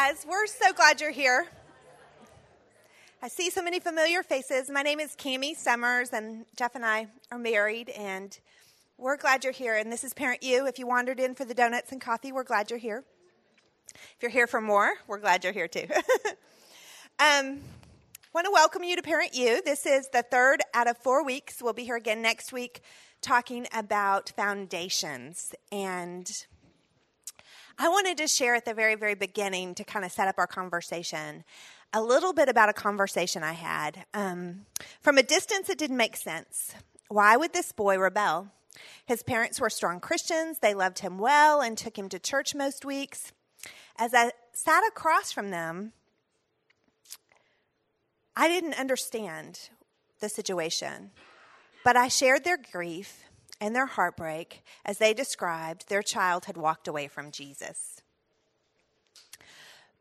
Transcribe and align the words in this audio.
guys. 0.00 0.24
We're 0.28 0.46
so 0.46 0.72
glad 0.72 1.00
you're 1.00 1.10
here. 1.10 1.48
I 3.20 3.26
see 3.26 3.50
so 3.50 3.62
many 3.62 3.80
familiar 3.80 4.22
faces. 4.22 4.70
My 4.70 4.82
name 4.82 5.00
is 5.00 5.16
Cami 5.16 5.56
Summers, 5.56 6.10
and 6.10 6.44
Jeff 6.56 6.76
and 6.76 6.86
I 6.86 7.08
are 7.32 7.38
married, 7.38 7.88
and 7.88 8.38
we're 8.96 9.16
glad 9.16 9.42
you're 9.42 9.52
here. 9.52 9.76
And 9.76 9.90
this 9.90 10.04
is 10.04 10.14
Parent 10.14 10.44
U. 10.44 10.66
If 10.66 10.78
you 10.78 10.86
wandered 10.86 11.18
in 11.18 11.34
for 11.34 11.44
the 11.44 11.54
donuts 11.54 11.90
and 11.90 12.00
coffee, 12.00 12.30
we're 12.30 12.44
glad 12.44 12.70
you're 12.70 12.78
here. 12.78 13.02
If 13.92 14.16
you're 14.22 14.30
here 14.30 14.46
for 14.46 14.60
more, 14.60 14.92
we're 15.08 15.18
glad 15.18 15.42
you're 15.42 15.52
here 15.52 15.66
too. 15.66 15.86
um, 17.18 17.58
want 18.32 18.44
to 18.44 18.52
welcome 18.52 18.84
you 18.84 18.94
to 18.94 19.02
Parent 19.02 19.34
U. 19.34 19.60
This 19.64 19.84
is 19.84 20.10
the 20.10 20.22
third 20.22 20.62
out 20.74 20.88
of 20.88 20.96
four 20.98 21.24
weeks. 21.24 21.60
We'll 21.60 21.72
be 21.72 21.84
here 21.84 21.96
again 21.96 22.22
next 22.22 22.52
week 22.52 22.82
talking 23.20 23.66
about 23.74 24.32
foundations 24.36 25.56
and 25.72 26.46
I 27.80 27.88
wanted 27.88 28.18
to 28.18 28.26
share 28.26 28.56
at 28.56 28.64
the 28.64 28.74
very, 28.74 28.96
very 28.96 29.14
beginning 29.14 29.76
to 29.76 29.84
kind 29.84 30.04
of 30.04 30.10
set 30.10 30.26
up 30.26 30.34
our 30.38 30.48
conversation 30.48 31.44
a 31.92 32.02
little 32.02 32.32
bit 32.32 32.48
about 32.48 32.68
a 32.68 32.72
conversation 32.72 33.44
I 33.44 33.52
had. 33.52 34.04
Um, 34.12 34.66
from 35.00 35.16
a 35.16 35.22
distance, 35.22 35.68
it 35.68 35.78
didn't 35.78 35.96
make 35.96 36.16
sense. 36.16 36.74
Why 37.08 37.36
would 37.36 37.52
this 37.52 37.70
boy 37.70 37.96
rebel? 37.96 38.48
His 39.06 39.22
parents 39.22 39.60
were 39.60 39.70
strong 39.70 40.00
Christians, 40.00 40.58
they 40.58 40.74
loved 40.74 40.98
him 40.98 41.18
well 41.18 41.60
and 41.60 41.78
took 41.78 41.96
him 41.96 42.08
to 42.08 42.18
church 42.18 42.52
most 42.54 42.84
weeks. 42.84 43.32
As 43.96 44.12
I 44.12 44.32
sat 44.52 44.82
across 44.86 45.30
from 45.30 45.50
them, 45.50 45.92
I 48.36 48.48
didn't 48.48 48.74
understand 48.74 49.70
the 50.20 50.28
situation, 50.28 51.12
but 51.84 51.96
I 51.96 52.08
shared 52.08 52.42
their 52.44 52.58
grief 52.58 53.27
and 53.60 53.74
their 53.74 53.86
heartbreak 53.86 54.62
as 54.84 54.98
they 54.98 55.14
described 55.14 55.88
their 55.88 56.02
child 56.02 56.44
had 56.44 56.56
walked 56.56 56.88
away 56.88 57.08
from 57.08 57.30
Jesus. 57.30 58.00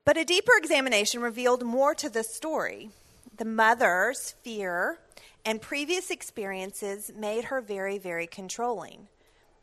But 0.05 0.17
a 0.17 0.23
deeper 0.23 0.53
examination 0.57 1.21
revealed 1.21 1.63
more 1.63 1.93
to 1.95 2.09
the 2.09 2.23
story. 2.23 2.91
The 3.37 3.45
mother's 3.45 4.35
fear 4.43 4.99
and 5.45 5.61
previous 5.61 6.11
experiences 6.11 7.11
made 7.15 7.45
her 7.45 7.61
very, 7.61 7.97
very 7.97 8.27
controlling. 8.27 9.07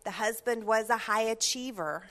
The 0.04 0.12
husband 0.12 0.64
was 0.64 0.90
a 0.90 0.96
high 0.96 1.22
achiever 1.22 2.04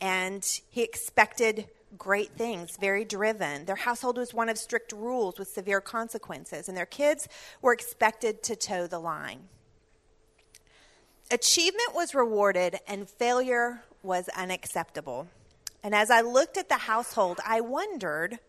and 0.00 0.44
he 0.70 0.82
expected 0.82 1.68
great 1.98 2.32
things, 2.32 2.76
very 2.76 3.04
driven. 3.04 3.64
Their 3.64 3.76
household 3.76 4.18
was 4.18 4.32
one 4.32 4.48
of 4.48 4.58
strict 4.58 4.92
rules 4.92 5.38
with 5.38 5.48
severe 5.48 5.80
consequences, 5.80 6.68
and 6.68 6.76
their 6.76 6.86
kids 6.86 7.28
were 7.60 7.72
expected 7.72 8.42
to 8.44 8.56
toe 8.56 8.86
the 8.86 8.98
line. 8.98 9.48
Achievement 11.30 11.94
was 11.94 12.14
rewarded 12.14 12.80
and 12.88 13.08
failure 13.08 13.84
was 14.02 14.28
unacceptable. 14.30 15.28
And 15.82 15.94
as 15.94 16.10
I 16.10 16.22
looked 16.22 16.56
at 16.56 16.68
the 16.68 16.74
household, 16.74 17.38
I 17.46 17.60
wondered 17.60 18.40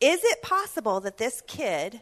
is 0.00 0.24
it 0.24 0.40
possible 0.40 1.00
that 1.00 1.18
this 1.18 1.42
kid, 1.46 2.00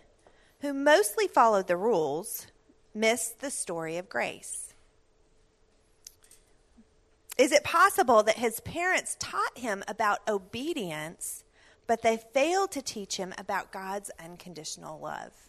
who 0.61 0.73
mostly 0.73 1.27
followed 1.27 1.67
the 1.67 1.77
rules, 1.77 2.47
missed 2.95 3.41
the 3.41 3.51
story 3.51 3.97
of 3.97 4.09
grace? 4.09 4.73
Is 7.36 7.51
it 7.53 7.64
possible 7.64 8.23
that 8.23 8.39
his 8.39 8.61
parents 8.61 9.17
taught 9.19 9.59
him 9.59 9.83
about 9.89 10.20
obedience, 10.29 11.45
but 11.89 12.03
they 12.03 12.17
failed 12.17 12.70
to 12.73 12.83
teach 12.83 13.17
him 13.17 13.34
about 13.36 13.73
God's 13.73 14.11
unconditional 14.23 14.98
love? 15.01 15.47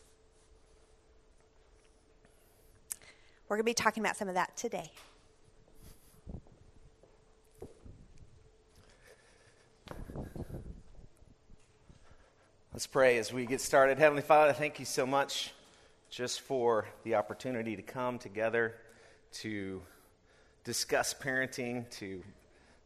We're 3.50 3.56
going 3.56 3.66
to 3.66 3.70
be 3.72 3.74
talking 3.74 4.04
about 4.04 4.16
some 4.16 4.28
of 4.28 4.36
that 4.36 4.56
today. 4.56 4.92
Let's 12.72 12.86
pray 12.86 13.18
as 13.18 13.34
we 13.34 13.48
get 13.48 13.60
started. 13.60 13.98
Heavenly 13.98 14.22
Father, 14.22 14.54
thank 14.54 14.78
you 14.78 14.86
so 14.86 15.08
much 15.08 15.52
just 16.12 16.42
for 16.42 16.86
the 17.04 17.16
opportunity 17.16 17.76
to 17.76 17.82
come 17.82 18.20
together 18.20 18.76
to 19.32 19.82
discuss 20.64 21.16
parenting, 21.16 21.90
to 21.98 22.24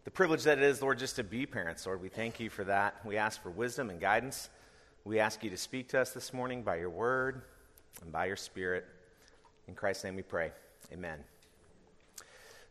the 0.05 0.11
privilege 0.11 0.43
that 0.43 0.59
it 0.59 0.63
is, 0.63 0.81
Lord, 0.81 0.97
just 0.97 1.17
to 1.17 1.25
be 1.25 1.45
parents. 1.45 1.85
Lord, 1.85 2.01
we 2.01 2.07
thank 2.07 2.39
you 2.39 2.49
for 2.49 2.63
that. 2.63 3.05
We 3.05 3.17
ask 3.17 3.43
for 3.43 3.49
wisdom 3.49 3.89
and 3.89 3.99
guidance. 3.99 4.47
We 5.03 5.19
ask 5.19 5.43
you 5.43 5.49
to 5.49 5.57
speak 5.57 5.89
to 5.89 5.99
us 5.99 6.11
this 6.11 6.31
morning 6.31 6.63
by 6.63 6.77
your 6.77 6.89
word 6.89 7.41
and 8.01 8.13
by 8.13 8.27
your 8.27 8.37
spirit. 8.37 8.85
In 9.67 9.75
Christ's 9.75 10.03
name 10.03 10.15
we 10.15 10.23
pray. 10.23 10.51
Amen. 10.91 11.19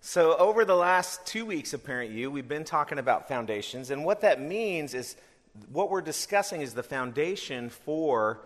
So, 0.01 0.37
over 0.37 0.65
the 0.65 0.75
last 0.75 1.25
two 1.27 1.47
weeks 1.47 1.73
of 1.73 1.85
Parent 1.85 2.11
U, 2.11 2.31
we've 2.31 2.49
been 2.49 2.65
talking 2.65 2.99
about 2.99 3.29
foundations. 3.29 3.91
And 3.91 4.05
what 4.05 4.23
that 4.23 4.41
means 4.41 4.95
is 4.95 5.17
what 5.71 5.91
we're 5.91 6.01
discussing 6.03 6.61
is 6.61 6.75
the 6.75 6.83
foundation 6.83 7.71
for 7.71 8.41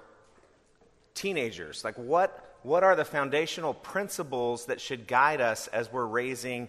teenagers. 1.15 1.83
Like, 1.83 1.97
what, 1.97 2.57
what 2.63 2.85
are 2.85 2.95
the 2.95 3.05
foundational 3.05 3.75
principles 3.75 4.67
that 4.67 4.81
should 4.81 5.07
guide 5.07 5.41
us 5.41 5.67
as 5.69 5.91
we're 5.91 6.05
raising 6.05 6.69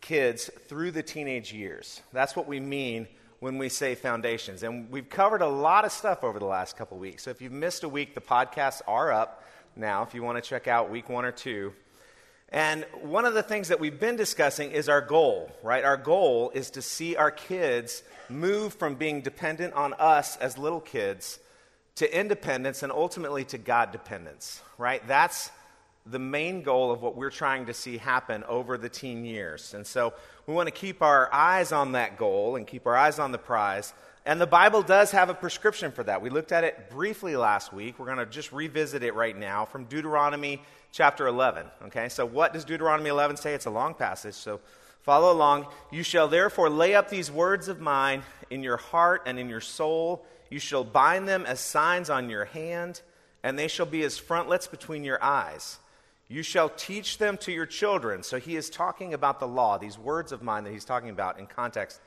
kids 0.00 0.50
through 0.68 0.92
the 0.92 1.02
teenage 1.02 1.52
years? 1.52 2.00
That's 2.12 2.34
what 2.34 2.48
we 2.48 2.60
mean 2.60 3.08
when 3.40 3.58
we 3.58 3.68
say 3.68 3.94
foundations. 3.94 4.62
And 4.62 4.90
we've 4.90 5.08
covered 5.08 5.42
a 5.42 5.48
lot 5.48 5.84
of 5.84 5.92
stuff 5.92 6.24
over 6.24 6.38
the 6.38 6.46
last 6.46 6.76
couple 6.76 6.96
weeks. 6.96 7.24
So, 7.24 7.30
if 7.30 7.42
you've 7.42 7.52
missed 7.52 7.84
a 7.84 7.88
week, 7.88 8.14
the 8.14 8.20
podcasts 8.20 8.80
are 8.88 9.12
up 9.12 9.44
now 9.78 10.02
if 10.02 10.14
you 10.14 10.22
want 10.22 10.42
to 10.42 10.48
check 10.48 10.68
out 10.68 10.90
week 10.90 11.08
one 11.08 11.24
or 11.24 11.32
two. 11.32 11.72
And 12.50 12.86
one 13.02 13.26
of 13.26 13.34
the 13.34 13.42
things 13.42 13.68
that 13.68 13.78
we've 13.78 14.00
been 14.00 14.16
discussing 14.16 14.70
is 14.70 14.88
our 14.88 15.02
goal, 15.02 15.50
right? 15.62 15.84
Our 15.84 15.98
goal 15.98 16.50
is 16.54 16.70
to 16.70 16.82
see 16.82 17.14
our 17.14 17.30
kids 17.30 18.02
move 18.30 18.72
from 18.74 18.94
being 18.94 19.20
dependent 19.20 19.74
on 19.74 19.92
us 19.94 20.36
as 20.38 20.56
little 20.56 20.80
kids 20.80 21.38
to 21.96 22.18
independence 22.18 22.82
and 22.82 22.90
ultimately 22.90 23.44
to 23.44 23.58
God 23.58 23.92
dependence, 23.92 24.62
right? 24.78 25.06
That's 25.06 25.50
the 26.06 26.18
main 26.18 26.62
goal 26.62 26.90
of 26.90 27.02
what 27.02 27.16
we're 27.16 27.30
trying 27.30 27.66
to 27.66 27.74
see 27.74 27.98
happen 27.98 28.44
over 28.44 28.78
the 28.78 28.88
teen 28.88 29.24
years. 29.24 29.74
And 29.74 29.86
so 29.86 30.14
we 30.46 30.54
want 30.54 30.68
to 30.68 30.74
keep 30.74 31.02
our 31.02 31.32
eyes 31.32 31.70
on 31.70 31.92
that 31.92 32.16
goal 32.16 32.56
and 32.56 32.66
keep 32.66 32.86
our 32.86 32.96
eyes 32.96 33.18
on 33.18 33.32
the 33.32 33.38
prize. 33.38 33.92
And 34.28 34.38
the 34.38 34.46
Bible 34.46 34.82
does 34.82 35.12
have 35.12 35.30
a 35.30 35.34
prescription 35.34 35.90
for 35.90 36.02
that. 36.02 36.20
We 36.20 36.28
looked 36.28 36.52
at 36.52 36.62
it 36.62 36.90
briefly 36.90 37.34
last 37.34 37.72
week. 37.72 37.98
We're 37.98 38.04
going 38.04 38.18
to 38.18 38.26
just 38.26 38.52
revisit 38.52 39.02
it 39.02 39.14
right 39.14 39.34
now 39.34 39.64
from 39.64 39.84
Deuteronomy 39.84 40.60
chapter 40.92 41.26
11. 41.26 41.64
Okay, 41.86 42.10
so 42.10 42.26
what 42.26 42.52
does 42.52 42.66
Deuteronomy 42.66 43.08
11 43.08 43.38
say? 43.38 43.54
It's 43.54 43.64
a 43.64 43.70
long 43.70 43.94
passage, 43.94 44.34
so 44.34 44.60
follow 45.00 45.32
along. 45.32 45.68
You 45.90 46.02
shall 46.02 46.28
therefore 46.28 46.68
lay 46.68 46.94
up 46.94 47.08
these 47.08 47.30
words 47.30 47.68
of 47.68 47.80
mine 47.80 48.22
in 48.50 48.62
your 48.62 48.76
heart 48.76 49.22
and 49.24 49.38
in 49.38 49.48
your 49.48 49.62
soul. 49.62 50.26
You 50.50 50.58
shall 50.58 50.84
bind 50.84 51.26
them 51.26 51.46
as 51.46 51.58
signs 51.58 52.10
on 52.10 52.28
your 52.28 52.44
hand, 52.44 53.00
and 53.42 53.58
they 53.58 53.66
shall 53.66 53.86
be 53.86 54.02
as 54.02 54.18
frontlets 54.18 54.66
between 54.66 55.04
your 55.04 55.24
eyes. 55.24 55.78
You 56.28 56.42
shall 56.42 56.68
teach 56.68 57.16
them 57.16 57.38
to 57.38 57.50
your 57.50 57.64
children. 57.64 58.22
So 58.22 58.38
he 58.38 58.56
is 58.56 58.68
talking 58.68 59.14
about 59.14 59.40
the 59.40 59.48
law. 59.48 59.78
These 59.78 59.98
words 59.98 60.32
of 60.32 60.42
mine 60.42 60.64
that 60.64 60.72
he's 60.74 60.84
talking 60.84 61.08
about 61.08 61.38
in 61.38 61.46
context 61.46 61.98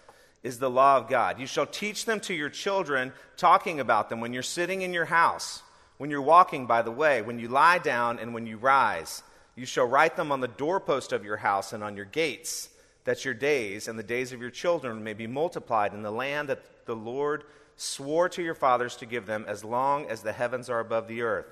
is 0.44 0.60
the 0.60 0.70
law 0.70 0.98
of 0.98 1.08
God. 1.08 1.40
You 1.40 1.48
shall 1.48 1.66
teach 1.66 2.06
them 2.06 2.20
to 2.22 2.34
your 2.34 2.50
children, 2.50 3.14
talking 3.38 3.80
about 3.80 4.10
them 4.10 4.22
when 4.22 4.34
you're 4.34 4.44
sitting 4.44 4.82
in 4.82 4.94
your 4.94 5.06
house 5.06 5.64
when 6.02 6.10
you're 6.10 6.20
walking 6.20 6.66
by 6.66 6.82
the 6.82 6.90
way, 6.90 7.22
when 7.22 7.38
you 7.38 7.48
lie 7.48 7.78
down 7.78 8.18
and 8.18 8.34
when 8.34 8.48
you 8.48 8.58
rise. 8.58 9.22
You 9.56 9.68
shall 9.68 9.86
write 9.86 10.16
them 10.16 10.32
on 10.32 10.40
the 10.40 10.48
doorpost 10.48 11.14
of 11.14 11.24
your 11.24 11.38
house 11.38 11.74
and 11.74 11.84
on 11.84 11.96
your 11.96 12.06
gates, 12.06 12.70
that 13.04 13.24
your 13.24 13.36
days 13.36 13.88
and 13.88 14.00
the 14.00 14.04
days 14.04 14.34
of 14.34 14.42
your 14.42 14.50
children 14.50 15.04
may 15.04 15.14
be 15.14 15.28
multiplied 15.28 15.94
in 15.94 16.02
the 16.02 16.10
land 16.10 16.50
that 16.50 16.88
the 16.88 16.96
Lord 16.96 17.44
swore 17.78 18.30
to 18.30 18.42
your 18.42 18.56
fathers 18.56 18.96
to 18.96 19.06
give 19.06 19.28
them, 19.28 19.46
as 19.48 19.64
long 19.64 20.08
as 20.08 20.24
the 20.24 20.34
heavens 20.34 20.72
are 20.72 20.80
above 20.80 21.08
the 21.08 21.22
earth. 21.22 21.46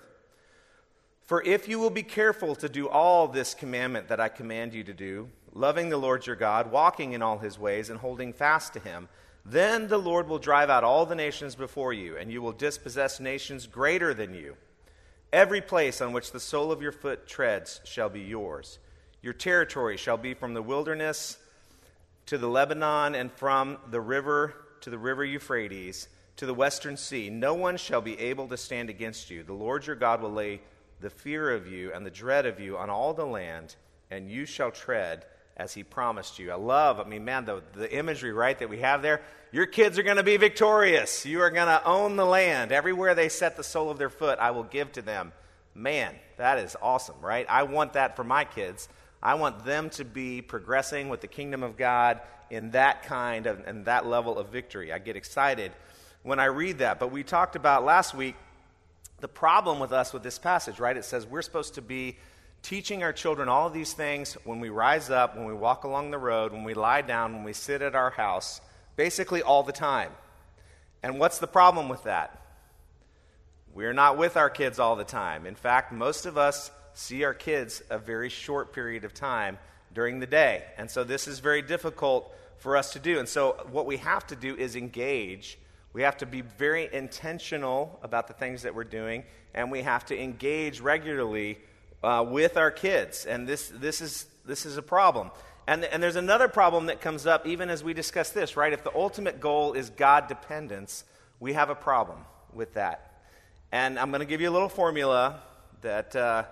For 1.26 1.44
if 1.44 1.68
you 1.68 1.78
will 1.78 1.92
be 1.92 2.02
careful 2.02 2.56
to 2.56 2.68
do 2.68 2.90
all 2.90 3.28
this 3.28 3.54
commandment 3.54 4.08
that 4.08 4.20
I 4.20 4.30
command 4.30 4.74
you 4.74 4.84
to 4.84 4.94
do, 4.96 5.30
loving 5.54 5.90
the 5.90 5.98
Lord 5.98 6.26
your 6.26 6.36
God, 6.36 6.72
walking 6.72 7.14
in 7.14 7.22
all 7.22 7.40
his 7.40 7.58
ways, 7.58 7.90
and 7.90 8.00
holding 8.00 8.34
fast 8.34 8.74
to 8.74 8.80
him, 8.80 9.10
then 9.46 9.88
the 9.88 9.98
Lord 9.98 10.28
will 10.28 10.40
drive 10.40 10.70
out 10.70 10.84
all 10.84 11.06
the 11.06 11.16
nations 11.16 11.56
before 11.56 11.94
you, 11.94 12.18
and 12.18 12.32
you 12.32 12.42
will 12.42 12.52
dispossess 12.52 13.20
nations 13.20 13.68
greater 13.68 14.14
than 14.14 14.34
you. 14.34 14.56
Every 15.32 15.62
place 15.62 16.02
on 16.02 16.14
which 16.14 16.32
the 16.32 16.40
sole 16.40 16.72
of 16.72 16.82
your 16.82 16.92
foot 16.92 17.28
treads 17.28 17.82
shall 17.84 18.10
be 18.10 18.22
yours. 18.22 18.80
Your 19.22 19.34
territory 19.34 19.98
shall 19.98 20.18
be 20.18 20.34
from 20.34 20.54
the 20.54 20.62
wilderness 20.62 21.38
to 22.28 22.38
the 22.38 22.48
Lebanon, 22.48 23.16
and 23.16 23.32
from 23.32 23.78
the 23.90 24.02
river 24.02 24.54
to 24.82 24.90
the 24.90 24.98
river 24.98 25.26
Euphrates 25.26 26.08
to 26.36 26.46
the 26.46 26.54
western 26.54 26.96
sea. 26.96 27.30
No 27.30 27.54
one 27.54 27.76
shall 27.76 28.02
be 28.02 28.18
able 28.20 28.48
to 28.48 28.56
stand 28.56 28.90
against 28.90 29.30
you. 29.30 29.44
The 29.44 29.54
Lord 29.54 29.86
your 29.86 29.96
God 29.96 30.22
will 30.22 30.32
lay 30.32 30.62
the 31.02 31.10
fear 31.10 31.52
of 31.52 31.68
you 31.68 31.92
and 31.92 32.06
the 32.06 32.12
dread 32.12 32.46
of 32.46 32.60
you 32.60 32.78
on 32.78 32.90
all 32.90 33.14
the 33.14 33.26
land, 33.26 33.76
and 34.10 34.30
you 34.30 34.46
shall 34.46 34.72
tread 34.72 35.26
as 35.60 35.74
he 35.74 35.84
promised 35.84 36.40
you. 36.40 36.52
I 36.52 36.56
love, 36.56 37.02
I 37.02 37.04
mean, 37.04 37.26
man, 37.26 37.44
the, 37.44 37.62
the 37.74 37.94
imagery, 37.94 38.32
right, 38.32 38.58
that 38.58 38.70
we 38.70 38.80
have 38.80 39.02
there. 39.02 39.22
Your 39.52 39.66
kids 39.66 40.00
are 40.00 40.04
going 40.04 40.16
to 40.16 40.24
be 40.24 40.38
victorious. 40.38 41.26
You 41.26 41.42
are 41.42 41.50
going 41.50 41.68
to 41.68 41.84
own 41.86 42.16
the 42.16 42.26
land. 42.26 42.72
Everywhere 42.72 43.14
they 43.14 43.28
set 43.28 43.58
the 43.58 43.64
sole 43.64 43.90
of 43.90 43.98
their 43.98 44.10
foot, 44.10 44.40
I 44.40 44.52
will 44.52 44.64
give 44.64 44.94
to 44.94 45.02
them. 45.02 45.34
Man, 45.76 46.16
that 46.38 46.60
is 46.60 46.78
awesome, 46.82 47.18
right? 47.22 47.46
I 47.50 47.64
want 47.64 47.94
that 47.94 48.16
for 48.16 48.24
my 48.24 48.46
kids. 48.46 48.88
I 49.22 49.36
want 49.36 49.66
them 49.66 49.90
to 49.92 50.06
be 50.06 50.42
progressing 50.42 51.10
with 51.10 51.20
the 51.20 51.28
kingdom 51.28 51.62
of 51.62 51.76
God 51.76 52.22
in 52.50 52.72
that 52.72 53.04
kind 53.04 53.46
of 53.46 53.60
and 53.68 53.84
that 53.86 54.06
level 54.06 54.40
of 54.40 54.48
victory. 54.48 54.94
I 54.94 55.00
get 55.00 55.18
excited 55.18 55.74
when 56.24 56.40
I 56.40 56.46
read 56.46 56.78
that. 56.78 57.00
But 57.02 57.12
we 57.12 57.24
talked 57.24 57.58
about 57.58 57.84
last 57.84 58.16
week 58.16 58.36
the 59.20 59.28
problem 59.28 59.80
with 59.80 59.92
us 59.92 60.14
with 60.14 60.24
this 60.24 60.40
passage, 60.40 60.80
right? 60.80 60.96
It 60.96 61.04
says 61.04 61.28
we're 61.28 61.42
supposed 61.42 61.76
to 61.76 61.82
be 61.82 62.18
teaching 62.62 63.04
our 63.04 63.14
children 63.14 63.50
all 63.50 63.68
of 63.68 63.74
these 63.74 63.94
things 63.94 64.34
when 64.44 64.60
we 64.60 64.70
rise 64.70 65.10
up, 65.10 65.36
when 65.36 65.46
we 65.46 65.54
walk 65.54 65.84
along 65.84 66.12
the 66.12 66.18
road, 66.18 66.52
when 66.52 66.64
we 66.64 66.74
lie 66.74 67.02
down, 67.02 67.34
when 67.34 67.44
we 67.44 67.54
sit 67.54 67.82
at 67.82 67.96
our 67.96 68.10
house, 68.12 68.62
basically 68.96 69.42
all 69.42 69.64
the 69.64 69.72
time. 69.72 70.12
And 71.02 71.20
what's 71.20 71.40
the 71.40 71.48
problem 71.48 71.90
with 71.90 72.04
that? 72.04 72.42
We're 73.74 73.94
not 73.94 74.18
with 74.18 74.36
our 74.36 74.50
kids 74.50 74.80
all 74.80 74.96
the 74.96 75.04
time. 75.04 75.46
In 75.46 75.56
fact, 75.56 75.92
most 75.92 76.26
of 76.26 76.38
us 76.38 76.72
see 76.94 77.24
our 77.24 77.34
kids 77.34 77.82
a 77.90 77.98
very 77.98 78.30
short 78.30 78.74
period 78.74 79.06
of 79.06 79.14
time 79.14 79.58
during 79.94 80.20
the 80.20 80.28
day. 80.28 80.64
And 80.78 80.90
so 80.90 81.04
this 81.04 81.28
is 81.28 81.40
very 81.40 81.62
difficult 81.62 82.34
for 82.58 82.76
us 82.76 82.94
to 82.94 83.00
do. 83.00 83.20
And 83.20 83.30
so 83.30 83.56
what 83.72 83.86
we 83.86 83.98
have 83.98 84.28
to 84.28 84.36
do 84.36 84.56
is 84.56 84.76
engage. 84.76 85.58
We 85.94 86.02
have 86.02 86.18
to 86.18 86.26
be 86.26 86.42
very 86.42 86.90
intentional 86.94 88.00
about 88.04 88.28
the 88.28 88.34
things 88.34 88.64
that 88.64 88.76
we're 88.76 88.84
doing, 88.84 89.24
and 89.54 89.72
we 89.72 89.82
have 89.82 90.06
to 90.08 90.22
engage 90.22 90.82
regularly 90.82 91.58
uh, 92.04 92.26
with 92.28 92.58
our 92.58 92.72
kids. 92.72 93.26
And 93.26 93.48
this, 93.48 93.72
this, 93.76 94.02
is, 94.02 94.26
this 94.46 94.66
is 94.66 94.78
a 94.78 94.82
problem. 94.82 95.32
And, 95.68 95.86
and 95.86 96.02
there's 96.02 96.16
another 96.16 96.48
problem 96.48 96.88
that 96.88 97.02
comes 97.02 97.28
up 97.28 97.46
even 97.46 97.70
as 97.70 97.84
we 97.84 97.94
discuss 97.94 98.32
this, 98.32 98.58
right? 98.58 98.74
If 98.74 98.84
the 98.84 98.96
ultimate 98.96 99.40
goal 99.40 99.74
is 99.74 99.90
God 99.92 100.28
dependence, 100.28 101.04
we 101.40 101.54
have 101.54 101.70
a 101.70 101.76
problem 101.76 102.26
with 102.54 102.74
that. 102.74 103.22
And 103.72 104.00
I'm 104.00 104.10
going 104.10 104.22
to 104.22 104.26
give 104.26 104.42
you 104.42 104.50
a 104.50 104.52
little 104.52 104.70
formula 104.70 105.42
that 105.82 106.16
uh, 106.16 106.46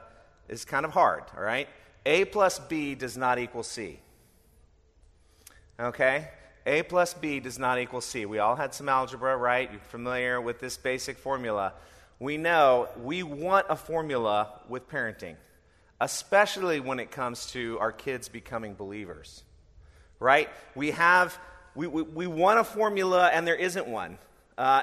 is 0.47 0.65
kind 0.65 0.85
of 0.85 0.91
hard, 0.91 1.23
all 1.35 1.44
right? 1.44 1.67
A 2.05 2.25
plus 2.25 2.59
B 2.59 2.95
does 2.95 3.17
not 3.17 3.39
equal 3.39 3.63
C. 3.63 3.99
Okay? 5.79 6.29
A 6.65 6.83
plus 6.83 7.13
B 7.13 7.39
does 7.39 7.57
not 7.57 7.79
equal 7.79 8.01
C. 8.01 8.25
We 8.25 8.39
all 8.39 8.55
had 8.55 8.73
some 8.73 8.88
algebra, 8.88 9.35
right? 9.35 9.69
You're 9.71 9.79
familiar 9.79 10.39
with 10.39 10.59
this 10.59 10.77
basic 10.77 11.17
formula. 11.17 11.73
We 12.19 12.38
know 12.38 12.90
we 13.04 13.22
want 13.24 13.68
a 13.69 13.75
formula 13.75 14.50
with 14.68 14.90
parenting, 14.90 15.36
especially 16.02 16.80
when 16.80 17.00
it 17.00 17.12
comes 17.12 17.52
to 17.52 17.78
our 17.80 17.92
kids 17.92 18.28
becoming 18.28 18.74
believers, 18.74 19.44
right? 20.19 20.50
We 20.75 20.92
have, 20.92 21.38
we, 21.75 21.86
we, 21.86 22.02
we 22.02 22.28
want 22.28 22.60
a 22.60 22.64
formula 22.64 23.28
and 23.28 23.46
there 23.46 23.56
isn't 23.56 23.88
one. 23.88 24.18
Uh, 24.58 24.81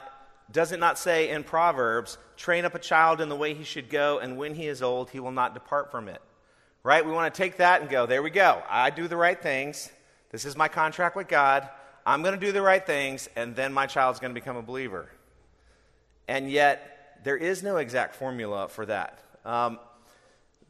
does 0.53 0.71
it 0.71 0.79
not 0.79 0.99
say 0.99 1.31
in 1.31 1.43
Proverbs, 1.43 2.19
train 2.37 2.65
up 2.65 2.75
a 2.75 2.79
child 2.79 3.21
in 3.21 3.29
the 3.29 3.37
way 3.37 3.55
he 3.55 3.65
should 3.65 3.89
go, 3.89 4.19
and 4.19 4.37
when 4.37 4.55
he 4.55 4.69
is 4.69 4.83
old, 4.83 5.11
he 5.11 5.19
will 5.19 5.33
not 5.33 5.55
depart 5.55 5.91
from 5.91 6.09
it? 6.09 6.21
Right? 6.85 7.05
We 7.05 7.13
want 7.13 7.33
to 7.33 7.37
take 7.37 7.57
that 7.57 7.81
and 7.81 7.91
go, 7.91 8.07
there 8.07 8.23
we 8.23 8.31
go. 8.31 8.63
I 8.69 8.91
do 8.91 9.09
the 9.09 9.17
right 9.17 9.41
things. 9.41 9.91
This 10.31 10.45
is 10.45 10.55
my 10.55 10.69
contract 10.69 11.17
with 11.17 11.29
God. 11.29 11.69
I'm 12.07 12.23
going 12.23 12.39
to 12.39 12.47
do 12.47 12.53
the 12.53 12.61
right 12.61 12.85
things, 12.85 13.29
and 13.35 13.57
then 13.57 13.73
my 13.73 13.87
child's 13.87 14.21
going 14.21 14.35
to 14.35 14.39
become 14.39 14.57
a 14.57 14.63
believer. 14.63 15.09
And 16.29 16.51
yet, 16.51 16.94
there 17.25 17.37
is 17.37 17.63
no 17.63 17.79
exact 17.79 18.15
formula 18.15 18.69
for 18.69 18.87
that. 18.87 19.19
Um, 19.45 19.79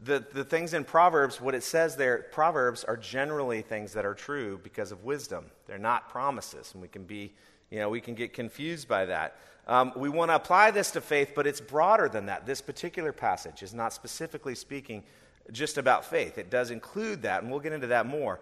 the, 0.01 0.25
the 0.33 0.45
things 0.45 0.75
in 0.75 0.85
Proverbs, 0.85 1.41
what 1.41 1.55
it 1.55 1.63
says 1.63 1.97
there, 1.97 2.27
Proverbs 2.33 2.85
are 2.85 2.97
generally 2.97 3.63
things 3.63 3.93
that 3.93 4.05
are 4.05 4.15
true 4.15 4.59
because 4.63 4.93
of 4.93 5.05
wisdom. 5.05 5.47
They're 5.67 5.79
not 5.79 6.09
promises, 6.09 6.71
and 6.73 6.83
we 6.83 6.89
can 6.89 7.05
be, 7.05 7.33
you 7.71 7.79
know, 7.79 7.89
we 7.89 8.01
can 8.01 8.15
get 8.15 8.33
confused 8.33 8.89
by 8.89 9.07
that. 9.07 9.37
Um, 9.67 9.93
we 9.97 10.09
want 10.09 10.31
to 10.31 10.35
apply 10.35 10.71
this 10.71 10.91
to 10.93 11.01
faith, 11.01 11.33
but 11.35 11.47
it's 11.47 11.61
broader 11.61 12.09
than 12.09 12.27
that. 12.27 12.45
This 12.47 12.61
particular 12.61 13.13
passage 13.13 13.63
is 13.63 13.73
not 13.73 13.93
specifically 13.93 14.55
speaking 14.55 15.05
just 15.53 15.79
about 15.79 16.05
faith. 16.05 16.39
It 16.39 16.51
does 16.51 16.71
include 16.71 17.23
that, 17.23 17.43
and 17.43 17.51
we'll 17.51 17.61
get 17.61 17.73
into 17.73 17.89
that 17.89 18.07
more. 18.07 18.41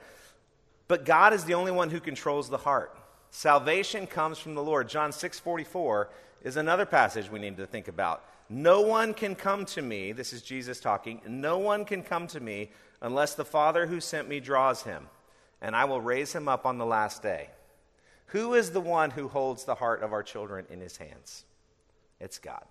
But 0.89 1.05
God 1.05 1.33
is 1.33 1.45
the 1.45 1.55
only 1.55 1.73
one 1.73 1.91
who 1.91 2.01
controls 2.01 2.49
the 2.49 2.59
heart. 2.59 2.97
Salvation 3.35 4.07
comes 4.07 4.39
from 4.39 4.55
the 4.55 4.63
Lord. 4.63 4.91
John 4.91 5.11
6:44 5.11 6.11
is 6.43 6.59
another 6.59 6.85
passage 6.85 7.31
we 7.31 7.39
need 7.39 7.57
to 7.57 7.67
think 7.67 7.89
about. 7.89 8.23
No 8.51 8.83
one 8.83 9.15
can 9.15 9.35
come 9.35 9.65
to 9.67 9.81
me, 9.81 10.13
this 10.13 10.35
is 10.35 10.43
Jesus 10.43 10.81
talking, 10.81 11.23
no 11.27 11.57
one 11.57 11.87
can 11.87 12.03
come 12.03 12.27
to 12.27 12.41
me 12.41 12.71
unless 13.01 13.35
the 13.35 13.45
Father 13.45 13.87
who 13.87 14.01
sent 14.01 14.29
me 14.29 14.39
draws 14.39 14.83
him, 14.83 15.09
and 15.63 15.75
I 15.75 15.87
will 15.87 16.03
raise 16.03 16.35
him 16.35 16.47
up 16.47 16.67
on 16.67 16.77
the 16.77 16.85
last 16.85 17.23
day. 17.23 17.49
Who 18.27 18.53
is 18.53 18.73
the 18.73 18.83
one 18.83 19.11
who 19.13 19.29
holds 19.29 19.65
the 19.65 19.77
heart 19.77 20.03
of 20.03 20.13
our 20.13 20.23
children 20.23 20.67
in 20.69 20.81
his 20.81 20.99
hands? 20.99 21.45
It's 22.21 22.39
God. 22.39 22.67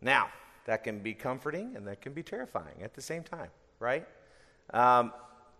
Now, 0.00 0.28
that 0.66 0.84
can 0.84 1.00
be 1.00 1.14
comforting 1.14 1.74
and 1.74 1.84
that 1.88 2.00
can 2.00 2.12
be 2.12 2.22
terrifying 2.22 2.80
at 2.82 2.94
the 2.94 3.02
same 3.02 3.24
time, 3.24 3.50
right? 3.80 4.06
Um, 4.72 5.12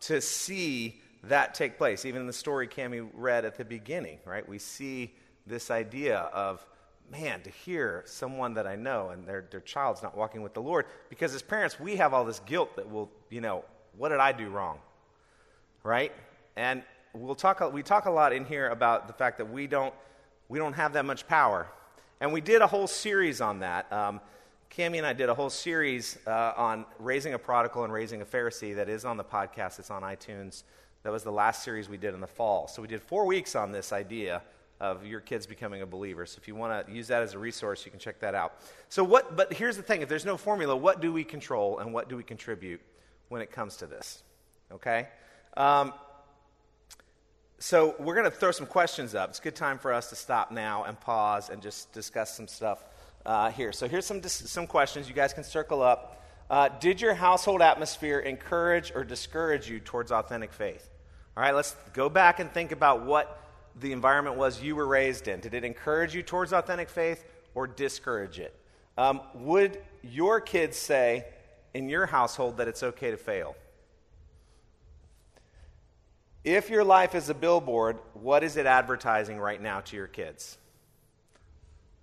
to 0.02 0.20
see 0.20 1.02
that 1.24 1.54
take 1.54 1.76
place. 1.76 2.04
Even 2.04 2.22
in 2.22 2.26
the 2.26 2.32
story 2.32 2.66
Cami 2.66 3.08
read 3.14 3.44
at 3.44 3.56
the 3.56 3.64
beginning, 3.64 4.18
right? 4.24 4.48
We 4.48 4.58
see 4.58 5.14
this 5.46 5.70
idea 5.70 6.18
of, 6.18 6.64
man, 7.10 7.42
to 7.42 7.50
hear 7.50 8.02
someone 8.06 8.54
that 8.54 8.66
I 8.66 8.76
know 8.76 9.10
and 9.10 9.26
their, 9.26 9.46
their 9.50 9.60
child's 9.60 10.02
not 10.02 10.16
walking 10.16 10.42
with 10.42 10.54
the 10.54 10.62
Lord. 10.62 10.86
Because 11.08 11.34
as 11.34 11.42
parents, 11.42 11.78
we 11.78 11.96
have 11.96 12.14
all 12.14 12.24
this 12.24 12.40
guilt 12.40 12.76
that 12.76 12.90
will, 12.90 13.10
you 13.28 13.40
know, 13.40 13.64
what 13.96 14.10
did 14.10 14.20
I 14.20 14.32
do 14.32 14.48
wrong? 14.48 14.78
Right? 15.82 16.12
And 16.56 16.82
we'll 17.12 17.34
talk, 17.34 17.60
we 17.72 17.82
talk 17.82 18.06
a 18.06 18.10
lot 18.10 18.32
in 18.32 18.44
here 18.44 18.68
about 18.68 19.06
the 19.06 19.12
fact 19.12 19.38
that 19.38 19.50
we 19.50 19.66
don't, 19.66 19.94
we 20.48 20.58
don't 20.58 20.74
have 20.74 20.92
that 20.94 21.04
much 21.04 21.26
power. 21.26 21.66
And 22.20 22.32
we 22.32 22.40
did 22.40 22.62
a 22.62 22.66
whole 22.66 22.86
series 22.86 23.40
on 23.40 23.60
that. 23.60 23.92
Um, 23.92 24.20
Cami 24.70 24.98
and 24.98 25.06
I 25.06 25.12
did 25.12 25.28
a 25.28 25.34
whole 25.34 25.50
series 25.50 26.16
uh, 26.26 26.52
on 26.56 26.86
raising 26.98 27.34
a 27.34 27.38
prodigal 27.38 27.82
and 27.84 27.92
raising 27.92 28.22
a 28.22 28.24
Pharisee 28.24 28.76
that 28.76 28.88
is 28.88 29.04
on 29.04 29.16
the 29.16 29.24
podcast. 29.24 29.80
It's 29.80 29.90
on 29.90 30.02
iTunes. 30.02 30.62
That 31.02 31.12
was 31.12 31.22
the 31.22 31.32
last 31.32 31.62
series 31.62 31.88
we 31.88 31.96
did 31.96 32.14
in 32.14 32.20
the 32.20 32.26
fall. 32.26 32.68
So 32.68 32.82
we 32.82 32.88
did 32.88 33.02
four 33.02 33.24
weeks 33.26 33.56
on 33.56 33.72
this 33.72 33.92
idea 33.92 34.42
of 34.80 35.04
your 35.04 35.20
kids 35.20 35.46
becoming 35.46 35.82
a 35.82 35.86
believer. 35.86 36.24
So 36.26 36.38
if 36.40 36.48
you 36.48 36.54
want 36.54 36.86
to 36.86 36.92
use 36.92 37.08
that 37.08 37.22
as 37.22 37.34
a 37.34 37.38
resource, 37.38 37.84
you 37.84 37.90
can 37.90 38.00
check 38.00 38.20
that 38.20 38.34
out. 38.34 38.54
So 38.88 39.04
what? 39.04 39.36
But 39.36 39.52
here's 39.52 39.76
the 39.76 39.82
thing: 39.82 40.02
if 40.02 40.08
there's 40.08 40.24
no 40.24 40.36
formula, 40.36 40.76
what 40.76 41.00
do 41.00 41.12
we 41.12 41.24
control 41.24 41.78
and 41.78 41.92
what 41.92 42.08
do 42.08 42.16
we 42.16 42.22
contribute 42.22 42.80
when 43.28 43.42
it 43.42 43.50
comes 43.50 43.76
to 43.76 43.86
this? 43.86 44.22
Okay. 44.72 45.08
Um, 45.56 45.92
so 47.58 47.94
we're 47.98 48.14
going 48.14 48.30
to 48.30 48.34
throw 48.34 48.52
some 48.52 48.66
questions 48.66 49.14
up. 49.14 49.30
It's 49.30 49.38
a 49.38 49.42
good 49.42 49.56
time 49.56 49.78
for 49.78 49.92
us 49.92 50.08
to 50.10 50.16
stop 50.16 50.50
now 50.50 50.84
and 50.84 50.98
pause 50.98 51.50
and 51.50 51.60
just 51.60 51.92
discuss 51.92 52.34
some 52.34 52.48
stuff 52.48 52.82
uh, 53.26 53.50
here. 53.50 53.72
So 53.72 53.86
here's 53.86 54.06
some, 54.06 54.22
some 54.22 54.66
questions. 54.66 55.08
You 55.08 55.14
guys 55.14 55.34
can 55.34 55.44
circle 55.44 55.82
up. 55.82 56.24
Uh, 56.48 56.68
did 56.68 57.00
your 57.00 57.14
household 57.14 57.60
atmosphere 57.62 58.18
encourage 58.18 58.92
or 58.94 59.04
discourage 59.04 59.68
you 59.68 59.78
towards 59.78 60.10
authentic 60.10 60.52
faith? 60.52 60.89
All 61.40 61.46
right, 61.46 61.54
let's 61.54 61.74
go 61.94 62.10
back 62.10 62.38
and 62.38 62.52
think 62.52 62.70
about 62.70 63.06
what 63.06 63.42
the 63.80 63.92
environment 63.92 64.36
was 64.36 64.62
you 64.62 64.76
were 64.76 64.86
raised 64.86 65.26
in. 65.26 65.40
Did 65.40 65.54
it 65.54 65.64
encourage 65.64 66.14
you 66.14 66.22
towards 66.22 66.52
authentic 66.52 66.90
faith 66.90 67.24
or 67.54 67.66
discourage 67.66 68.38
it? 68.38 68.54
Um, 68.98 69.22
would 69.32 69.80
your 70.02 70.42
kids 70.42 70.76
say 70.76 71.24
in 71.72 71.88
your 71.88 72.04
household 72.04 72.58
that 72.58 72.68
it's 72.68 72.82
okay 72.82 73.10
to 73.10 73.16
fail? 73.16 73.56
If 76.44 76.68
your 76.68 76.84
life 76.84 77.14
is 77.14 77.30
a 77.30 77.34
billboard, 77.34 77.96
what 78.12 78.44
is 78.44 78.58
it 78.58 78.66
advertising 78.66 79.38
right 79.38 79.62
now 79.62 79.80
to 79.80 79.96
your 79.96 80.08
kids? 80.08 80.58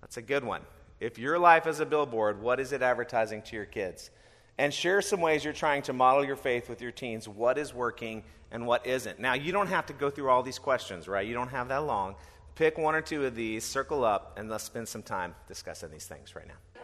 That's 0.00 0.16
a 0.16 0.22
good 0.22 0.42
one. 0.42 0.62
If 0.98 1.16
your 1.16 1.38
life 1.38 1.68
is 1.68 1.78
a 1.78 1.86
billboard, 1.86 2.42
what 2.42 2.58
is 2.58 2.72
it 2.72 2.82
advertising 2.82 3.42
to 3.42 3.54
your 3.54 3.66
kids? 3.66 4.10
And 4.58 4.74
share 4.74 5.00
some 5.00 5.20
ways 5.20 5.44
you're 5.44 5.52
trying 5.52 5.82
to 5.82 5.92
model 5.92 6.24
your 6.24 6.36
faith 6.36 6.68
with 6.68 6.82
your 6.82 6.90
teens. 6.90 7.28
What 7.28 7.58
is 7.58 7.72
working 7.72 8.24
and 8.50 8.66
what 8.66 8.86
isn't? 8.86 9.20
Now, 9.20 9.34
you 9.34 9.52
don't 9.52 9.68
have 9.68 9.86
to 9.86 9.92
go 9.92 10.10
through 10.10 10.30
all 10.30 10.42
these 10.42 10.58
questions, 10.58 11.06
right? 11.06 11.26
You 11.26 11.34
don't 11.34 11.48
have 11.48 11.68
that 11.68 11.84
long. 11.84 12.16
Pick 12.56 12.76
one 12.76 12.96
or 12.96 13.00
two 13.00 13.24
of 13.24 13.36
these, 13.36 13.64
circle 13.64 14.04
up, 14.04 14.36
and 14.36 14.50
let's 14.50 14.64
spend 14.64 14.88
some 14.88 15.02
time 15.02 15.36
discussing 15.46 15.92
these 15.92 16.06
things 16.06 16.34
right 16.34 16.48
now. 16.48 16.82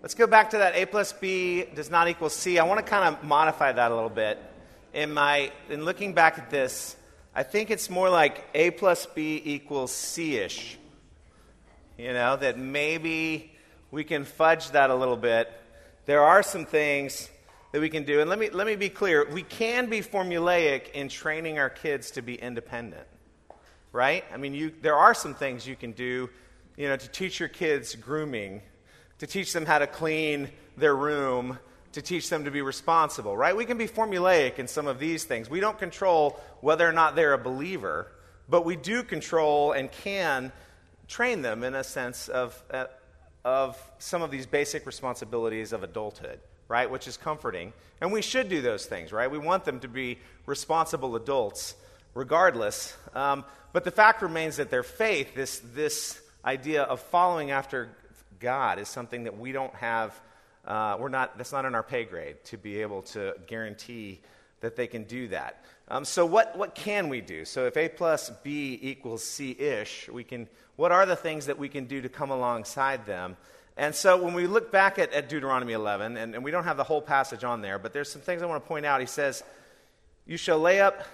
Let's 0.00 0.14
go 0.14 0.28
back 0.28 0.50
to 0.50 0.58
that 0.58 0.76
A 0.76 0.86
plus 0.86 1.12
B 1.12 1.64
does 1.74 1.90
not 1.90 2.06
equal 2.06 2.30
C. 2.30 2.60
I 2.60 2.64
want 2.64 2.78
to 2.78 2.88
kind 2.88 3.12
of 3.12 3.24
modify 3.24 3.72
that 3.72 3.90
a 3.90 3.94
little 3.94 4.08
bit. 4.08 4.38
In, 4.94 5.12
my, 5.12 5.50
in 5.68 5.84
looking 5.84 6.14
back 6.14 6.38
at 6.38 6.48
this, 6.48 6.94
I 7.34 7.42
think 7.42 7.70
it's 7.70 7.90
more 7.90 8.08
like 8.08 8.44
A 8.54 8.70
plus 8.70 9.06
B 9.06 9.42
equals 9.44 9.92
C 9.92 10.36
ish. 10.36 10.78
You 11.96 12.12
know, 12.12 12.36
that 12.36 12.56
maybe 12.56 13.57
we 13.90 14.04
can 14.04 14.24
fudge 14.24 14.70
that 14.70 14.90
a 14.90 14.94
little 14.94 15.16
bit. 15.16 15.50
There 16.06 16.22
are 16.22 16.42
some 16.42 16.66
things 16.66 17.30
that 17.72 17.80
we 17.80 17.90
can 17.90 18.04
do. 18.04 18.20
And 18.20 18.30
let 18.30 18.38
me, 18.38 18.50
let 18.50 18.66
me 18.66 18.76
be 18.76 18.88
clear 18.88 19.28
we 19.30 19.42
can 19.42 19.90
be 19.90 20.00
formulaic 20.00 20.90
in 20.92 21.08
training 21.08 21.58
our 21.58 21.70
kids 21.70 22.12
to 22.12 22.22
be 22.22 22.34
independent, 22.34 23.06
right? 23.92 24.24
I 24.32 24.36
mean, 24.36 24.54
you, 24.54 24.72
there 24.82 24.96
are 24.96 25.14
some 25.14 25.34
things 25.34 25.66
you 25.66 25.76
can 25.76 25.92
do, 25.92 26.30
you 26.76 26.88
know, 26.88 26.96
to 26.96 27.08
teach 27.08 27.40
your 27.40 27.48
kids 27.48 27.94
grooming 27.94 28.62
to 29.18 29.26
teach 29.26 29.52
them 29.52 29.66
how 29.66 29.78
to 29.78 29.86
clean 29.86 30.48
their 30.76 30.94
room, 30.94 31.58
to 31.92 32.02
teach 32.02 32.30
them 32.30 32.44
to 32.44 32.50
be 32.50 32.62
responsible, 32.62 33.36
right? 33.36 33.56
We 33.56 33.64
can 33.64 33.78
be 33.78 33.88
formulaic 33.88 34.58
in 34.58 34.68
some 34.68 34.86
of 34.86 34.98
these 34.98 35.24
things. 35.24 35.50
We 35.50 35.60
don't 35.60 35.78
control 35.78 36.38
whether 36.60 36.88
or 36.88 36.92
not 36.92 37.16
they're 37.16 37.34
a 37.34 37.38
believer, 37.38 38.12
but 38.48 38.64
we 38.64 38.76
do 38.76 39.02
control 39.02 39.72
and 39.72 39.90
can 39.90 40.52
train 41.08 41.42
them 41.42 41.64
in 41.64 41.74
a 41.74 41.84
sense 41.84 42.28
of, 42.28 42.62
uh, 42.70 42.86
of 43.44 43.80
some 43.98 44.22
of 44.22 44.30
these 44.30 44.46
basic 44.46 44.86
responsibilities 44.86 45.72
of 45.72 45.82
adulthood. 45.82 46.40
right? 46.68 46.90
Which 46.90 47.08
is 47.08 47.16
comforting. 47.16 47.72
And 48.00 48.12
we 48.12 48.22
should 48.22 48.48
do 48.48 48.60
those 48.60 48.86
things, 48.86 49.12
right? 49.12 49.30
We 49.30 49.38
want 49.38 49.64
them 49.64 49.80
to 49.80 49.88
be 49.88 50.18
responsible 50.46 51.16
adults 51.16 51.74
regardless. 52.14 52.96
Um, 53.14 53.44
but 53.72 53.84
the 53.84 53.90
fact 53.90 54.22
remains 54.22 54.56
that 54.56 54.70
their 54.70 54.82
faith, 54.82 55.34
this, 55.34 55.60
this 55.74 56.20
idea 56.44 56.82
of 56.82 57.00
following 57.00 57.50
after 57.50 57.88
God, 58.38 58.78
is 58.78 58.88
something 58.88 59.24
that 59.24 59.38
we 59.38 59.52
don't 59.52 59.74
have, 59.74 60.18
uh, 60.66 60.96
we're 61.00 61.08
not, 61.08 61.36
that's 61.36 61.52
not 61.52 61.64
in 61.64 61.74
our 61.74 61.82
pay 61.82 62.04
grade 62.04 62.44
to 62.44 62.56
be 62.56 62.82
able 62.82 63.02
to 63.02 63.34
guarantee 63.46 64.20
that 64.60 64.76
they 64.76 64.86
can 64.86 65.04
do 65.04 65.28
that. 65.28 65.64
Um, 65.90 66.04
so, 66.04 66.26
what, 66.26 66.56
what 66.56 66.74
can 66.74 67.08
we 67.08 67.22
do? 67.22 67.46
So, 67.46 67.64
if 67.66 67.76
A 67.78 67.88
plus 67.88 68.30
B 68.42 68.78
equals 68.82 69.24
C 69.24 69.52
ish, 69.52 70.08
we 70.10 70.22
can, 70.22 70.46
what 70.76 70.92
are 70.92 71.06
the 71.06 71.16
things 71.16 71.46
that 71.46 71.58
we 71.58 71.70
can 71.70 71.86
do 71.86 72.02
to 72.02 72.10
come 72.10 72.30
alongside 72.30 73.06
them? 73.06 73.38
And 73.74 73.94
so, 73.94 74.22
when 74.22 74.34
we 74.34 74.46
look 74.46 74.70
back 74.70 74.98
at, 74.98 75.14
at 75.14 75.30
Deuteronomy 75.30 75.72
11, 75.72 76.18
and, 76.18 76.34
and 76.34 76.44
we 76.44 76.50
don't 76.50 76.64
have 76.64 76.76
the 76.76 76.84
whole 76.84 77.00
passage 77.00 77.42
on 77.42 77.62
there, 77.62 77.78
but 77.78 77.94
there's 77.94 78.12
some 78.12 78.20
things 78.20 78.42
I 78.42 78.46
want 78.46 78.62
to 78.62 78.68
point 78.68 78.84
out. 78.84 79.00
He 79.00 79.06
says, 79.06 79.42
You 80.26 80.36
shall 80.36 80.58
lay 80.58 80.78
up 80.82 81.04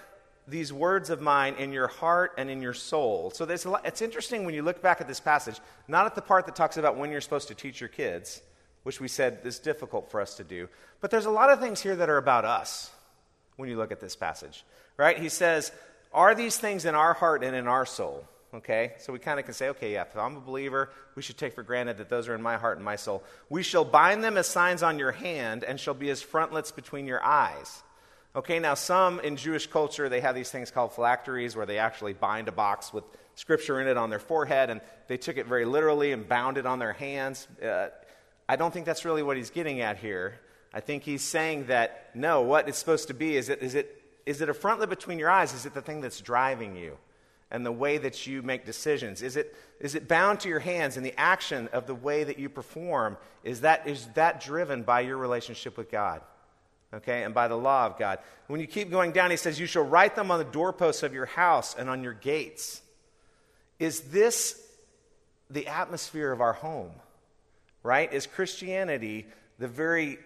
these 0.49 0.73
words 0.73 1.09
of 1.09 1.23
mine 1.23 1.55
in 1.55 1.73
your 1.73 1.87
heart 1.87 2.33
and 2.37 2.51
in 2.51 2.61
your 2.61 2.75
soul. 2.75 3.31
So, 3.31 3.45
there's 3.45 3.65
lot, 3.65 3.87
it's 3.87 4.03
interesting 4.03 4.45
when 4.45 4.55
you 4.55 4.63
look 4.63 4.83
back 4.83 5.01
at 5.01 5.07
this 5.07 5.21
passage, 5.21 5.61
not 5.87 6.05
at 6.05 6.17
the 6.17 6.23
part 6.23 6.47
that 6.47 6.57
talks 6.57 6.79
about 6.79 6.97
when 6.97 7.13
you're 7.13 7.21
supposed 7.21 7.47
to 7.47 7.55
teach 7.55 7.81
your 7.81 7.91
kids, 7.91 8.43
which 8.83 9.01
we 9.01 9.07
said 9.07 9.39
is 9.45 9.61
difficult 9.61 10.11
for 10.11 10.21
us 10.21 10.35
to 10.39 10.43
do, 10.43 10.69
but 11.01 11.13
there's 11.13 11.27
a 11.27 11.31
lot 11.31 11.49
of 11.49 11.61
things 11.61 11.81
here 11.81 11.95
that 11.95 12.11
are 12.11 12.19
about 12.19 12.45
us 12.45 12.91
when 13.57 13.69
you 13.69 13.77
look 13.77 13.93
at 13.93 14.01
this 14.01 14.17
passage, 14.17 14.65
right? 14.97 15.19
He 15.19 15.29
says, 15.29 15.73
Are 16.13 16.35
these 16.35 16.57
things 16.57 16.85
in 16.85 16.95
our 16.95 17.15
heart 17.15 17.45
and 17.45 17.55
in 17.55 17.67
our 17.67 17.87
soul? 17.87 18.25
Okay, 18.55 18.93
so 18.99 19.13
we 19.13 19.19
kind 19.19 19.41
of 19.41 19.47
can 19.47 19.55
say, 19.55 19.71
okay, 19.71 19.95
yeah, 19.95 20.03
if 20.03 20.17
I'm 20.17 20.37
a 20.37 20.41
believer, 20.41 20.91
we 21.17 21.23
should 21.23 21.37
take 21.37 21.55
for 21.55 21.65
granted 21.65 21.99
that 21.99 22.09
those 22.09 22.29
are 22.29 22.37
in 22.37 22.43
my 22.43 22.57
heart 22.57 22.77
and 22.77 22.85
my 22.85 22.95
soul. 22.95 23.25
We 23.51 23.65
shall 23.65 23.85
bind 23.85 24.23
them 24.23 24.37
as 24.37 24.47
signs 24.47 24.85
on 24.85 24.97
your 24.97 25.11
hand 25.11 25.65
and 25.65 25.81
shall 25.81 25.95
be 25.95 26.09
as 26.11 26.23
frontlets 26.23 26.71
between 26.71 27.07
your 27.07 27.21
eyes. 27.21 27.83
Okay, 28.37 28.61
now 28.61 28.75
some 28.75 29.19
in 29.21 29.37
Jewish 29.37 29.67
culture, 29.67 30.09
they 30.09 30.21
have 30.21 30.37
these 30.37 30.53
things 30.53 30.71
called 30.71 30.93
phylacteries 30.93 31.57
where 31.57 31.67
they 31.67 31.79
actually 31.79 32.13
bind 32.13 32.47
a 32.47 32.53
box 32.53 32.93
with 32.93 33.03
scripture 33.35 33.81
in 33.81 33.89
it 33.89 33.97
on 33.97 34.09
their 34.09 34.21
forehead 34.21 34.71
and 34.71 34.81
they 35.09 35.17
took 35.17 35.37
it 35.37 35.47
very 35.47 35.65
literally 35.65 36.13
and 36.13 36.29
bound 36.29 36.57
it 36.57 36.65
on 36.65 36.79
their 36.79 36.93
hands. 36.93 37.49
Uh, 37.61 37.89
I 38.49 38.55
don't 38.55 38.73
think 38.73 38.87
that's 38.87 39.05
really 39.05 39.25
what 39.25 39.37
he's 39.37 39.51
getting 39.51 39.81
at 39.81 39.99
here. 39.99 40.39
I 40.75 40.81
think 40.81 41.05
he's 41.05 41.23
saying 41.23 41.67
that 41.67 42.11
no, 42.15 42.43
what 42.43 42.69
it's 42.69 42.79
supposed 42.79 43.07
to 43.07 43.15
be 43.15 43.37
is 43.37 43.49
it, 43.49 43.63
is 43.63 43.77
it, 43.77 44.03
is 44.27 44.41
it 44.41 44.49
a 44.49 44.55
frontlet 44.55 44.89
between 44.89 45.21
your 45.21 45.31
eyes? 45.31 45.55
Is 45.55 45.67
it 45.67 45.73
the 45.73 45.81
thing 45.81 46.01
that's 46.01 46.21
driving 46.21 46.75
you 46.75 46.99
and 47.49 47.65
the 47.65 47.73
way 47.73 47.97
that 47.97 48.27
you 48.27 48.43
make 48.43 48.67
decisions? 48.67 49.23
Is 49.23 49.37
it, 49.37 49.55
is 49.79 49.95
it 49.95 50.09
bound 50.09 50.41
to 50.41 50.49
your 50.49 50.59
hands 50.59 50.97
and 50.97 51.07
the 51.07 51.15
action 51.17 51.69
of 51.73 51.87
the 51.87 51.95
way 51.95 52.25
that 52.25 52.41
you 52.41 52.49
perform? 52.49 53.17
Is 53.45 53.61
that, 53.61 53.87
is 53.87 54.09
that 54.15 54.41
driven 54.41 54.83
by 54.83 55.01
your 55.01 55.17
relationship 55.17 55.77
with 55.79 55.93
God? 55.93 56.23
Okay, 56.93 57.23
and 57.23 57.35
by 57.35 57.49
the 57.49 57.57
law 57.57 57.87
of 57.87 57.99
God. 57.99 58.19
When 58.47 58.61
you 58.61 58.69
keep 58.69 58.91
going 58.91 59.13
down, 59.13 59.31
he 59.31 59.37
says, 59.37 59.59
You 59.59 59.67
shall 59.67 59.83
write 59.83 60.15
them 60.15 60.31
on 60.31 60.39
the 60.39 60.45
doorposts 60.45 61.03
of 61.03 61.13
your 61.13 61.27
house 61.27 61.75
and 61.77 61.91
on 61.91 62.05
your 62.05 62.13
gates. 62.13 62.83
Is 63.81 64.01
this 64.01 64.61
the 65.51 65.67
atmosphere 65.67 66.31
of 66.31 66.41
our 66.41 66.53
home? 66.53 66.93
Right? 67.83 68.13
Is 68.13 68.27
Christianity 68.27 69.27
the 69.59 69.67
very 69.67 70.19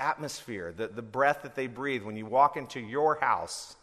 atmosphere, 0.00 0.72
the, 0.76 0.88
the 0.88 1.02
breath 1.02 1.42
that 1.42 1.54
they 1.54 1.66
breathe 1.66 2.02
when 2.02 2.16
you 2.16 2.26
walk 2.26 2.56
into 2.56 2.80
your 2.80 3.16
house, 3.20 3.76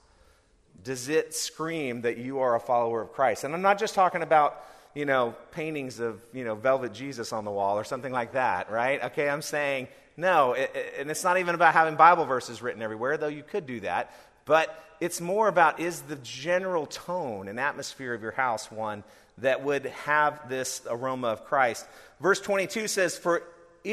does 0.84 1.10
it 1.10 1.34
scream 1.34 2.02
that 2.02 2.18
you 2.18 2.40
are 2.40 2.56
a 2.56 2.60
follower 2.60 3.02
of 3.02 3.14
Christ? 3.14 3.44
And 3.44 3.54
I'm 3.54 3.62
not 3.62 3.80
just 3.80 3.96
talking 3.96 4.22
about, 4.22 4.64
you 4.94 5.06
know, 5.06 5.36
paintings 5.52 6.00
of, 6.00 6.22
you 6.34 6.44
know, 6.44 6.56
velvet 6.56 6.94
Jesus 6.94 7.34
on 7.34 7.46
the 7.46 7.52
wall 7.52 7.78
or 7.78 7.84
something 7.84 8.12
like 8.12 8.34
that, 8.34 8.72
right? 8.72 9.04
Okay, 9.06 9.30
I'm 9.30 9.42
saying, 9.42 9.88
no, 10.16 10.54
it, 10.54 10.72
it, 10.74 10.94
and 11.00 11.12
it's 11.12 11.24
not 11.24 11.38
even 11.38 11.56
about 11.56 11.74
having 11.74 11.96
Bible 11.96 12.26
verses 12.26 12.62
written 12.62 12.82
everywhere, 12.82 13.18
though 13.18 13.28
you 13.28 13.44
could 13.44 13.66
do 13.66 13.80
that. 13.82 14.12
But 14.46 14.84
it's 15.00 15.22
more 15.22 15.48
about 15.48 15.80
is 15.80 16.02
the 16.02 16.16
general 16.18 16.86
tone 16.86 17.48
and 17.48 17.60
atmosphere 17.60 18.14
of 18.14 18.22
your 18.22 18.32
house 18.32 18.72
one 18.72 19.04
that 19.40 19.64
would 19.64 19.86
have 19.86 20.50
this 20.50 20.82
aroma 20.90 21.28
of 21.28 21.46
Christ. 21.46 21.86
Verse 22.20 22.40
22 22.42 22.88
says, 22.88 23.18
For 23.18 23.44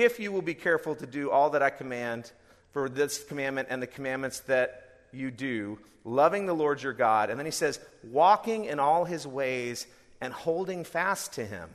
if 0.03 0.19
you 0.19 0.33
will 0.33 0.43
be 0.43 0.55
careful 0.55 0.97
to 0.97 1.07
do 1.07 1.31
all 1.31 1.51
that 1.51 1.63
I 1.63 1.71
command 1.71 2.33
for 2.73 2.89
this 2.89 3.23
commandment 3.23 3.69
and 3.71 3.81
the 3.81 3.87
commandments 3.87 4.41
that 4.41 4.83
you 5.13 5.31
do, 5.31 5.79
loving 6.05 6.47
the 6.47 6.53
Lord 6.53 6.83
your 6.83 6.93
God. 6.93 7.31
And 7.31 7.39
then 7.39 7.47
he 7.47 7.53
says, 7.53 7.79
walking 8.03 8.65
in 8.65 8.81
all 8.81 9.05
his 9.05 9.27
ways 9.27 9.87
and 10.21 10.33
holding 10.33 10.83
fast 10.83 11.35
to 11.35 11.47
him. 11.47 11.71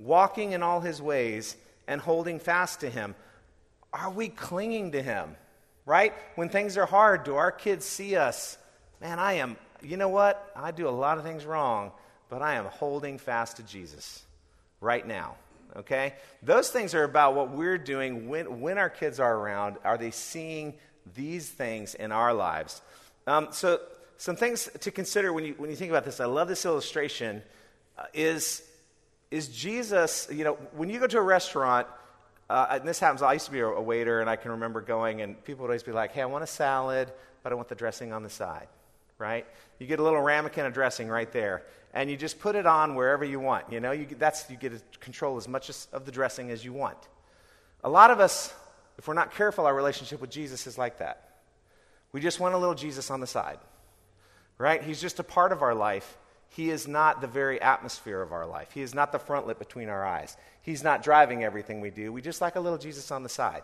Walking 0.00 0.52
in 0.52 0.62
all 0.62 0.80
his 0.80 1.00
ways 1.00 1.56
and 1.86 2.00
holding 2.00 2.40
fast 2.40 2.80
to 2.80 2.90
him. 2.90 3.14
Are 3.92 4.10
we 4.10 4.28
clinging 4.28 4.92
to 4.92 5.02
him? 5.02 5.36
Right? 5.86 6.12
When 6.34 6.48
things 6.48 6.76
are 6.76 6.86
hard, 6.86 7.22
do 7.22 7.36
our 7.36 7.52
kids 7.52 7.84
see 7.84 8.16
us? 8.16 8.58
Man, 9.00 9.20
I 9.20 9.34
am, 9.34 9.56
you 9.82 9.96
know 9.96 10.08
what? 10.08 10.50
I 10.56 10.72
do 10.72 10.88
a 10.88 10.90
lot 10.90 11.18
of 11.18 11.24
things 11.24 11.44
wrong, 11.44 11.92
but 12.28 12.42
I 12.42 12.54
am 12.54 12.64
holding 12.64 13.18
fast 13.18 13.58
to 13.58 13.62
Jesus 13.62 14.24
right 14.80 15.06
now 15.06 15.36
okay? 15.76 16.14
Those 16.42 16.70
things 16.70 16.94
are 16.94 17.04
about 17.04 17.34
what 17.34 17.50
we're 17.50 17.78
doing 17.78 18.28
when, 18.28 18.60
when 18.60 18.78
our 18.78 18.90
kids 18.90 19.20
are 19.20 19.36
around. 19.36 19.76
Are 19.84 19.98
they 19.98 20.10
seeing 20.10 20.74
these 21.14 21.48
things 21.48 21.94
in 21.94 22.12
our 22.12 22.32
lives? 22.32 22.82
Um, 23.26 23.48
so, 23.50 23.80
some 24.16 24.36
things 24.36 24.70
to 24.80 24.90
consider 24.90 25.32
when 25.32 25.44
you, 25.44 25.54
when 25.56 25.70
you 25.70 25.76
think 25.76 25.90
about 25.90 26.04
this, 26.04 26.20
I 26.20 26.26
love 26.26 26.48
this 26.48 26.64
illustration, 26.64 27.42
uh, 27.98 28.04
is, 28.14 28.62
is 29.30 29.48
Jesus, 29.48 30.28
you 30.30 30.44
know, 30.44 30.54
when 30.72 30.88
you 30.88 31.00
go 31.00 31.06
to 31.06 31.18
a 31.18 31.22
restaurant, 31.22 31.86
uh, 32.48 32.66
and 32.70 32.86
this 32.86 33.00
happens, 33.00 33.22
I 33.22 33.32
used 33.32 33.46
to 33.46 33.52
be 33.52 33.60
a, 33.60 33.66
a 33.66 33.82
waiter, 33.82 34.20
and 34.20 34.30
I 34.30 34.36
can 34.36 34.52
remember 34.52 34.80
going, 34.80 35.20
and 35.20 35.42
people 35.44 35.62
would 35.62 35.70
always 35.70 35.82
be 35.82 35.92
like, 35.92 36.12
hey, 36.12 36.22
I 36.22 36.26
want 36.26 36.44
a 36.44 36.48
salad, 36.48 37.10
but 37.42 37.52
I 37.52 37.54
want 37.54 37.68
the 37.68 37.74
dressing 37.74 38.12
on 38.12 38.22
the 38.22 38.30
side, 38.30 38.68
right? 39.18 39.46
You 39.78 39.86
get 39.86 40.00
a 40.00 40.02
little 40.02 40.20
ramekin 40.20 40.66
of 40.66 40.72
dressing 40.72 41.08
right 41.08 41.30
there 41.32 41.62
and 41.94 42.10
you 42.10 42.16
just 42.16 42.40
put 42.40 42.56
it 42.56 42.66
on 42.66 42.96
wherever 42.96 43.24
you 43.24 43.38
want. 43.38 43.72
You 43.72 43.80
know, 43.80 43.92
you, 43.92 44.06
that's, 44.18 44.50
you 44.50 44.56
get 44.56 44.72
to 44.72 44.98
control 44.98 45.36
as 45.36 45.46
much 45.46 45.70
as, 45.70 45.86
of 45.92 46.04
the 46.04 46.12
dressing 46.12 46.50
as 46.50 46.64
you 46.64 46.72
want. 46.72 46.98
A 47.84 47.88
lot 47.88 48.10
of 48.10 48.18
us, 48.18 48.52
if 48.98 49.06
we're 49.06 49.14
not 49.14 49.32
careful, 49.34 49.66
our 49.66 49.74
relationship 49.74 50.20
with 50.20 50.30
Jesus 50.30 50.66
is 50.66 50.76
like 50.76 50.98
that. 50.98 51.30
We 52.12 52.20
just 52.20 52.40
want 52.40 52.54
a 52.54 52.58
little 52.58 52.74
Jesus 52.74 53.10
on 53.10 53.20
the 53.20 53.26
side, 53.26 53.58
right? 54.58 54.82
He's 54.82 55.00
just 55.00 55.20
a 55.20 55.24
part 55.24 55.52
of 55.52 55.62
our 55.62 55.74
life. 55.74 56.18
He 56.48 56.70
is 56.70 56.86
not 56.86 57.20
the 57.20 57.26
very 57.26 57.60
atmosphere 57.60 58.22
of 58.22 58.32
our 58.32 58.46
life. 58.46 58.72
He 58.72 58.82
is 58.82 58.94
not 58.94 59.12
the 59.12 59.18
front 59.18 59.46
frontlet 59.46 59.58
between 59.58 59.88
our 59.88 60.04
eyes. 60.04 60.36
He's 60.62 60.84
not 60.84 61.02
driving 61.02 61.42
everything 61.42 61.80
we 61.80 61.90
do. 61.90 62.12
We 62.12 62.22
just 62.22 62.40
like 62.40 62.56
a 62.56 62.60
little 62.60 62.78
Jesus 62.78 63.10
on 63.10 63.22
the 63.22 63.28
side. 63.28 63.62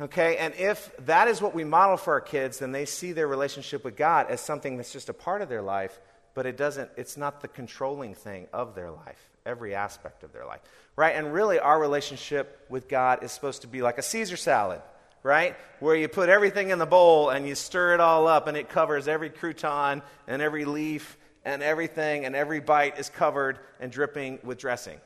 Okay, 0.00 0.38
and 0.38 0.54
if 0.54 0.90
that 1.04 1.28
is 1.28 1.42
what 1.42 1.54
we 1.54 1.64
model 1.64 1.96
for 1.96 2.14
our 2.14 2.20
kids, 2.20 2.58
then 2.58 2.72
they 2.72 2.86
see 2.86 3.12
their 3.12 3.28
relationship 3.28 3.84
with 3.84 3.96
God 3.96 4.30
as 4.30 4.40
something 4.40 4.76
that's 4.76 4.92
just 4.92 5.08
a 5.08 5.14
part 5.14 5.42
of 5.42 5.48
their 5.48 5.62
life 5.62 6.00
but 6.34 6.46
it 6.46 6.56
doesn't, 6.56 6.90
it's 6.96 7.16
not 7.16 7.40
the 7.40 7.48
controlling 7.48 8.14
thing 8.14 8.46
of 8.52 8.74
their 8.74 8.90
life, 8.90 9.30
every 9.44 9.74
aspect 9.74 10.22
of 10.22 10.32
their 10.32 10.46
life, 10.46 10.60
right? 10.96 11.14
And 11.14 11.32
really, 11.32 11.58
our 11.58 11.78
relationship 11.78 12.66
with 12.68 12.88
God 12.88 13.22
is 13.22 13.32
supposed 13.32 13.62
to 13.62 13.66
be 13.66 13.82
like 13.82 13.98
a 13.98 14.02
Caesar 14.02 14.36
salad, 14.36 14.80
right? 15.22 15.56
Where 15.80 15.96
you 15.96 16.08
put 16.08 16.28
everything 16.28 16.70
in 16.70 16.78
the 16.78 16.86
bowl 16.86 17.30
and 17.30 17.46
you 17.46 17.54
stir 17.54 17.94
it 17.94 18.00
all 18.00 18.26
up 18.26 18.46
and 18.46 18.56
it 18.56 18.68
covers 18.68 19.08
every 19.08 19.30
crouton 19.30 20.02
and 20.26 20.40
every 20.40 20.64
leaf 20.64 21.16
and 21.44 21.62
everything, 21.62 22.26
and 22.26 22.36
every 22.36 22.60
bite 22.60 22.98
is 22.98 23.08
covered 23.08 23.58
and 23.80 23.90
dripping 23.90 24.38
with 24.44 24.58
dressing. 24.58 25.00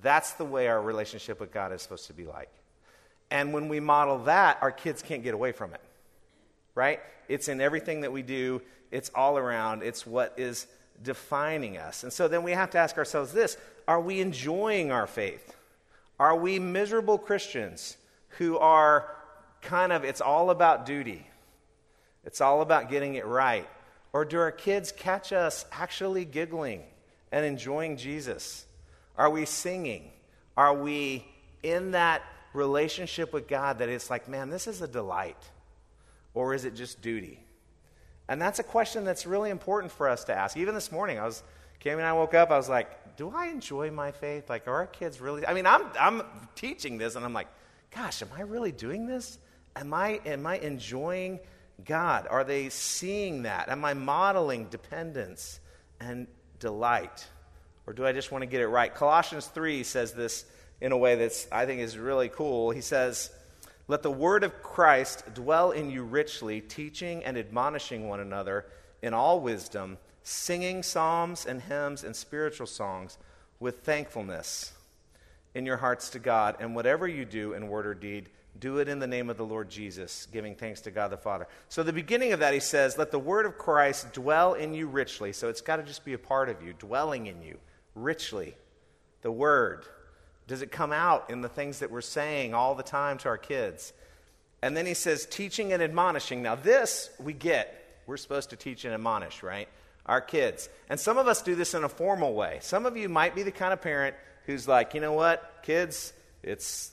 That's 0.00 0.32
the 0.32 0.44
way 0.44 0.68
our 0.68 0.80
relationship 0.80 1.38
with 1.38 1.52
God 1.52 1.70
is 1.72 1.82
supposed 1.82 2.06
to 2.06 2.14
be 2.14 2.24
like. 2.24 2.48
And 3.32 3.54
when 3.54 3.68
we 3.68 3.80
model 3.80 4.18
that, 4.24 4.58
our 4.60 4.70
kids 4.70 5.00
can't 5.00 5.22
get 5.22 5.32
away 5.32 5.52
from 5.52 5.72
it, 5.72 5.80
right? 6.74 7.00
It's 7.30 7.48
in 7.48 7.62
everything 7.62 8.02
that 8.02 8.12
we 8.12 8.20
do, 8.20 8.60
it's 8.90 9.10
all 9.14 9.38
around, 9.38 9.82
it's 9.82 10.06
what 10.06 10.34
is 10.36 10.66
defining 11.02 11.78
us. 11.78 12.02
And 12.02 12.12
so 12.12 12.28
then 12.28 12.42
we 12.42 12.52
have 12.52 12.68
to 12.72 12.78
ask 12.78 12.98
ourselves 12.98 13.32
this 13.32 13.56
Are 13.88 14.02
we 14.02 14.20
enjoying 14.20 14.92
our 14.92 15.06
faith? 15.06 15.56
Are 16.20 16.36
we 16.36 16.58
miserable 16.58 17.16
Christians 17.16 17.96
who 18.36 18.58
are 18.58 19.08
kind 19.62 19.92
of, 19.92 20.04
it's 20.04 20.20
all 20.20 20.50
about 20.50 20.84
duty? 20.84 21.26
It's 22.26 22.42
all 22.42 22.60
about 22.60 22.90
getting 22.90 23.14
it 23.14 23.24
right. 23.24 23.68
Or 24.12 24.26
do 24.26 24.38
our 24.40 24.52
kids 24.52 24.92
catch 24.92 25.32
us 25.32 25.64
actually 25.72 26.26
giggling 26.26 26.82
and 27.32 27.46
enjoying 27.46 27.96
Jesus? 27.96 28.66
Are 29.16 29.30
we 29.30 29.46
singing? 29.46 30.10
Are 30.54 30.74
we 30.74 31.26
in 31.62 31.92
that 31.92 32.22
relationship 32.52 33.32
with 33.32 33.48
God 33.48 33.78
that 33.78 33.88
it's 33.88 34.10
like, 34.10 34.28
man, 34.28 34.50
this 34.50 34.66
is 34.66 34.82
a 34.82 34.88
delight? 34.88 35.50
Or 36.34 36.54
is 36.54 36.64
it 36.64 36.74
just 36.74 37.02
duty? 37.02 37.44
And 38.28 38.40
that's 38.40 38.58
a 38.58 38.62
question 38.62 39.04
that's 39.04 39.26
really 39.26 39.50
important 39.50 39.92
for 39.92 40.08
us 40.08 40.24
to 40.24 40.34
ask. 40.34 40.56
Even 40.56 40.74
this 40.74 40.92
morning, 40.92 41.18
I 41.18 41.24
was, 41.24 41.42
Cami 41.84 41.94
and 41.94 42.02
I 42.02 42.12
woke 42.12 42.34
up, 42.34 42.50
I 42.50 42.56
was 42.56 42.68
like, 42.68 43.16
do 43.16 43.30
I 43.34 43.48
enjoy 43.48 43.90
my 43.90 44.12
faith? 44.12 44.48
Like, 44.48 44.66
are 44.66 44.74
our 44.74 44.86
kids 44.86 45.20
really? 45.20 45.46
I 45.46 45.54
mean, 45.54 45.66
I'm, 45.66 45.82
I'm 45.98 46.22
teaching 46.54 46.96
this, 46.96 47.16
and 47.16 47.24
I'm 47.24 47.34
like, 47.34 47.48
gosh, 47.94 48.22
am 48.22 48.28
I 48.36 48.42
really 48.42 48.72
doing 48.72 49.06
this? 49.06 49.38
Am 49.76 49.92
I, 49.92 50.20
am 50.24 50.46
I 50.46 50.58
enjoying 50.58 51.40
God? 51.84 52.26
Are 52.30 52.44
they 52.44 52.68
seeing 52.68 53.42
that? 53.42 53.68
Am 53.68 53.84
I 53.84 53.94
modeling 53.94 54.66
dependence 54.66 55.60
and 56.00 56.26
delight? 56.58 57.26
Or 57.86 57.92
do 57.92 58.06
I 58.06 58.12
just 58.12 58.30
want 58.30 58.42
to 58.42 58.46
get 58.46 58.60
it 58.60 58.68
right? 58.68 58.94
Colossians 58.94 59.46
3 59.46 59.82
says 59.82 60.12
this 60.12 60.44
in 60.82 60.90
a 60.90 60.96
way 60.96 61.14
that's, 61.14 61.46
I 61.52 61.64
think, 61.64 61.80
is 61.80 61.96
really 61.96 62.28
cool. 62.28 62.72
He 62.72 62.80
says, 62.80 63.30
Let 63.86 64.02
the 64.02 64.10
word 64.10 64.42
of 64.42 64.62
Christ 64.64 65.32
dwell 65.32 65.70
in 65.70 65.90
you 65.90 66.02
richly, 66.02 66.60
teaching 66.60 67.24
and 67.24 67.38
admonishing 67.38 68.08
one 68.08 68.18
another 68.18 68.66
in 69.00 69.14
all 69.14 69.40
wisdom, 69.40 69.96
singing 70.24 70.82
psalms 70.82 71.46
and 71.46 71.62
hymns 71.62 72.02
and 72.02 72.16
spiritual 72.16 72.66
songs 72.66 73.16
with 73.60 73.78
thankfulness 73.84 74.72
in 75.54 75.66
your 75.66 75.76
hearts 75.76 76.10
to 76.10 76.18
God. 76.18 76.56
And 76.58 76.74
whatever 76.74 77.06
you 77.06 77.24
do 77.24 77.52
in 77.52 77.68
word 77.68 77.86
or 77.86 77.94
deed, 77.94 78.28
do 78.58 78.78
it 78.78 78.88
in 78.88 78.98
the 78.98 79.06
name 79.06 79.30
of 79.30 79.36
the 79.36 79.46
Lord 79.46 79.70
Jesus, 79.70 80.26
giving 80.32 80.56
thanks 80.56 80.80
to 80.80 80.90
God 80.90 81.12
the 81.12 81.16
Father. 81.16 81.46
So, 81.68 81.84
the 81.84 81.92
beginning 81.92 82.32
of 82.32 82.40
that, 82.40 82.54
he 82.54 82.60
says, 82.60 82.98
Let 82.98 83.12
the 83.12 83.20
word 83.20 83.46
of 83.46 83.56
Christ 83.56 84.12
dwell 84.12 84.54
in 84.54 84.74
you 84.74 84.88
richly. 84.88 85.32
So, 85.32 85.48
it's 85.48 85.60
got 85.60 85.76
to 85.76 85.84
just 85.84 86.04
be 86.04 86.14
a 86.14 86.18
part 86.18 86.48
of 86.48 86.60
you, 86.60 86.72
dwelling 86.72 87.28
in 87.28 87.40
you 87.40 87.58
richly. 87.94 88.56
The 89.22 89.30
word. 89.30 89.86
Does 90.46 90.62
it 90.62 90.72
come 90.72 90.92
out 90.92 91.30
in 91.30 91.40
the 91.40 91.48
things 91.48 91.78
that 91.78 91.90
we're 91.90 92.00
saying 92.00 92.54
all 92.54 92.74
the 92.74 92.82
time 92.82 93.18
to 93.18 93.28
our 93.28 93.38
kids? 93.38 93.92
And 94.62 94.76
then 94.76 94.86
he 94.86 94.94
says, 94.94 95.26
teaching 95.26 95.72
and 95.72 95.82
admonishing. 95.82 96.42
Now, 96.42 96.54
this 96.54 97.10
we 97.18 97.32
get. 97.32 97.78
We're 98.06 98.16
supposed 98.16 98.50
to 98.50 98.56
teach 98.56 98.84
and 98.84 98.94
admonish, 98.94 99.42
right? 99.42 99.68
Our 100.06 100.20
kids. 100.20 100.68
And 100.88 100.98
some 100.98 101.18
of 101.18 101.28
us 101.28 101.42
do 101.42 101.54
this 101.54 101.74
in 101.74 101.84
a 101.84 101.88
formal 101.88 102.34
way. 102.34 102.58
Some 102.62 102.86
of 102.86 102.96
you 102.96 103.08
might 103.08 103.34
be 103.34 103.42
the 103.42 103.52
kind 103.52 103.72
of 103.72 103.80
parent 103.80 104.16
who's 104.46 104.66
like, 104.66 104.94
you 104.94 105.00
know 105.00 105.12
what, 105.12 105.60
kids, 105.62 106.12
it's 106.42 106.90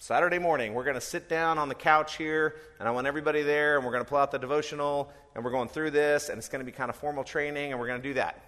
Saturday 0.00 0.38
morning. 0.38 0.74
We're 0.74 0.84
going 0.84 0.94
to 0.94 1.00
sit 1.00 1.28
down 1.28 1.58
on 1.58 1.68
the 1.68 1.74
couch 1.74 2.16
here, 2.16 2.56
and 2.78 2.88
I 2.88 2.90
want 2.90 3.06
everybody 3.06 3.42
there, 3.42 3.76
and 3.76 3.84
we're 3.84 3.92
going 3.92 4.04
to 4.04 4.08
pull 4.08 4.18
out 4.18 4.32
the 4.32 4.38
devotional, 4.38 5.12
and 5.34 5.44
we're 5.44 5.50
going 5.50 5.68
through 5.68 5.92
this, 5.92 6.28
and 6.28 6.38
it's 6.38 6.48
going 6.48 6.60
to 6.60 6.66
be 6.66 6.72
kind 6.72 6.90
of 6.90 6.96
formal 6.96 7.24
training, 7.24 7.70
and 7.70 7.80
we're 7.80 7.86
going 7.86 8.02
to 8.02 8.08
do 8.08 8.14
that. 8.14 8.44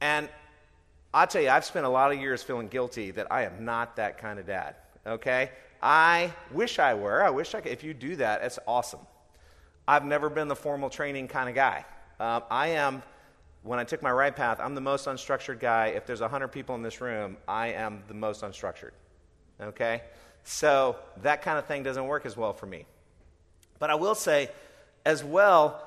And 0.00 0.28
I'll 1.14 1.26
tell 1.26 1.42
you, 1.42 1.50
I've 1.50 1.64
spent 1.64 1.84
a 1.84 1.90
lot 1.90 2.12
of 2.12 2.18
years 2.18 2.42
feeling 2.42 2.68
guilty 2.68 3.10
that 3.12 3.30
I 3.30 3.44
am 3.44 3.64
not 3.64 3.96
that 3.96 4.18
kind 4.18 4.38
of 4.38 4.46
dad. 4.46 4.76
Okay? 5.06 5.50
I 5.82 6.32
wish 6.52 6.78
I 6.78 6.94
were. 6.94 7.22
I 7.22 7.30
wish 7.30 7.54
I 7.54 7.60
could. 7.60 7.72
If 7.72 7.84
you 7.84 7.92
do 7.92 8.16
that, 8.16 8.42
it's 8.42 8.58
awesome. 8.66 9.00
I've 9.86 10.04
never 10.04 10.30
been 10.30 10.48
the 10.48 10.56
formal 10.56 10.88
training 10.88 11.28
kind 11.28 11.48
of 11.48 11.54
guy. 11.54 11.84
Um, 12.18 12.44
I 12.50 12.68
am, 12.68 13.02
when 13.62 13.78
I 13.78 13.84
took 13.84 14.00
my 14.00 14.12
right 14.12 14.34
path, 14.34 14.58
I'm 14.60 14.74
the 14.74 14.80
most 14.80 15.06
unstructured 15.06 15.60
guy. 15.60 15.88
If 15.88 16.06
there's 16.06 16.20
100 16.20 16.48
people 16.48 16.74
in 16.76 16.82
this 16.82 17.00
room, 17.00 17.36
I 17.46 17.68
am 17.68 18.02
the 18.08 18.14
most 18.14 18.42
unstructured. 18.42 18.92
Okay? 19.60 20.02
So 20.44 20.96
that 21.22 21.42
kind 21.42 21.58
of 21.58 21.66
thing 21.66 21.82
doesn't 21.82 22.06
work 22.06 22.24
as 22.26 22.36
well 22.36 22.52
for 22.52 22.66
me. 22.66 22.86
But 23.78 23.90
I 23.90 23.96
will 23.96 24.14
say, 24.14 24.50
as 25.04 25.22
well, 25.24 25.84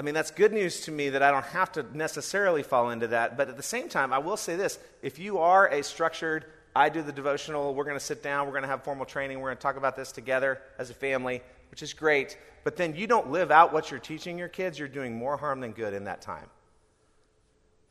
I 0.00 0.02
mean, 0.02 0.14
that's 0.14 0.30
good 0.30 0.54
news 0.54 0.80
to 0.86 0.90
me 0.90 1.10
that 1.10 1.22
I 1.22 1.30
don't 1.30 1.44
have 1.44 1.72
to 1.72 1.84
necessarily 1.94 2.62
fall 2.62 2.88
into 2.88 3.08
that. 3.08 3.36
But 3.36 3.50
at 3.50 3.58
the 3.58 3.62
same 3.62 3.90
time, 3.90 4.14
I 4.14 4.18
will 4.18 4.38
say 4.38 4.56
this 4.56 4.78
if 5.02 5.18
you 5.18 5.40
are 5.40 5.68
a 5.68 5.84
structured, 5.84 6.46
I 6.74 6.88
do 6.88 7.02
the 7.02 7.12
devotional, 7.12 7.74
we're 7.74 7.84
going 7.84 7.98
to 7.98 8.04
sit 8.04 8.22
down, 8.22 8.46
we're 8.46 8.52
going 8.52 8.62
to 8.62 8.68
have 8.68 8.82
formal 8.82 9.04
training, 9.04 9.40
we're 9.40 9.48
going 9.48 9.58
to 9.58 9.62
talk 9.62 9.76
about 9.76 9.96
this 9.96 10.10
together 10.10 10.58
as 10.78 10.88
a 10.88 10.94
family, 10.94 11.42
which 11.70 11.82
is 11.82 11.92
great. 11.92 12.38
But 12.64 12.76
then 12.76 12.96
you 12.96 13.06
don't 13.06 13.30
live 13.30 13.50
out 13.50 13.74
what 13.74 13.90
you're 13.90 14.00
teaching 14.00 14.38
your 14.38 14.48
kids, 14.48 14.78
you're 14.78 14.88
doing 14.88 15.18
more 15.18 15.36
harm 15.36 15.60
than 15.60 15.72
good 15.72 15.92
in 15.92 16.04
that 16.04 16.22
time. 16.22 16.48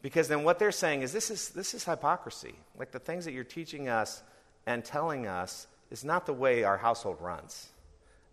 Because 0.01 0.28
then 0.28 0.44
what 0.44 0.58
they're 0.58 0.72
saying 0.72 1.04
is 1.04 1.13
this 1.13 1.30
is, 1.30 1.50
this 1.50 1.75
is 1.75 1.84
hypocrisy. 1.84 2.56
Like 2.75 2.89
the 2.89 2.98
things 2.98 3.25
that 3.25 3.34
you're 3.34 3.44
teaching 3.44 3.88
us 3.88 4.24
and 4.66 4.84
telling 4.84 5.28
us 5.28 5.68
is 5.92 6.04
not 6.04 6.25
the 6.25 6.34
way 6.34 6.63
our 6.63 6.80
household 6.80 7.18
runs. 7.22 7.70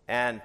And 0.07 0.41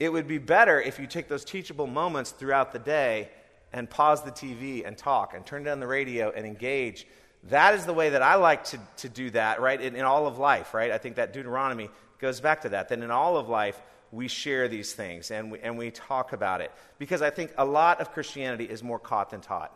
it 0.00 0.12
would 0.12 0.28
be 0.28 0.38
better 0.38 0.80
if 0.80 0.98
you 0.98 1.06
take 1.06 1.28
those 1.28 1.44
teachable 1.44 1.86
moments 1.86 2.30
throughout 2.30 2.72
the 2.72 2.78
day 2.78 3.30
and 3.72 3.90
pause 3.90 4.22
the 4.22 4.30
TV 4.30 4.86
and 4.86 4.96
talk 4.96 5.34
and 5.34 5.44
turn 5.44 5.64
down 5.64 5.80
the 5.80 5.86
radio 5.86 6.30
and 6.30 6.46
engage. 6.46 7.06
That 7.44 7.74
is 7.74 7.84
the 7.84 7.92
way 7.92 8.10
that 8.10 8.22
I 8.22 8.36
like 8.36 8.64
to, 8.64 8.80
to 8.98 9.08
do 9.08 9.30
that, 9.30 9.60
right? 9.60 9.80
In, 9.80 9.96
in 9.96 10.04
all 10.04 10.26
of 10.26 10.38
life, 10.38 10.74
right? 10.74 10.90
I 10.90 10.98
think 10.98 11.16
that 11.16 11.32
Deuteronomy 11.32 11.90
goes 12.18 12.40
back 12.40 12.62
to 12.62 12.70
that. 12.70 12.88
That 12.88 12.98
in 13.00 13.10
all 13.10 13.36
of 13.36 13.48
life, 13.48 13.80
we 14.10 14.28
share 14.28 14.68
these 14.68 14.92
things 14.92 15.30
and 15.30 15.52
we, 15.52 15.58
and 15.60 15.76
we 15.76 15.90
talk 15.90 16.32
about 16.32 16.60
it. 16.60 16.72
Because 16.98 17.20
I 17.20 17.30
think 17.30 17.52
a 17.58 17.64
lot 17.64 18.00
of 18.00 18.12
Christianity 18.12 18.64
is 18.64 18.82
more 18.82 18.98
caught 18.98 19.30
than 19.30 19.40
taught. 19.40 19.74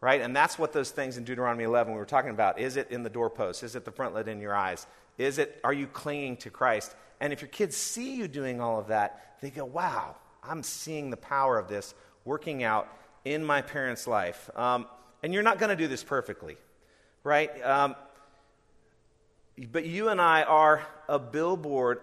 Right? 0.00 0.20
And 0.20 0.36
that's 0.36 0.58
what 0.58 0.74
those 0.74 0.90
things 0.90 1.16
in 1.16 1.24
Deuteronomy 1.24 1.64
11 1.64 1.92
we 1.92 1.98
were 1.98 2.04
talking 2.04 2.30
about. 2.30 2.58
Is 2.58 2.76
it 2.76 2.90
in 2.90 3.02
the 3.02 3.10
doorpost? 3.10 3.62
Is 3.62 3.74
it 3.74 3.86
the 3.86 3.90
frontlet 3.90 4.28
in 4.28 4.38
your 4.38 4.54
eyes? 4.54 4.86
Is 5.16 5.38
it, 5.38 5.58
are 5.64 5.72
you 5.72 5.86
clinging 5.86 6.36
to 6.38 6.50
Christ? 6.50 6.94
And 7.24 7.32
if 7.32 7.40
your 7.40 7.48
kids 7.48 7.74
see 7.74 8.16
you 8.16 8.28
doing 8.28 8.60
all 8.60 8.78
of 8.78 8.88
that, 8.88 9.38
they 9.40 9.48
go, 9.48 9.64
wow, 9.64 10.14
I'm 10.42 10.62
seeing 10.62 11.08
the 11.08 11.16
power 11.16 11.58
of 11.58 11.68
this 11.68 11.94
working 12.26 12.62
out 12.62 12.86
in 13.24 13.42
my 13.42 13.62
parents' 13.62 14.06
life. 14.06 14.50
Um, 14.54 14.84
and 15.22 15.32
you're 15.32 15.42
not 15.42 15.58
going 15.58 15.70
to 15.70 15.76
do 15.76 15.88
this 15.88 16.04
perfectly, 16.04 16.58
right? 17.22 17.50
Um, 17.64 17.96
but 19.72 19.86
you 19.86 20.10
and 20.10 20.20
I 20.20 20.42
are 20.42 20.86
a 21.08 21.18
billboard 21.18 22.02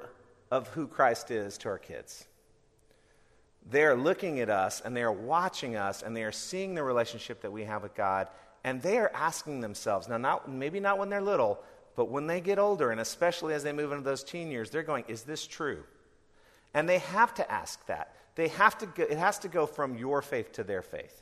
of 0.49 0.67
who 0.69 0.87
Christ 0.87 1.29
is 1.29 1.59
to 1.59 1.69
our 1.69 1.77
kids. 1.77 2.25
They 3.69 3.83
are 3.83 3.95
looking 3.95 4.39
at 4.39 4.49
us 4.49 4.81
and 4.81 4.97
they 4.97 5.03
are 5.03 5.13
watching 5.13 5.75
us 5.75 6.01
and 6.01 6.17
they 6.17 6.23
are 6.23 6.31
seeing 6.31 6.73
the 6.73 6.81
relationship 6.81 7.41
that 7.43 7.51
we 7.51 7.65
have 7.65 7.83
with 7.83 7.93
God 7.93 8.27
and 8.63 8.81
they 8.81 8.97
are 8.97 9.11
asking 9.13 9.61
themselves, 9.61 10.07
now, 10.07 10.17
not, 10.17 10.49
maybe 10.49 10.79
not 10.79 10.97
when 10.97 11.09
they're 11.09 11.21
little, 11.21 11.61
but 11.95 12.09
when 12.09 12.27
they 12.27 12.41
get 12.41 12.59
older, 12.59 12.91
and 12.91 12.99
especially 12.99 13.53
as 13.53 13.63
they 13.63 13.73
move 13.73 13.91
into 13.91 14.03
those 14.03 14.23
teen 14.23 14.51
years, 14.51 14.69
they're 14.69 14.83
going, 14.83 15.05
Is 15.07 15.23
this 15.23 15.45
true? 15.45 15.83
And 16.73 16.87
they 16.87 16.99
have 16.99 17.33
to 17.35 17.51
ask 17.51 17.85
that. 17.87 18.15
They 18.35 18.47
have 18.49 18.77
to 18.77 18.85
go, 18.85 19.03
it 19.03 19.17
has 19.17 19.39
to 19.39 19.49
go 19.49 19.65
from 19.65 19.97
your 19.97 20.21
faith 20.21 20.53
to 20.53 20.63
their 20.63 20.81
faith. 20.81 21.21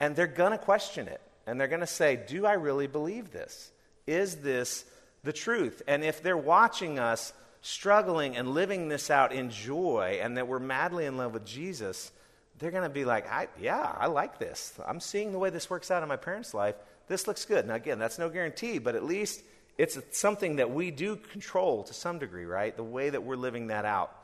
And 0.00 0.16
they're 0.16 0.26
going 0.26 0.52
to 0.52 0.58
question 0.58 1.08
it. 1.08 1.20
And 1.46 1.60
they're 1.60 1.68
going 1.68 1.80
to 1.80 1.86
say, 1.86 2.18
Do 2.26 2.46
I 2.46 2.54
really 2.54 2.88
believe 2.88 3.30
this? 3.30 3.70
Is 4.06 4.36
this 4.36 4.84
the 5.22 5.32
truth? 5.32 5.82
And 5.86 6.04
if 6.04 6.22
they're 6.22 6.36
watching 6.36 6.98
us 6.98 7.32
struggling 7.62 8.36
and 8.36 8.48
living 8.50 8.88
this 8.88 9.10
out 9.10 9.32
in 9.32 9.50
joy 9.50 10.18
and 10.22 10.36
that 10.36 10.48
we're 10.48 10.58
madly 10.58 11.04
in 11.04 11.16
love 11.16 11.32
with 11.32 11.44
Jesus, 11.44 12.10
they're 12.58 12.70
going 12.70 12.82
to 12.82 12.88
be 12.88 13.04
like, 13.04 13.30
I, 13.30 13.48
Yeah, 13.60 13.94
I 13.96 14.06
like 14.06 14.38
this. 14.38 14.74
I'm 14.86 15.00
seeing 15.00 15.30
the 15.30 15.38
way 15.38 15.50
this 15.50 15.70
works 15.70 15.90
out 15.90 16.02
in 16.02 16.08
my 16.08 16.16
parents' 16.16 16.54
life. 16.54 16.74
This 17.08 17.28
looks 17.28 17.44
good. 17.44 17.66
Now, 17.68 17.74
again, 17.74 18.00
that's 18.00 18.18
no 18.18 18.28
guarantee, 18.28 18.78
but 18.78 18.96
at 18.96 19.04
least 19.04 19.42
it's 19.78 19.98
something 20.12 20.56
that 20.56 20.70
we 20.70 20.90
do 20.90 21.16
control 21.16 21.82
to 21.84 21.94
some 21.94 22.18
degree, 22.18 22.44
right? 22.44 22.76
The 22.76 22.82
way 22.82 23.10
that 23.10 23.22
we're 23.22 23.36
living 23.36 23.66
that 23.68 23.84
out. 23.84 24.14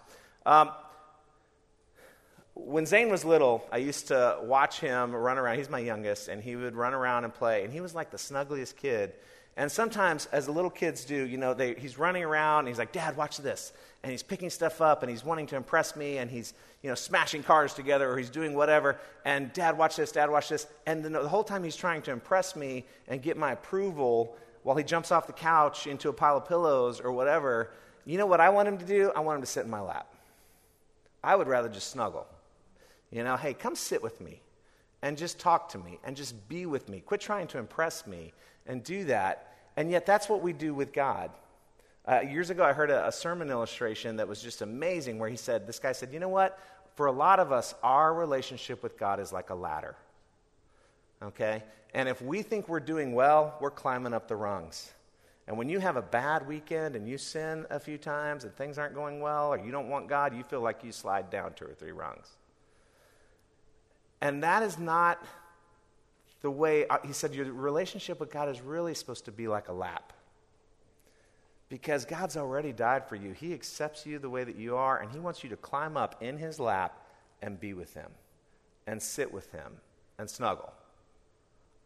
Um, 0.47 0.71
when 2.55 2.87
Zane 2.87 3.11
was 3.11 3.25
little, 3.25 3.67
I 3.73 3.79
used 3.79 4.09
to 4.09 4.39
watch 4.43 4.81
him 4.81 5.15
run 5.15 5.39
around. 5.39 5.59
He's 5.59 5.71
my 5.71 5.79
youngest, 5.79 6.29
and 6.29 6.43
he 6.43 6.57
would 6.57 6.75
run 6.75 6.95
around 6.95 7.25
and 7.25 7.33
play, 7.33 7.65
and 7.65 7.73
he 7.73 7.81
was 7.81 7.95
like 7.95 8.11
the 8.11 8.19
snuggliest 8.19 8.77
kid. 8.77 9.15
And 9.57 9.71
sometimes, 9.71 10.27
as 10.27 10.47
the 10.47 10.53
little 10.53 10.71
kids 10.71 11.05
do, 11.05 11.15
you 11.15 11.37
know, 11.37 11.53
they, 11.53 11.75
he's 11.75 11.99
running 11.99 12.25
around, 12.25 12.61
and 12.61 12.69
he's 12.69 12.79
like, 12.79 12.93
Dad, 12.93 13.17
watch 13.17 13.37
this. 13.37 13.73
And 14.03 14.11
he's 14.11 14.23
picking 14.23 14.49
stuff 14.49 14.81
up, 14.81 15.03
and 15.03 15.11
he's 15.11 15.25
wanting 15.25 15.47
to 15.49 15.57
impress 15.57 15.95
me, 15.95 16.19
and 16.19 16.31
he's, 16.31 16.55
you 16.83 16.89
know, 16.89 16.95
smashing 16.95 17.43
cars 17.43 17.75
together, 17.75 18.11
or 18.11 18.17
he's 18.17 18.31
doing 18.31 18.55
whatever. 18.55 18.99
And, 19.27 19.53
Dad, 19.53 19.77
watch 19.77 19.97
this, 19.97 20.11
Dad, 20.13 20.31
watch 20.31 20.49
this. 20.49 20.67
And 20.87 21.05
the 21.05 21.29
whole 21.29 21.45
time 21.45 21.65
he's 21.65 21.77
trying 21.77 22.01
to 22.03 22.13
impress 22.13 22.57
me 22.57 22.87
and 23.09 23.21
get 23.21 23.37
my 23.37 23.53
approval, 23.53 24.37
while 24.63 24.77
he 24.77 24.85
jumps 24.85 25.11
off 25.11 25.27
the 25.27 25.33
couch 25.33 25.87
into 25.87 26.09
a 26.09 26.13
pile 26.13 26.37
of 26.37 26.47
pillows 26.47 27.01
or 27.01 27.13
whatever, 27.13 27.71
you 28.05 28.19
know 28.19 28.27
what 28.27 28.41
I 28.41 28.49
want 28.51 28.69
him 28.69 28.79
to 28.79 28.85
do? 28.85 29.13
I 29.15 29.21
want 29.21 29.37
him 29.37 29.43
to 29.43 29.47
sit 29.47 29.65
in 29.65 29.71
my 29.71 29.81
lap. 29.81 30.13
I 31.23 31.37
would 31.37 31.49
rather 31.49 31.69
just 31.69 31.91
snuggle. 31.91 32.27
You 33.11 33.25
know, 33.25 33.37
hey, 33.37 33.55
come 33.55 33.77
sit 33.77 34.03
with 34.03 34.21
me 34.21 34.41
and 35.03 35.19
just 35.19 35.39
talk 35.39 35.69
to 35.71 35.79
me 35.79 35.99
and 36.05 36.17
just 36.17 36.49
be 36.49 36.67
with 36.67 36.89
me. 36.89 37.01
Quit 37.01 37.21
trying 37.21 37.47
to 37.49 37.59
impress 37.59 38.07
me 38.07 38.33
and 38.67 38.83
do 38.83 39.05
that. 39.05 39.55
And 39.77 39.91
yet, 39.91 40.07
that's 40.07 40.29
what 40.29 40.43
we 40.43 40.53
do 40.53 40.75
with 40.75 40.93
God. 40.93 41.31
Uh, 42.05 42.21
years 42.21 42.51
ago, 42.51 42.65
I 42.65 42.73
heard 42.73 42.91
a, 42.91 43.07
a 43.07 43.13
sermon 43.13 43.51
illustration 43.51 44.17
that 44.17 44.27
was 44.27 44.43
just 44.43 44.61
amazing 44.61 45.19
where 45.19 45.29
he 45.29 45.37
said, 45.37 45.67
This 45.67 45.79
guy 45.79 45.93
said, 45.93 46.13
You 46.13 46.21
know 46.21 46.29
what? 46.29 46.59
For 46.95 47.07
a 47.07 47.13
lot 47.13 47.41
of 47.41 47.53
us, 47.53 47.75
our 47.83 48.13
relationship 48.13 48.83
with 48.83 48.99
God 48.99 49.21
is 49.21 49.33
like 49.33 49.51
a 49.51 49.55
ladder. 49.55 49.97
Okay? 51.23 51.63
And 51.95 52.09
if 52.09 52.23
we 52.23 52.43
think 52.43 52.69
we're 52.69 52.81
doing 52.81 53.13
well, 53.13 53.57
we're 53.61 53.71
climbing 53.71 54.15
up 54.15 54.29
the 54.29 54.37
rungs. 54.37 54.91
And 55.47 55.59
when 55.59 55.69
you 55.69 55.81
have 55.81 55.97
a 55.97 56.03
bad 56.03 56.47
weekend 56.47 56.97
and 56.97 57.09
you 57.09 57.19
sin 57.19 57.67
a 57.71 57.79
few 57.79 57.99
times 57.99 58.45
and 58.45 58.55
things 58.55 58.79
aren't 58.79 58.95
going 58.95 59.21
well 59.21 59.53
or 59.53 59.59
you 59.59 59.73
don't 59.73 59.89
want 59.89 60.09
God, 60.09 60.35
you 60.35 60.43
feel 60.45 60.61
like 60.61 60.85
you 60.85 60.93
slide 60.93 61.31
down 61.31 61.53
two 61.55 61.65
or 61.65 61.75
three 61.75 61.93
rungs. 61.93 62.29
And 64.21 64.43
that 64.45 64.63
is 64.63 64.79
not 64.79 65.23
the 66.43 66.51
way, 66.51 66.87
uh, 66.87 66.99
he 67.05 67.13
said, 67.13 67.35
your 67.35 67.53
relationship 67.53 68.21
with 68.21 68.31
God 68.31 68.49
is 68.49 68.61
really 68.61 68.95
supposed 68.95 69.25
to 69.25 69.33
be 69.33 69.49
like 69.49 69.69
a 69.69 69.73
lap. 69.73 70.13
Because 71.69 72.05
God's 72.05 72.37
already 72.37 72.73
died 72.73 73.09
for 73.09 73.17
you. 73.17 73.33
He 73.33 73.53
accepts 73.55 74.07
you 74.07 74.19
the 74.19 74.29
way 74.29 74.45
that 74.45 74.57
you 74.57 74.77
are, 74.77 75.01
and 75.01 75.11
He 75.11 75.19
wants 75.19 75.43
you 75.43 75.51
to 75.51 75.57
climb 75.57 75.97
up 75.97 76.23
in 76.23 76.37
His 76.37 76.61
lap 76.61 77.07
and 77.41 77.59
be 77.59 77.73
with 77.73 77.95
Him 77.95 78.11
and 78.87 79.03
sit 79.03 79.33
with 79.33 79.51
Him 79.53 79.73
and 80.19 80.29
snuggle. 80.29 80.73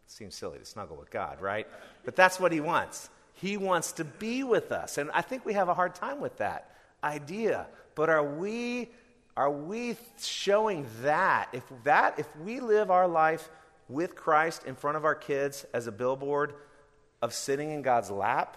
Seems 0.07 0.35
silly 0.35 0.59
to 0.59 0.65
snuggle 0.65 0.97
with 0.97 1.11
God, 1.11 1.41
right? 1.41 1.67
But 2.05 2.17
that's 2.17 2.41
what 2.41 2.53
he 2.53 2.61
wants. 2.61 3.11
He 3.35 3.57
wants 3.57 3.93
to 3.93 4.05
be 4.05 4.45
with 4.45 4.73
us. 4.73 4.99
And 4.99 5.11
I 5.13 5.23
think 5.23 5.45
we 5.45 5.55
have 5.55 5.69
a 5.69 5.75
hard 5.75 5.95
time 5.95 6.21
with 6.21 6.39
that 6.39 6.71
idea. 7.05 7.67
But 7.95 8.09
are 8.11 8.25
we 8.25 8.91
are 9.37 9.51
we 9.51 9.97
showing 10.23 10.87
that 11.03 11.49
if 11.53 11.65
that 11.85 12.19
if 12.19 12.27
we 12.39 12.61
live 12.61 12.91
our 12.91 13.09
life 13.09 13.51
with 13.89 14.17
Christ 14.17 14.65
in 14.65 14.75
front 14.75 14.97
of 14.97 15.05
our 15.05 15.15
kids 15.15 15.67
as 15.75 15.87
a 15.87 15.93
billboard 15.93 16.55
of 17.23 17.35
sitting 17.35 17.71
in 17.71 17.83
God's 17.83 18.11
lap 18.11 18.57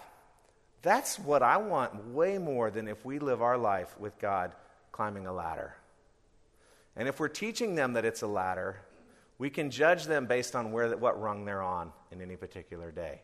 That's 0.82 1.18
what 1.18 1.42
I 1.42 1.58
want 1.58 2.06
way 2.08 2.38
more 2.38 2.70
than 2.70 2.88
if 2.88 3.04
we 3.04 3.18
live 3.18 3.42
our 3.42 3.58
life 3.58 3.98
with 3.98 4.18
God 4.18 4.52
climbing 4.92 5.26
a 5.26 5.32
ladder. 5.32 5.74
And 6.96 7.08
if 7.08 7.20
we're 7.20 7.28
teaching 7.28 7.74
them 7.74 7.94
that 7.94 8.04
it's 8.04 8.22
a 8.22 8.26
ladder, 8.26 8.80
we 9.40 9.48
can 9.48 9.70
judge 9.70 10.04
them 10.04 10.26
based 10.26 10.54
on 10.54 10.70
where, 10.70 10.94
what 10.98 11.18
rung 11.18 11.46
they're 11.46 11.62
on 11.62 11.94
in 12.12 12.20
any 12.20 12.36
particular 12.36 12.92
day. 12.92 13.22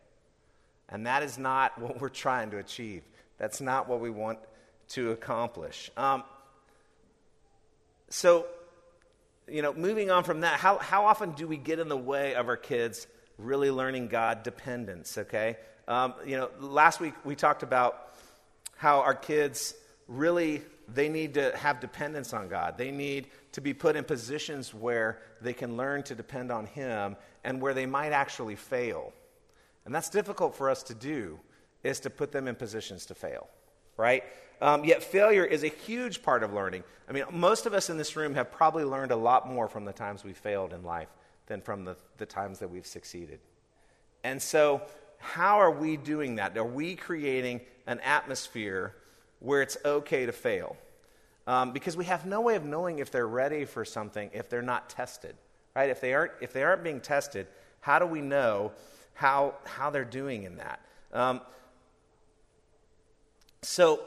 And 0.89 1.05
that 1.05 1.21
is 1.21 1.37
not 1.37 1.77
what 1.79 2.01
we're 2.01 2.09
trying 2.09 2.49
to 2.51 2.57
achieve. 2.57 3.03
That's 3.37 3.61
not 3.61 3.87
what 3.87 4.01
we 4.01 4.09
want 4.09 4.39
to 4.89 5.11
accomplish. 5.11 5.91
Um, 5.95 6.23
so, 8.09 8.47
you 9.47 9.61
know, 9.61 9.73
moving 9.73 10.09
on 10.09 10.23
from 10.23 10.41
that, 10.41 10.59
how, 10.59 10.79
how 10.79 11.05
often 11.05 11.33
do 11.33 11.47
we 11.47 11.55
get 11.55 11.77
in 11.77 11.87
the 11.87 11.95
way 11.95 12.33
of 12.33 12.47
our 12.47 12.57
kids 12.57 13.05
really 13.37 13.69
learning 13.69 14.07
God 14.07 14.41
dependence, 14.41 15.19
okay? 15.19 15.57
Um, 15.87 16.15
you 16.25 16.35
know, 16.35 16.49
last 16.59 16.99
week 16.99 17.13
we 17.25 17.35
talked 17.35 17.61
about 17.61 18.15
how 18.75 19.01
our 19.01 19.13
kids 19.13 19.75
really 20.07 20.63
they 20.87 21.09
need 21.09 21.33
to 21.33 21.55
have 21.57 21.79
dependence 21.79 22.33
on 22.33 22.47
God. 22.47 22.77
They 22.77 22.91
need 22.91 23.27
to 23.51 23.61
be 23.61 23.73
put 23.73 23.95
in 23.95 24.03
positions 24.03 24.73
where 24.73 25.19
they 25.41 25.53
can 25.53 25.75
learn 25.75 26.03
to 26.03 26.15
depend 26.15 26.51
on 26.51 26.65
Him 26.65 27.17
and 27.43 27.61
where 27.61 27.73
they 27.73 27.85
might 27.85 28.11
actually 28.11 28.55
fail. 28.55 29.11
And 29.85 29.93
that's 29.93 30.09
difficult 30.09 30.55
for 30.55 30.69
us 30.69 30.83
to 30.83 30.93
do, 30.93 31.39
is 31.83 31.99
to 32.01 32.09
put 32.09 32.31
them 32.31 32.47
in 32.47 32.55
positions 32.55 33.05
to 33.07 33.15
fail, 33.15 33.47
right? 33.97 34.23
Um, 34.61 34.85
yet 34.85 35.03
failure 35.03 35.45
is 35.45 35.63
a 35.63 35.67
huge 35.67 36.23
part 36.23 36.43
of 36.43 36.53
learning. 36.53 36.83
I 37.07 37.11
mean, 37.11 37.25
most 37.31 37.65
of 37.65 37.73
us 37.73 37.89
in 37.89 37.97
this 37.97 38.15
room 38.15 38.33
have 38.35 38.51
probably 38.51 38.83
learned 38.83 39.11
a 39.11 39.15
lot 39.15 39.47
more 39.47 39.67
from 39.67 39.85
the 39.85 39.93
times 39.93 40.23
we 40.23 40.33
failed 40.33 40.73
in 40.73 40.83
life 40.83 41.09
than 41.47 41.61
from 41.61 41.85
the, 41.85 41.95
the 42.17 42.25
times 42.25 42.59
that 42.59 42.69
we've 42.69 42.85
succeeded. 42.85 43.39
And 44.23 44.41
so, 44.41 44.81
how 45.19 45.59
are 45.59 45.71
we 45.71 45.97
doing 45.97 46.35
that? 46.35 46.57
Are 46.57 46.65
we 46.65 46.95
creating 46.95 47.61
an 47.87 47.99
atmosphere 48.01 48.93
where 49.39 49.61
it's 49.61 49.77
okay 49.85 50.25
to 50.25 50.31
fail? 50.31 50.77
Um, 51.45 51.71
because 51.71 51.95
we 51.95 52.05
have 52.05 52.25
no 52.25 52.41
way 52.41 52.55
of 52.55 52.65
knowing 52.65 52.99
if 52.99 53.09
they're 53.09 53.27
ready 53.27 53.63
for 53.63 53.85
something 53.85 54.29
if 54.33 54.49
they're 54.49 54.61
not 54.61 54.89
tested, 54.89 55.35
right? 55.75 55.89
If 55.89 56.01
they 56.01 56.13
aren't, 56.13 56.33
if 56.41 56.51
they 56.51 56.63
aren't 56.63 56.83
being 56.83 56.99
tested, 56.99 57.47
how 57.79 57.99
do 57.99 58.05
we 58.05 58.21
know 58.21 58.73
how, 59.13 59.55
how 59.65 59.89
they're 59.89 60.03
doing 60.03 60.43
in 60.43 60.57
that? 60.57 60.81
Um, 61.13 61.41
so, 63.61 64.01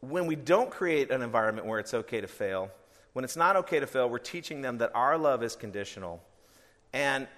when 0.00 0.26
we 0.26 0.34
don't 0.34 0.70
create 0.70 1.10
an 1.10 1.22
environment 1.22 1.66
where 1.66 1.78
it's 1.78 1.94
okay 1.94 2.20
to 2.20 2.26
fail, 2.26 2.70
when 3.12 3.24
it's 3.24 3.36
not 3.36 3.56
okay 3.56 3.80
to 3.80 3.86
fail, 3.86 4.08
we're 4.08 4.18
teaching 4.18 4.62
them 4.62 4.78
that 4.78 4.90
our 4.94 5.18
love 5.18 5.42
is 5.42 5.56
conditional. 5.56 6.22
And 6.92 7.28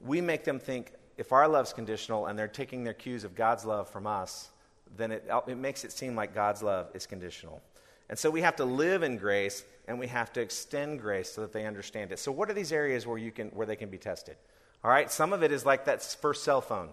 we 0.00 0.20
make 0.20 0.44
them 0.44 0.58
think 0.58 0.92
if 1.16 1.32
our 1.32 1.46
love's 1.46 1.72
conditional 1.72 2.26
and 2.26 2.38
they're 2.38 2.48
taking 2.48 2.84
their 2.84 2.94
cues 2.94 3.24
of 3.24 3.34
God's 3.34 3.64
love 3.64 3.88
from 3.88 4.06
us, 4.06 4.50
then 4.96 5.12
it, 5.12 5.28
it 5.46 5.56
makes 5.56 5.84
it 5.84 5.92
seem 5.92 6.16
like 6.16 6.34
God's 6.34 6.62
love 6.62 6.88
is 6.94 7.06
conditional. 7.06 7.62
And 8.08 8.18
so 8.18 8.28
we 8.28 8.40
have 8.42 8.56
to 8.56 8.64
live 8.64 9.02
in 9.02 9.16
grace 9.18 9.64
and 9.86 9.98
we 9.98 10.08
have 10.08 10.32
to 10.32 10.40
extend 10.40 11.00
grace 11.00 11.30
so 11.32 11.42
that 11.42 11.52
they 11.52 11.64
understand 11.64 12.12
it. 12.12 12.18
So, 12.18 12.32
what 12.32 12.50
are 12.50 12.54
these 12.54 12.72
areas 12.72 13.06
where, 13.06 13.18
you 13.18 13.30
can, 13.30 13.48
where 13.48 13.66
they 13.66 13.76
can 13.76 13.88
be 13.88 13.98
tested? 13.98 14.36
All 14.82 14.90
right, 14.90 15.10
some 15.10 15.32
of 15.32 15.42
it 15.42 15.52
is 15.52 15.64
like 15.64 15.84
that 15.84 16.02
first 16.02 16.42
cell 16.42 16.60
phone. 16.60 16.90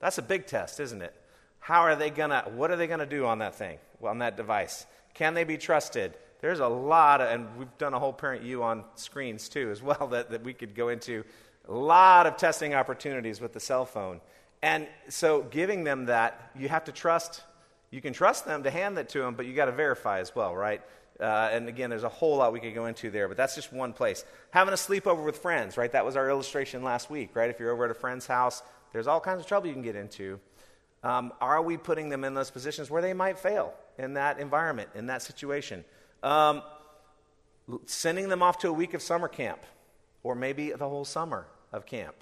That's 0.00 0.18
a 0.18 0.22
big 0.22 0.46
test, 0.46 0.78
isn't 0.80 1.02
it? 1.02 1.14
How 1.58 1.80
are 1.80 1.96
they 1.96 2.10
to, 2.10 2.44
what 2.54 2.70
are 2.70 2.76
they 2.76 2.86
to 2.86 3.06
do 3.06 3.24
on 3.26 3.38
that 3.38 3.54
thing, 3.54 3.78
on 4.02 4.18
that 4.18 4.36
device? 4.36 4.86
Can 5.14 5.34
they 5.34 5.44
be 5.44 5.56
trusted? 5.56 6.14
There's 6.40 6.60
a 6.60 6.68
lot 6.68 7.22
of, 7.22 7.30
and 7.30 7.56
we've 7.56 7.78
done 7.78 7.94
a 7.94 7.98
whole 7.98 8.12
Parent 8.12 8.42
U 8.42 8.62
on 8.62 8.84
screens 8.96 9.48
too 9.48 9.70
as 9.70 9.82
well 9.82 10.08
that, 10.12 10.30
that 10.30 10.44
we 10.44 10.52
could 10.52 10.74
go 10.74 10.88
into. 10.88 11.24
A 11.66 11.72
lot 11.72 12.26
of 12.26 12.36
testing 12.36 12.74
opportunities 12.74 13.40
with 13.40 13.54
the 13.54 13.60
cell 13.60 13.86
phone. 13.86 14.20
And 14.62 14.86
so 15.08 15.42
giving 15.42 15.84
them 15.84 16.06
that, 16.06 16.50
you 16.56 16.68
have 16.68 16.84
to 16.84 16.92
trust, 16.92 17.42
you 17.90 18.00
can 18.00 18.12
trust 18.12 18.46
them 18.46 18.62
to 18.62 18.70
hand 18.70 18.96
that 18.96 19.08
to 19.10 19.20
them, 19.20 19.34
but 19.34 19.46
you 19.46 19.54
got 19.54 19.66
to 19.66 19.72
verify 19.72 20.20
as 20.20 20.34
well, 20.34 20.54
right? 20.54 20.80
Uh, 21.20 21.50
and 21.52 21.68
again, 21.68 21.90
there's 21.90 22.02
a 22.02 22.08
whole 22.08 22.38
lot 22.38 22.52
we 22.52 22.60
could 22.60 22.74
go 22.74 22.86
into 22.86 23.10
there, 23.10 23.28
but 23.28 23.36
that's 23.36 23.54
just 23.54 23.72
one 23.72 23.92
place. 23.92 24.24
Having 24.50 24.74
a 24.74 24.76
sleepover 24.76 25.24
with 25.24 25.38
friends, 25.38 25.76
right? 25.76 25.92
That 25.92 26.04
was 26.04 26.16
our 26.16 26.28
illustration 26.28 26.82
last 26.82 27.10
week, 27.10 27.30
right? 27.34 27.50
If 27.50 27.60
you're 27.60 27.70
over 27.70 27.84
at 27.84 27.90
a 27.90 27.94
friend's 27.94 28.26
house, 28.26 28.62
there's 28.92 29.06
all 29.06 29.20
kinds 29.20 29.40
of 29.40 29.46
trouble 29.46 29.68
you 29.68 29.72
can 29.74 29.82
get 29.82 29.96
into. 29.96 30.40
Um, 31.04 31.32
are 31.40 31.62
we 31.62 31.76
putting 31.76 32.08
them 32.08 32.24
in 32.24 32.34
those 32.34 32.50
positions 32.50 32.90
where 32.90 33.02
they 33.02 33.12
might 33.12 33.38
fail 33.38 33.74
in 33.98 34.14
that 34.14 34.40
environment, 34.40 34.88
in 34.94 35.06
that 35.06 35.22
situation? 35.22 35.84
Um, 36.22 36.62
sending 37.86 38.28
them 38.28 38.42
off 38.42 38.58
to 38.58 38.68
a 38.68 38.72
week 38.72 38.94
of 38.94 39.02
summer 39.02 39.28
camp, 39.28 39.60
or 40.22 40.34
maybe 40.34 40.72
the 40.72 40.88
whole 40.88 41.04
summer 41.04 41.46
of 41.72 41.86
camp, 41.86 42.16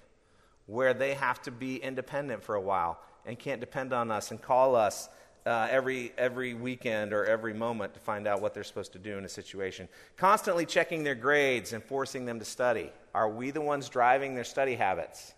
where 0.67 0.95
they 0.95 1.15
have 1.15 1.41
to 1.43 1.51
be 1.51 1.77
independent 1.77 2.43
for 2.43 2.55
a 2.55 2.61
while 2.61 2.99
and 3.27 3.39
can't 3.39 3.61
depend 3.61 3.93
on 3.93 4.11
us 4.11 4.31
and 4.31 4.41
call 4.41 4.75
us 4.75 5.09
uh, 5.45 5.67
every, 5.71 6.13
every 6.17 6.55
weekend 6.55 7.13
or 7.13 7.25
every 7.25 7.53
moment 7.53 7.95
to 7.95 8.01
find 8.01 8.27
out 8.27 8.41
what 8.41 8.55
they're 8.55 8.65
supposed 8.65 8.93
to 8.93 8.99
do 8.99 9.19
in 9.19 9.25
a 9.25 9.29
situation. 9.29 9.89
Constantly 10.17 10.65
checking 10.65 11.03
their 11.03 11.15
grades 11.15 11.73
and 11.73 11.83
forcing 11.83 12.25
them 12.25 12.39
to 12.39 12.45
study. 12.45 12.91
Are 13.15 13.29
we 13.29 13.51
the 13.51 13.61
ones 13.61 13.89
driving 13.89 14.35
their 14.35 14.45
study 14.45 14.75
habits? 14.75 15.35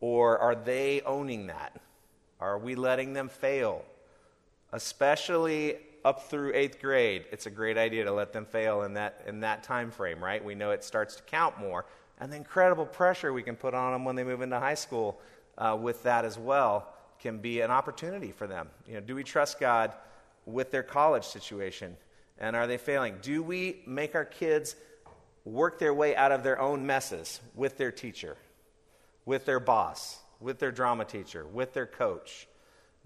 Or 0.00 0.38
are 0.38 0.54
they 0.54 1.00
owning 1.02 1.46
that? 1.48 1.80
Are 2.38 2.58
we 2.58 2.74
letting 2.74 3.12
them 3.12 3.28
fail? 3.28 3.84
Especially 4.72 5.78
up 6.04 6.28
through 6.28 6.52
eighth 6.54 6.80
grade, 6.80 7.24
it's 7.30 7.46
a 7.46 7.50
great 7.50 7.78
idea 7.78 8.04
to 8.04 8.12
let 8.12 8.32
them 8.32 8.44
fail 8.44 8.82
in 8.82 8.94
that, 8.94 9.22
in 9.26 9.40
that 9.40 9.62
time 9.62 9.90
frame, 9.90 10.22
right? 10.22 10.44
We 10.44 10.54
know 10.54 10.70
it 10.70 10.84
starts 10.84 11.16
to 11.16 11.22
count 11.24 11.58
more. 11.58 11.86
And 12.18 12.32
the 12.32 12.36
incredible 12.36 12.86
pressure 12.86 13.32
we 13.32 13.42
can 13.42 13.56
put 13.56 13.74
on 13.74 13.92
them 13.92 14.04
when 14.04 14.16
they 14.16 14.24
move 14.24 14.42
into 14.42 14.58
high 14.58 14.74
school 14.74 15.20
uh, 15.58 15.76
with 15.80 16.02
that 16.02 16.24
as 16.24 16.38
well 16.38 16.88
can 17.18 17.38
be 17.38 17.60
an 17.60 17.70
opportunity 17.70 18.32
for 18.32 18.46
them. 18.46 18.68
You 18.86 18.94
know, 18.94 19.00
do 19.00 19.14
we 19.14 19.24
trust 19.24 19.60
God 19.60 19.92
with 20.46 20.70
their 20.70 20.82
college 20.82 21.24
situation? 21.24 21.96
And 22.38 22.56
are 22.56 22.66
they 22.66 22.78
failing? 22.78 23.16
Do 23.20 23.42
we 23.42 23.82
make 23.86 24.14
our 24.14 24.24
kids 24.24 24.76
work 25.44 25.78
their 25.78 25.94
way 25.94 26.16
out 26.16 26.32
of 26.32 26.42
their 26.42 26.60
own 26.60 26.86
messes 26.86 27.40
with 27.54 27.76
their 27.76 27.92
teacher, 27.92 28.36
with 29.24 29.44
their 29.44 29.60
boss? 29.60 30.20
with 30.40 30.58
their 30.58 30.72
drama 30.72 31.04
teacher, 31.04 31.46
with 31.46 31.74
their 31.74 31.86
coach? 31.86 32.48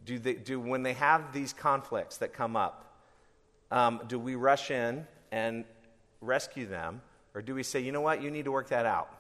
Do, 0.05 0.19
they, 0.19 0.35
do 0.35 0.61
when 0.61 0.83
they 0.83 0.95
have 0.95 1.33
these 1.33 1.53
conflicts 1.53 2.19
that 2.19 2.33
come 2.33 2.57
up, 2.57 2.99
um, 3.71 4.01
do 4.07 4.19
we 4.19 4.35
rush 4.35 4.71
in 4.71 5.07
and 5.33 5.65
rescue 6.21 6.67
them, 6.67 7.01
or 7.35 7.43
do 7.43 7.55
we 7.55 7.63
say, 7.63 7.81
you 7.81 7.93
know 7.93 8.01
what, 8.01 8.23
you 8.23 8.31
need 8.31 8.45
to 8.45 8.53
work 8.53 8.69
that 8.69 8.87
out? 8.87 9.11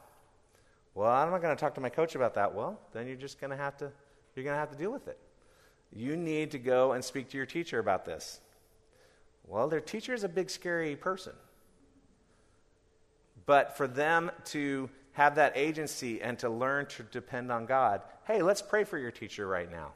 Well, 0.95 1.11
I'm 1.11 1.31
not 1.31 1.43
going 1.43 1.57
to 1.57 1.61
talk 1.61 1.75
to 1.75 1.81
my 1.81 1.89
coach 1.89 2.15
about 2.15 2.35
that. 2.35 2.55
Well, 2.55 2.79
then 2.93 3.07
you're 3.07 3.17
just 3.17 3.41
going 3.41 3.51
to 3.51 3.57
have 3.57 3.77
to 3.79 3.91
you're 4.35 4.45
going 4.45 4.55
to 4.55 4.61
have 4.61 4.71
to 4.73 4.77
deal 4.79 4.91
with 4.91 5.07
it. 5.09 5.19
You 5.93 6.17
need 6.17 6.51
to 6.53 6.59
go 6.59 6.93
and 6.93 7.05
speak 7.05 7.31
to 7.31 7.37
your 7.37 7.47
teacher 7.47 7.79
about 7.79 8.05
this. 8.05 8.41
Well, 9.47 9.69
their 9.69 9.81
teacher 9.81 10.13
is 10.13 10.25
a 10.25 10.29
big 10.29 10.51
scary 10.51 10.97
person. 10.97 11.35
But 13.47 13.77
for 13.77 13.87
them 13.87 14.33
to 14.47 14.91
have 15.13 15.37
that 15.37 15.53
agency 15.57 16.21
and 16.21 16.39
to 16.41 16.49
learn 16.49 16.87
to 16.87 17.05
depend 17.05 17.53
on 17.53 17.67
God. 17.67 18.03
Hey, 18.27 18.43
let's 18.43 18.63
pray 18.63 18.83
for 18.83 18.99
your 18.99 19.13
teacher 19.13 19.47
right 19.47 19.71
now. 19.71 19.93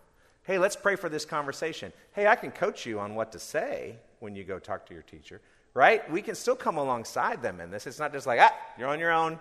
Hey, 0.48 0.56
let's 0.56 0.76
pray 0.76 0.96
for 0.96 1.10
this 1.10 1.26
conversation. 1.26 1.92
Hey, 2.12 2.26
I 2.26 2.34
can 2.34 2.50
coach 2.50 2.86
you 2.86 3.00
on 3.00 3.14
what 3.14 3.32
to 3.32 3.38
say 3.38 3.96
when 4.20 4.34
you 4.34 4.44
go 4.44 4.58
talk 4.58 4.86
to 4.86 4.94
your 4.94 5.02
teacher, 5.02 5.42
right? 5.74 6.10
We 6.10 6.22
can 6.22 6.34
still 6.34 6.56
come 6.56 6.78
alongside 6.78 7.42
them 7.42 7.60
in 7.60 7.70
this. 7.70 7.86
It's 7.86 7.98
not 7.98 8.14
just 8.14 8.26
like, 8.26 8.40
ah, 8.40 8.56
you're 8.78 8.88
on 8.88 8.98
your 8.98 9.12
own, 9.12 9.38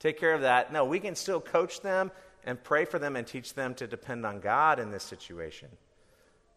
take 0.00 0.18
care 0.18 0.34
of 0.34 0.40
that. 0.40 0.72
No, 0.72 0.84
we 0.84 0.98
can 0.98 1.14
still 1.14 1.40
coach 1.40 1.80
them 1.80 2.10
and 2.42 2.60
pray 2.60 2.84
for 2.84 2.98
them 2.98 3.14
and 3.14 3.24
teach 3.24 3.54
them 3.54 3.72
to 3.76 3.86
depend 3.86 4.26
on 4.26 4.40
God 4.40 4.80
in 4.80 4.90
this 4.90 5.04
situation 5.04 5.68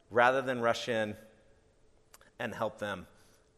rather 0.09 0.41
than 0.41 0.61
rush 0.61 0.89
in 0.89 1.15
and 2.39 2.55
help 2.55 2.79
them 2.79 3.05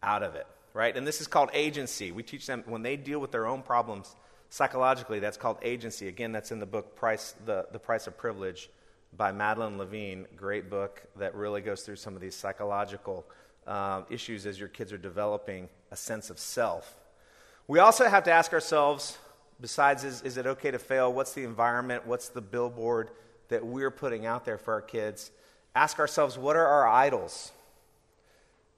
out 0.03 0.23
of 0.23 0.35
it, 0.35 0.45
right? 0.73 0.97
And 0.97 1.07
this 1.07 1.21
is 1.21 1.27
called 1.27 1.51
agency. 1.53 2.11
We 2.11 2.21
teach 2.21 2.45
them 2.45 2.65
when 2.65 2.81
they 2.81 2.97
deal 2.97 3.19
with 3.19 3.31
their 3.31 3.47
own 3.47 3.61
problems 3.61 4.13
Psychologically, 4.49 5.19
that's 5.19 5.37
called 5.37 5.57
agency. 5.61 6.07
Again, 6.07 6.31
that's 6.31 6.51
in 6.51 6.59
the 6.59 6.65
book 6.65 6.95
Price, 6.95 7.35
the, 7.45 7.67
the 7.71 7.79
Price 7.79 8.07
of 8.07 8.17
Privilege 8.17 8.69
by 9.15 9.31
Madeline 9.31 9.77
Levine. 9.77 10.27
Great 10.35 10.69
book 10.69 11.03
that 11.17 11.35
really 11.35 11.61
goes 11.61 11.81
through 11.81 11.95
some 11.95 12.15
of 12.15 12.21
these 12.21 12.35
psychological 12.35 13.25
uh, 13.65 14.01
issues 14.09 14.45
as 14.45 14.59
your 14.59 14.69
kids 14.69 14.91
are 14.93 14.97
developing 14.97 15.69
a 15.91 15.95
sense 15.95 16.29
of 16.29 16.39
self. 16.39 16.95
We 17.67 17.79
also 17.79 18.07
have 18.07 18.23
to 18.23 18.31
ask 18.31 18.53
ourselves, 18.53 19.17
besides 19.59 20.03
is, 20.03 20.21
is 20.21 20.37
it 20.37 20.45
okay 20.45 20.71
to 20.71 20.79
fail, 20.79 21.11
what's 21.11 21.33
the 21.33 21.43
environment, 21.43 22.07
what's 22.07 22.29
the 22.29 22.41
billboard 22.41 23.09
that 23.49 23.65
we're 23.65 23.91
putting 23.91 24.25
out 24.25 24.45
there 24.45 24.57
for 24.57 24.73
our 24.73 24.81
kids? 24.81 25.31
Ask 25.75 25.99
ourselves, 25.99 26.37
what 26.37 26.55
are 26.55 26.65
our 26.65 26.87
idols? 26.87 27.51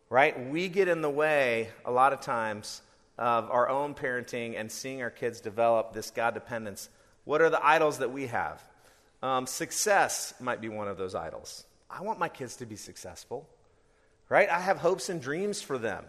Right? 0.10 0.50
We 0.50 0.70
get 0.70 0.88
in 0.88 1.02
the 1.02 1.10
way 1.10 1.70
a 1.86 1.92
lot 1.92 2.13
of 2.13 2.22
times 2.22 2.82
of 3.20 3.52
our 3.52 3.68
own 3.68 3.94
parenting 3.94 4.60
and 4.60 4.72
seeing 4.72 5.02
our 5.02 5.10
kids 5.10 5.42
develop 5.42 5.94
this 5.94 6.10
God 6.10 6.34
dependence, 6.34 6.89
what 7.26 7.42
are 7.42 7.50
the 7.50 7.63
idols 7.63 8.00
that 8.00 8.12
we 8.12 8.28
have? 8.28 8.63
Um, 9.22 9.48
success 9.48 10.34
might 10.40 10.62
be 10.62 10.70
one 10.70 10.88
of 10.88 10.98
those 10.98 11.16
idols. 11.16 11.66
I 11.90 12.02
want 12.02 12.20
my 12.20 12.30
kids 12.30 12.58
to 12.58 12.66
be 12.66 12.76
successful, 12.76 13.48
right? 14.30 14.50
I 14.50 14.60
have 14.60 14.78
hopes 14.78 15.10
and 15.10 15.22
dreams 15.22 15.62
for 15.62 15.78
them 15.78 16.06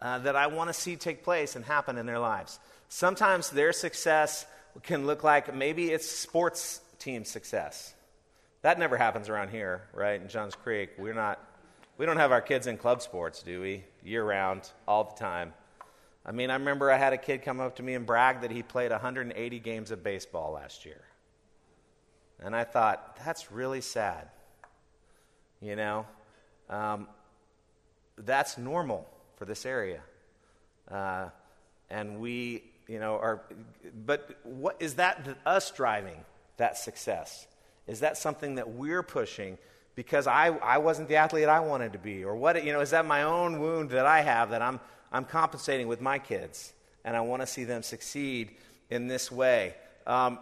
uh, 0.00 0.18
that 0.20 0.36
I 0.36 0.48
want 0.48 0.68
to 0.68 0.74
see 0.74 0.96
take 0.96 1.22
place 1.22 1.56
and 1.56 1.64
happen 1.64 1.96
in 1.96 2.06
their 2.06 2.18
lives. 2.18 2.58
Sometimes 2.88 3.50
their 3.50 3.72
success 3.72 4.46
can 4.82 5.06
look 5.06 5.24
like 5.24 5.54
maybe 5.54 5.90
it's 5.90 6.08
sports 6.08 6.80
team 6.98 7.24
success. 7.24 7.94
That 8.62 8.78
never 8.78 8.96
happens 8.96 9.28
around 9.28 9.50
here, 9.50 9.82
right? 9.92 10.20
In 10.20 10.28
Johns 10.28 10.54
Creek, 10.54 10.90
we're 10.98 11.14
not, 11.14 11.38
we 11.98 12.04
don't 12.04 12.16
have 12.16 12.32
our 12.32 12.40
kids 12.40 12.66
in 12.66 12.76
club 12.76 13.00
sports, 13.00 13.42
do 13.42 13.60
we? 13.60 13.84
Year 14.04 14.24
round, 14.24 14.70
all 14.86 15.04
the 15.04 15.18
time. 15.18 15.54
I 16.24 16.32
mean, 16.32 16.50
I 16.50 16.54
remember 16.54 16.90
I 16.90 16.98
had 16.98 17.12
a 17.12 17.18
kid 17.18 17.42
come 17.42 17.60
up 17.60 17.76
to 17.76 17.82
me 17.82 17.94
and 17.94 18.04
brag 18.04 18.40
that 18.40 18.50
he 18.50 18.62
played 18.62 18.90
180 18.90 19.60
games 19.60 19.92
of 19.92 20.02
baseball 20.02 20.52
last 20.52 20.84
year. 20.84 21.00
And 22.42 22.54
I 22.54 22.64
thought, 22.64 23.16
that's 23.24 23.50
really 23.50 23.80
sad. 23.80 24.28
You 25.60 25.76
know? 25.76 26.06
Um, 26.68 27.08
that's 28.18 28.58
normal 28.58 29.06
for 29.36 29.44
this 29.44 29.66
area. 29.66 30.00
Uh, 30.90 31.28
and 31.90 32.20
we, 32.20 32.64
you 32.88 32.98
know, 32.98 33.16
are, 33.16 33.42
but 34.06 34.38
what 34.44 34.76
is 34.80 34.94
that 34.94 35.26
us 35.44 35.70
driving 35.70 36.16
that 36.56 36.76
success? 36.78 37.46
Is 37.86 38.00
that 38.00 38.16
something 38.16 38.56
that 38.56 38.68
we're 38.70 39.02
pushing 39.02 39.58
because 39.94 40.26
I, 40.26 40.48
I 40.48 40.78
wasn't 40.78 41.08
the 41.08 41.16
athlete 41.16 41.48
I 41.48 41.60
wanted 41.60 41.92
to 41.92 41.98
be? 41.98 42.24
Or 42.24 42.36
what, 42.36 42.62
you 42.64 42.72
know, 42.72 42.80
is 42.80 42.90
that 42.90 43.06
my 43.06 43.22
own 43.22 43.60
wound 43.60 43.90
that 43.90 44.06
I 44.06 44.20
have 44.20 44.50
that 44.50 44.62
I'm, 44.62 44.80
I'm 45.12 45.24
compensating 45.24 45.88
with 45.88 46.00
my 46.00 46.18
kids? 46.18 46.72
And 47.04 47.16
I 47.16 47.20
want 47.20 47.42
to 47.42 47.46
see 47.46 47.64
them 47.64 47.82
succeed 47.82 48.56
in 48.90 49.06
this 49.06 49.30
way. 49.30 49.74
Um, 50.06 50.38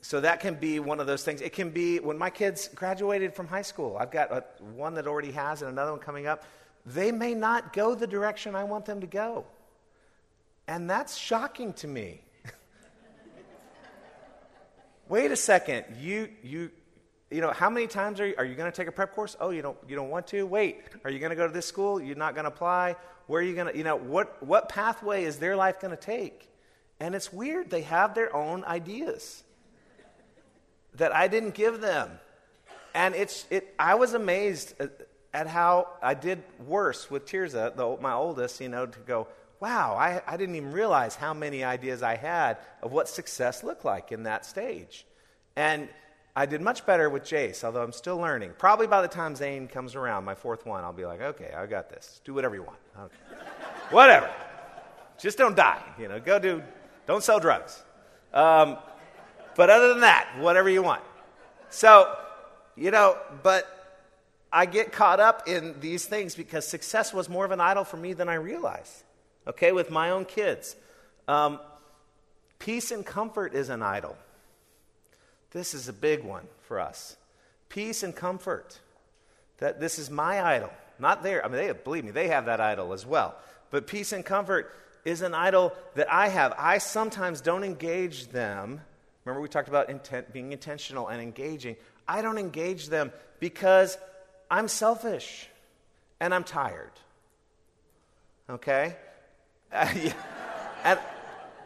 so 0.00 0.20
that 0.20 0.40
can 0.40 0.54
be 0.54 0.78
one 0.78 1.00
of 1.00 1.06
those 1.06 1.24
things. 1.24 1.40
It 1.40 1.52
can 1.52 1.70
be 1.70 1.98
when 1.98 2.18
my 2.18 2.30
kids 2.30 2.68
graduated 2.74 3.34
from 3.34 3.48
high 3.48 3.62
school. 3.62 3.96
I've 3.98 4.10
got 4.10 4.30
a, 4.30 4.44
one 4.74 4.94
that 4.94 5.06
already 5.06 5.32
has 5.32 5.62
and 5.62 5.70
another 5.70 5.92
one 5.92 6.00
coming 6.00 6.26
up. 6.26 6.44
They 6.86 7.10
may 7.12 7.34
not 7.34 7.72
go 7.72 7.94
the 7.94 8.06
direction 8.06 8.54
I 8.54 8.64
want 8.64 8.84
them 8.84 9.00
to 9.00 9.06
go. 9.06 9.44
And 10.66 10.88
that's 10.88 11.16
shocking 11.16 11.72
to 11.74 11.88
me. 11.88 12.20
Wait 15.08 15.30
a 15.30 15.36
second. 15.36 15.84
You, 16.00 16.28
you, 16.42 16.70
you 17.30 17.40
know, 17.40 17.50
how 17.50 17.68
many 17.68 17.86
times 17.86 18.20
are 18.20 18.26
you, 18.26 18.34
are 18.38 18.44
you 18.44 18.54
going 18.54 18.70
to 18.70 18.76
take 18.76 18.88
a 18.88 18.92
prep 18.92 19.14
course? 19.14 19.36
Oh, 19.40 19.50
you 19.50 19.62
don't, 19.62 19.76
you 19.88 19.96
don't 19.96 20.10
want 20.10 20.28
to? 20.28 20.44
Wait, 20.44 20.80
are 21.04 21.10
you 21.10 21.18
going 21.18 21.30
to 21.30 21.36
go 21.36 21.46
to 21.46 21.52
this 21.52 21.66
school? 21.66 22.00
You're 22.00 22.16
not 22.16 22.34
going 22.34 22.44
to 22.44 22.50
apply? 22.50 22.96
Where 23.26 23.40
are 23.40 23.44
you 23.44 23.54
going 23.54 23.72
to, 23.72 23.76
you 23.76 23.84
know, 23.84 23.96
what, 23.96 24.42
what 24.42 24.68
pathway 24.68 25.24
is 25.24 25.38
their 25.38 25.56
life 25.56 25.80
going 25.80 25.90
to 25.90 26.00
take? 26.00 26.48
And 27.00 27.14
it's 27.14 27.32
weird. 27.32 27.70
They 27.70 27.82
have 27.82 28.14
their 28.14 28.34
own 28.34 28.64
ideas 28.64 29.42
that 30.98 31.14
I 31.14 31.28
didn't 31.28 31.54
give 31.54 31.80
them. 31.80 32.10
And 32.94 33.14
it's, 33.14 33.46
it, 33.50 33.74
I 33.78 33.94
was 33.94 34.14
amazed 34.14 34.74
at, 35.32 35.46
how 35.46 35.88
I 36.02 36.14
did 36.14 36.42
worse 36.66 37.10
with 37.10 37.26
Tirza, 37.26 37.76
the, 37.76 37.96
my 38.00 38.12
oldest, 38.12 38.60
you 38.60 38.68
know, 38.68 38.86
to 38.86 38.98
go, 39.00 39.28
wow, 39.60 39.94
I, 39.94 40.20
I 40.26 40.36
didn't 40.36 40.56
even 40.56 40.72
realize 40.72 41.14
how 41.14 41.32
many 41.32 41.62
ideas 41.62 42.02
I 42.02 42.16
had 42.16 42.58
of 42.82 42.92
what 42.92 43.08
success 43.08 43.62
looked 43.62 43.84
like 43.84 44.10
in 44.10 44.24
that 44.24 44.44
stage. 44.44 45.06
And 45.54 45.88
I 46.34 46.46
did 46.46 46.60
much 46.60 46.86
better 46.86 47.10
with 47.10 47.24
Jace, 47.24 47.64
although 47.64 47.82
I'm 47.82 47.92
still 47.92 48.16
learning. 48.16 48.52
Probably 48.58 48.86
by 48.86 49.02
the 49.02 49.08
time 49.08 49.34
Zane 49.34 49.68
comes 49.68 49.94
around, 49.94 50.24
my 50.24 50.34
fourth 50.34 50.66
one, 50.66 50.84
I'll 50.84 50.92
be 50.92 51.04
like, 51.04 51.20
okay, 51.20 51.52
I 51.56 51.66
got 51.66 51.90
this. 51.90 52.20
Do 52.24 52.34
whatever 52.34 52.54
you 52.54 52.62
want. 52.62 52.78
Okay. 52.98 53.42
whatever. 53.90 54.30
Just 55.18 55.36
don't 55.36 55.56
die. 55.56 55.82
You 55.98 56.08
know, 56.08 56.20
go 56.20 56.38
do, 56.38 56.62
don't 57.06 57.22
sell 57.22 57.40
drugs. 57.40 57.82
Um, 58.32 58.78
but 59.58 59.70
other 59.70 59.88
than 59.88 60.02
that, 60.02 60.38
whatever 60.38 60.70
you 60.70 60.84
want. 60.84 61.02
So, 61.68 62.16
you 62.76 62.92
know, 62.92 63.18
but 63.42 63.66
I 64.52 64.66
get 64.66 64.92
caught 64.92 65.18
up 65.18 65.48
in 65.48 65.80
these 65.80 66.06
things 66.06 66.36
because 66.36 66.64
success 66.64 67.12
was 67.12 67.28
more 67.28 67.44
of 67.44 67.50
an 67.50 67.60
idol 67.60 67.82
for 67.82 67.96
me 67.96 68.12
than 68.12 68.28
I 68.28 68.34
realized 68.34 69.02
okay, 69.48 69.72
with 69.72 69.90
my 69.90 70.10
own 70.10 70.26
kids. 70.26 70.76
Um, 71.26 71.58
peace 72.60 72.92
and 72.92 73.04
comfort 73.04 73.54
is 73.54 73.68
an 73.68 73.82
idol. 73.82 74.16
This 75.50 75.74
is 75.74 75.88
a 75.88 75.92
big 75.92 76.22
one 76.22 76.46
for 76.68 76.78
us. 76.78 77.16
Peace 77.68 78.04
and 78.04 78.14
comfort. 78.14 78.78
That 79.56 79.80
this 79.80 79.98
is 79.98 80.08
my 80.08 80.40
idol, 80.40 80.70
not 81.00 81.24
their. 81.24 81.44
I 81.44 81.48
mean, 81.48 81.56
they 81.56 81.72
believe 81.72 82.04
me, 82.04 82.12
they 82.12 82.28
have 82.28 82.44
that 82.44 82.60
idol 82.60 82.92
as 82.92 83.04
well. 83.04 83.34
But 83.70 83.88
peace 83.88 84.12
and 84.12 84.24
comfort 84.24 84.72
is 85.04 85.22
an 85.22 85.34
idol 85.34 85.72
that 85.96 86.12
I 86.12 86.28
have. 86.28 86.54
I 86.56 86.78
sometimes 86.78 87.40
don't 87.40 87.64
engage 87.64 88.28
them. 88.28 88.82
Remember, 89.28 89.42
we 89.42 89.48
talked 89.50 89.68
about 89.68 89.90
intent, 89.90 90.32
being 90.32 90.52
intentional 90.52 91.08
and 91.08 91.20
engaging. 91.20 91.76
I 92.08 92.22
don't 92.22 92.38
engage 92.38 92.88
them 92.88 93.12
because 93.40 93.98
I'm 94.50 94.68
selfish 94.68 95.46
and 96.18 96.32
I'm 96.32 96.44
tired. 96.44 96.92
Okay? 98.48 98.96
And, 100.84 101.00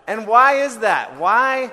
and 0.06 0.26
why 0.26 0.62
is 0.62 0.78
that? 0.78 1.18
Why, 1.18 1.70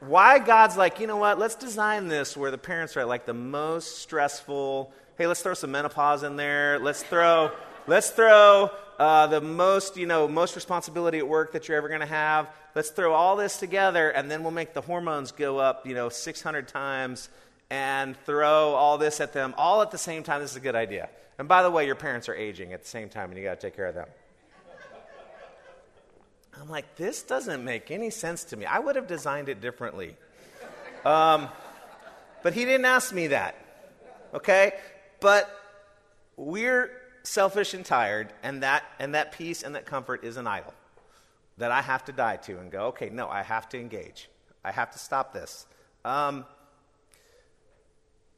why 0.00 0.38
God's 0.38 0.76
like, 0.76 1.00
you 1.00 1.06
know 1.06 1.16
what, 1.16 1.38
let's 1.38 1.54
design 1.54 2.08
this 2.08 2.36
where 2.36 2.50
the 2.50 2.58
parents 2.58 2.94
are 2.98 3.06
like 3.06 3.24
the 3.24 3.32
most 3.32 4.00
stressful. 4.00 4.92
Hey, 5.16 5.26
let's 5.26 5.40
throw 5.40 5.54
some 5.54 5.70
menopause 5.70 6.22
in 6.22 6.36
there. 6.36 6.78
Let's 6.78 7.02
throw, 7.02 7.52
let's 7.86 8.10
throw 8.10 8.70
uh, 8.98 9.26
the 9.26 9.40
most, 9.40 9.96
you 9.96 10.06
know, 10.06 10.28
most 10.28 10.54
responsibility 10.54 11.18
at 11.18 11.26
work 11.26 11.52
that 11.52 11.68
you're 11.68 11.76
ever 11.76 11.88
going 11.88 12.00
to 12.00 12.06
have. 12.06 12.48
Let's 12.74 12.90
throw 12.90 13.12
all 13.12 13.36
this 13.36 13.58
together, 13.58 14.10
and 14.10 14.30
then 14.30 14.42
we'll 14.42 14.52
make 14.52 14.74
the 14.74 14.80
hormones 14.80 15.32
go 15.32 15.58
up, 15.58 15.86
you 15.86 15.94
know, 15.94 16.08
600 16.08 16.68
times, 16.68 17.28
and 17.70 18.16
throw 18.24 18.74
all 18.74 18.98
this 18.98 19.20
at 19.20 19.32
them 19.32 19.54
all 19.56 19.82
at 19.82 19.90
the 19.90 19.98
same 19.98 20.22
time. 20.22 20.40
This 20.40 20.52
is 20.52 20.56
a 20.56 20.60
good 20.60 20.76
idea. 20.76 21.08
And 21.38 21.48
by 21.48 21.62
the 21.62 21.70
way, 21.70 21.86
your 21.86 21.94
parents 21.94 22.28
are 22.28 22.34
aging 22.34 22.72
at 22.72 22.82
the 22.82 22.88
same 22.88 23.08
time, 23.08 23.30
and 23.30 23.38
you 23.38 23.44
got 23.44 23.60
to 23.60 23.66
take 23.66 23.76
care 23.76 23.86
of 23.86 23.94
them. 23.94 24.08
I'm 26.60 26.68
like, 26.68 26.94
this 26.96 27.22
doesn't 27.22 27.64
make 27.64 27.90
any 27.90 28.10
sense 28.10 28.44
to 28.44 28.56
me. 28.56 28.64
I 28.64 28.78
would 28.78 28.94
have 28.96 29.08
designed 29.08 29.48
it 29.48 29.60
differently. 29.60 30.16
Um, 31.04 31.48
but 32.44 32.52
he 32.52 32.64
didn't 32.64 32.84
ask 32.84 33.12
me 33.12 33.28
that. 33.28 33.56
Okay? 34.32 34.72
But 35.20 35.50
we're 36.36 36.90
selfish 37.24 37.74
and 37.74 37.84
tired, 37.84 38.32
and 38.42 38.62
that, 38.62 38.84
and 38.98 39.14
that 39.14 39.32
peace 39.32 39.62
and 39.62 39.74
that 39.74 39.86
comfort 39.86 40.22
is 40.22 40.36
an 40.36 40.46
idol 40.46 40.72
that 41.58 41.70
I 41.70 41.82
have 41.82 42.04
to 42.06 42.12
die 42.12 42.36
to 42.36 42.58
and 42.58 42.70
go, 42.70 42.86
okay, 42.86 43.10
no, 43.10 43.28
I 43.28 43.42
have 43.42 43.68
to 43.70 43.80
engage. 43.80 44.28
I 44.64 44.70
have 44.70 44.90
to 44.92 44.98
stop 44.98 45.32
this. 45.32 45.66
Um, 46.04 46.44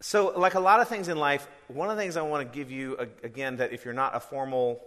so, 0.01 0.39
like 0.39 0.55
a 0.55 0.61
lot 0.61 0.81
of 0.81 0.89
things 0.89 1.09
in 1.09 1.17
life, 1.17 1.49
one 1.69 1.89
of 1.89 1.97
the 1.97 2.03
things 2.03 2.17
I 2.17 2.23
want 2.23 2.51
to 2.51 2.57
give 2.57 2.71
you, 2.71 2.97
again, 3.23 3.57
that 3.57 3.73
if 3.73 3.85
you're 3.85 3.95
not 3.95 4.15
a 4.15 4.21
formal 4.21 4.81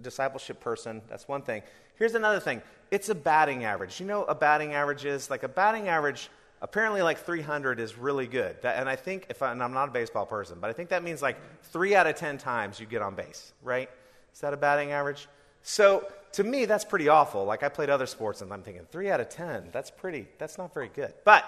discipleship 0.00 0.60
person, 0.60 1.00
that's 1.08 1.26
one 1.26 1.42
thing. 1.42 1.62
Here's 1.96 2.14
another 2.14 2.40
thing 2.40 2.62
it's 2.90 3.08
a 3.08 3.14
batting 3.14 3.64
average. 3.64 4.00
You 4.00 4.06
know, 4.06 4.24
a 4.24 4.34
batting 4.34 4.74
average 4.74 5.04
is 5.04 5.30
like 5.30 5.42
a 5.42 5.48
batting 5.48 5.88
average, 5.88 6.28
apparently, 6.62 7.02
like 7.02 7.18
300 7.18 7.80
is 7.80 7.96
really 7.96 8.26
good. 8.26 8.60
That, 8.62 8.78
and 8.78 8.88
I 8.88 8.96
think, 8.96 9.26
if 9.28 9.42
I, 9.42 9.52
and 9.52 9.62
I'm 9.62 9.72
not 9.72 9.88
a 9.88 9.92
baseball 9.92 10.26
person, 10.26 10.58
but 10.60 10.70
I 10.70 10.72
think 10.72 10.90
that 10.90 11.02
means 11.02 11.22
like 11.22 11.36
three 11.64 11.94
out 11.94 12.06
of 12.06 12.16
10 12.16 12.38
times 12.38 12.80
you 12.80 12.86
get 12.86 13.02
on 13.02 13.14
base, 13.14 13.52
right? 13.62 13.88
Is 14.32 14.40
that 14.40 14.54
a 14.54 14.56
batting 14.56 14.92
average? 14.92 15.28
So 15.62 16.06
to 16.32 16.44
me, 16.44 16.64
that's 16.64 16.84
pretty 16.84 17.08
awful. 17.08 17.44
Like 17.44 17.62
I 17.62 17.68
played 17.68 17.90
other 17.90 18.06
sports 18.06 18.40
and 18.40 18.52
I'm 18.52 18.62
thinking, 18.62 18.86
three 18.90 19.10
out 19.10 19.20
of 19.20 19.28
10, 19.28 19.70
that's 19.72 19.90
pretty, 19.90 20.26
that's 20.38 20.58
not 20.58 20.72
very 20.72 20.88
good. 20.88 21.12
But 21.24 21.44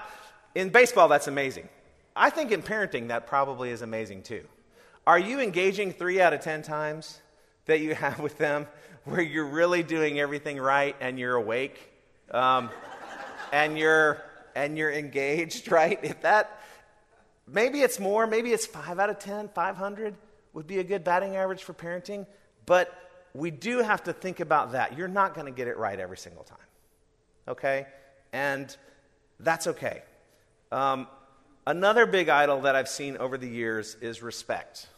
in 0.55 0.70
baseball, 0.70 1.09
that's 1.09 1.29
amazing. 1.29 1.68
I 2.14 2.31
think 2.31 2.51
in 2.51 2.62
parenting, 2.62 3.09
that 3.09 3.27
probably 3.27 3.70
is 3.70 3.83
amazing 3.83 4.22
too. 4.22 4.44
Are 5.07 5.18
you 5.18 5.40
engaging 5.40 5.92
three 5.92 6.20
out 6.20 6.33
of 6.33 6.40
10 6.40 6.62
times 6.62 7.20
that 7.66 7.81
you 7.81 7.94
have 7.94 8.20
with 8.20 8.38
them? 8.38 8.66
where 9.05 9.20
you're 9.20 9.46
really 9.46 9.83
doing 9.83 10.20
everything 10.20 10.59
right 10.59 10.94
and 11.01 11.18
you're 11.18 11.35
awake 11.35 11.90
um, 12.31 12.70
and 13.53 13.79
you're 13.79 14.22
and 14.55 14.77
you're 14.77 14.93
engaged, 14.93 15.71
right? 15.73 15.99
If 16.03 16.23
that 16.23 16.61
maybe 17.47 17.81
it's 17.81 17.99
more, 17.99 18.27
maybe 18.27 18.51
it's 18.51 18.67
five 18.67 18.99
out 18.99 19.11
of 19.11 19.19
10, 19.19 19.49
500 19.49 20.15
would 20.55 20.67
be 20.67 20.79
a 20.79 20.85
good 20.85 21.05
batting 21.05 21.37
average 21.37 21.62
for 21.62 21.73
parenting, 21.73 22.27
but 22.67 22.93
we 23.35 23.51
do 23.51 23.79
have 23.79 24.05
to 24.05 24.12
think 24.12 24.41
about 24.41 24.73
that. 24.73 24.99
You're 24.99 25.09
not 25.09 25.35
going 25.35 25.47
to 25.47 25.53
get 25.53 25.67
it 25.67 25.79
right 25.79 25.99
every 25.99 26.19
single 26.19 26.45
time, 26.45 26.59
okay? 27.49 27.87
And 28.33 28.75
that's 29.41 29.67
okay. 29.67 30.03
Um, 30.71 31.07
another 31.67 32.07
big 32.07 32.29
idol 32.29 32.62
that 32.62 32.77
I've 32.77 32.88
seen 32.88 33.17
over 33.17 33.38
the 33.38 33.49
years 33.49 33.97
is 34.01 34.23
respect. 34.23 34.88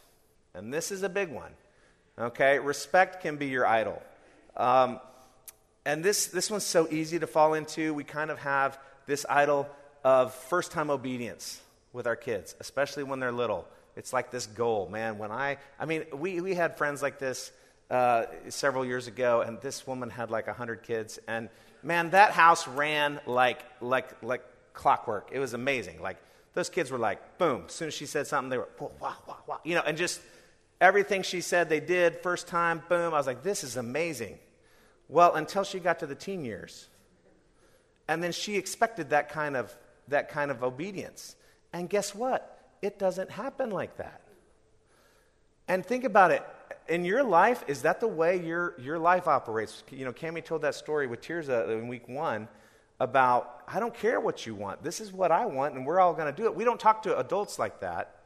And 0.53 0.73
this 0.73 0.91
is 0.91 1.03
a 1.03 1.09
big 1.09 1.29
one. 1.29 1.51
Okay? 2.17 2.59
Respect 2.59 3.21
can 3.21 3.37
be 3.37 3.47
your 3.47 3.65
idol. 3.65 4.01
Um, 4.55 4.99
and 5.85 6.03
this, 6.03 6.27
this 6.27 6.49
one's 6.49 6.65
so 6.65 6.87
easy 6.89 7.19
to 7.19 7.27
fall 7.27 7.53
into. 7.53 7.93
We 7.93 8.03
kind 8.03 8.31
of 8.31 8.39
have 8.39 8.79
this 9.07 9.25
idol 9.29 9.69
of 10.03 10.33
first 10.33 10.71
time 10.71 10.89
obedience 10.89 11.61
with 11.93 12.07
our 12.07 12.15
kids, 12.15 12.55
especially 12.59 13.03
when 13.03 13.19
they're 13.19 13.31
little. 13.31 13.67
It's 13.95 14.11
like 14.11 14.31
this 14.31 14.45
goal, 14.45 14.89
man. 14.89 15.17
When 15.17 15.31
I, 15.31 15.57
I 15.79 15.85
mean, 15.85 16.05
we, 16.13 16.41
we 16.41 16.53
had 16.53 16.77
friends 16.77 17.01
like 17.01 17.17
this 17.17 17.51
uh, 17.89 18.25
several 18.49 18.85
years 18.85 19.07
ago, 19.07 19.41
and 19.41 19.61
this 19.61 19.87
woman 19.87 20.09
had 20.09 20.29
like 20.29 20.47
100 20.47 20.83
kids. 20.83 21.19
And 21.27 21.49
man, 21.81 22.09
that 22.11 22.31
house 22.31 22.67
ran 22.67 23.21
like, 23.25 23.59
like, 23.81 24.21
like 24.21 24.43
clockwork. 24.73 25.29
It 25.31 25.39
was 25.39 25.53
amazing. 25.53 26.01
Like, 26.01 26.17
those 26.53 26.69
kids 26.69 26.91
were 26.91 26.97
like, 26.97 27.37
boom. 27.37 27.63
As 27.67 27.73
soon 27.73 27.87
as 27.87 27.93
she 27.93 28.05
said 28.05 28.27
something, 28.27 28.49
they 28.49 28.57
were, 28.57 28.69
wah, 28.79 29.13
wah, 29.27 29.35
wah, 29.47 29.57
you 29.63 29.75
know, 29.75 29.83
and 29.85 29.97
just 29.97 30.21
Everything 30.81 31.23
she 31.23 31.41
said 31.41 31.69
they 31.69 31.79
did, 31.79 32.17
first 32.17 32.47
time, 32.47 32.83
boom. 32.89 33.13
I 33.13 33.17
was 33.17 33.27
like, 33.27 33.43
this 33.43 33.63
is 33.63 33.77
amazing. 33.77 34.37
Well, 35.07 35.33
until 35.35 35.63
she 35.63 35.79
got 35.79 35.99
to 35.99 36.07
the 36.07 36.15
teen 36.15 36.43
years. 36.43 36.87
And 38.07 38.23
then 38.23 38.31
she 38.31 38.55
expected 38.55 39.09
that 39.09 39.29
kind 39.29 39.55
of, 39.55 39.75
that 40.07 40.29
kind 40.29 40.51
of 40.51 40.63
obedience. 40.63 41.35
And 41.73 41.89
guess 41.89 42.13
what? 42.13 42.55
it 42.85 42.99
doesn't 42.99 43.31
happen 43.31 43.71
like 43.71 43.97
that. 43.97 44.21
And 45.67 45.85
think 45.85 46.03
about 46.03 46.31
it. 46.31 46.43
In 46.87 47.03
your 47.03 47.23
life, 47.23 47.63
is 47.67 47.81
that 47.81 47.99
the 47.99 48.07
way 48.07 48.39
your, 48.45 48.75
your 48.79 48.99
life 48.99 49.27
operates? 49.27 49.83
You 49.89 50.05
know, 50.05 50.13
Cami 50.13 50.43
told 50.43 50.61
that 50.61 50.75
story 50.75 51.07
with 51.07 51.21
Tirza 51.21 51.67
uh, 51.67 51.71
in 51.71 51.87
week 51.87 52.07
one 52.07 52.47
about, 52.99 53.63
I 53.67 53.79
don't 53.79 53.93
care 53.93 54.19
what 54.19 54.45
you 54.45 54.53
want. 54.53 54.83
This 54.83 55.01
is 55.01 55.11
what 55.11 55.31
I 55.31 55.45
want, 55.47 55.73
and 55.73 55.85
we're 55.85 55.99
all 55.99 56.13
going 56.13 56.33
to 56.33 56.41
do 56.41 56.45
it. 56.45 56.55
We 56.55 56.63
don't 56.63 56.79
talk 56.79 57.01
to 57.03 57.17
adults 57.17 57.57
like 57.57 57.79
that. 57.79 58.19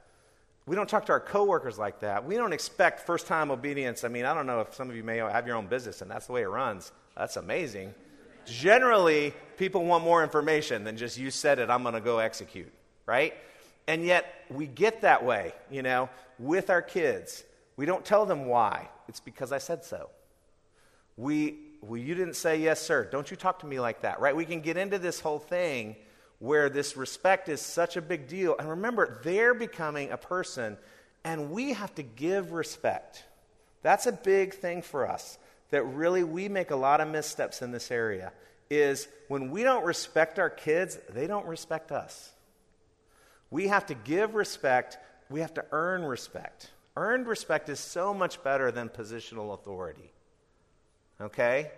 We 0.66 0.76
don't 0.76 0.90
talk 0.90 1.06
to 1.06 1.14
our 1.14 1.22
coworkers 1.22 1.80
like 1.80 2.02
that. 2.02 2.26
We 2.26 2.36
don't 2.36 2.54
expect 2.54 3.06
first 3.06 3.26
time 3.26 3.50
obedience. 3.50 4.04
I 4.04 4.10
mean, 4.10 4.26
I 4.26 4.34
don't 4.34 4.46
know 4.46 4.60
if 4.60 4.76
some 4.76 4.90
of 4.90 4.96
you 4.96 5.04
may 5.04 5.18
have 5.18 5.48
your 5.48 5.56
own 5.56 5.66
business 5.66 6.02
and 6.02 6.12
that's 6.12 6.28
the 6.28 6.34
way 6.34 6.42
it 6.44 6.50
runs. 6.50 6.92
That's 7.18 7.38
amazing. 7.38 7.96
Generally, 8.46 9.34
people 9.58 9.86
want 9.86 10.04
more 10.04 10.24
information 10.24 10.84
than 10.84 10.98
just 10.98 11.18
you 11.18 11.32
said 11.32 11.60
it, 11.60 11.70
I'm 11.70 11.84
going 11.84 11.96
to 11.96 12.02
go 12.02 12.20
execute, 12.20 12.72
right? 13.06 13.34
And 13.88 14.06
yet, 14.06 14.46
we 14.50 14.68
get 14.68 15.02
that 15.02 15.24
way, 15.26 15.54
you 15.72 15.82
know, 15.82 16.10
with 16.38 16.70
our 16.70 16.82
kids. 16.82 17.44
We 17.76 17.86
don't 17.86 18.06
tell 18.06 18.26
them 18.26 18.46
why. 18.46 18.88
It's 19.08 19.20
because 19.20 19.52
I 19.52 19.58
said 19.58 19.84
so. 19.84 20.10
We, 21.18 21.58
well, 21.82 21.98
you 21.98 22.14
didn't 22.14 22.36
say 22.36 22.58
yes, 22.58 22.82
sir. 22.82 23.08
Don't 23.12 23.32
you 23.32 23.36
talk 23.36 23.60
to 23.60 23.66
me 23.66 23.80
like 23.80 24.02
that, 24.02 24.20
right? 24.20 24.36
We 24.36 24.46
can 24.46 24.62
get 24.62 24.78
into 24.78 25.00
this 25.00 25.20
whole 25.20 25.40
thing 25.40 25.96
where 26.38 26.70
this 26.70 26.96
respect 26.96 27.50
is 27.50 27.62
such 27.62 27.98
a 27.98 28.02
big 28.02 28.28
deal. 28.28 28.56
And 28.60 28.70
remember, 28.70 29.20
they're 29.24 29.56
becoming 29.56 30.12
a 30.12 30.18
person, 30.18 30.78
and 31.24 31.50
we 31.50 31.74
have 31.74 31.96
to 31.96 32.04
give 32.04 32.52
respect. 32.52 33.24
That's 33.82 34.06
a 34.06 34.12
big 34.12 34.54
thing 34.54 34.84
for 34.84 35.10
us 35.10 35.39
that 35.72 35.84
really 35.84 36.24
we 36.24 36.50
make 36.50 36.72
a 36.72 36.76
lot 36.76 37.02
of 37.02 37.08
missteps 37.08 37.62
in 37.62 37.72
this 37.72 37.92
area 37.92 38.32
is 38.70 39.08
when 39.28 39.52
we 39.52 39.64
don't 39.64 39.86
respect 39.86 40.40
our 40.40 40.50
kids, 40.50 40.98
they 41.10 41.28
don't 41.28 41.46
respect 41.46 41.92
us. 41.92 42.32
We 43.52 43.68
have 43.68 43.88
to 43.88 43.96
give 43.96 44.36
respect, 44.36 44.98
we 45.30 45.40
have 45.42 45.54
to 45.56 45.66
earn 45.72 46.04
respect. 46.04 46.70
Earned 46.96 47.28
respect 47.28 47.70
is 47.70 47.80
so 47.80 48.14
much 48.14 48.44
better 48.44 48.72
than 48.72 48.90
positional 48.90 49.54
authority. 49.54 50.12
Okay? 51.22 51.72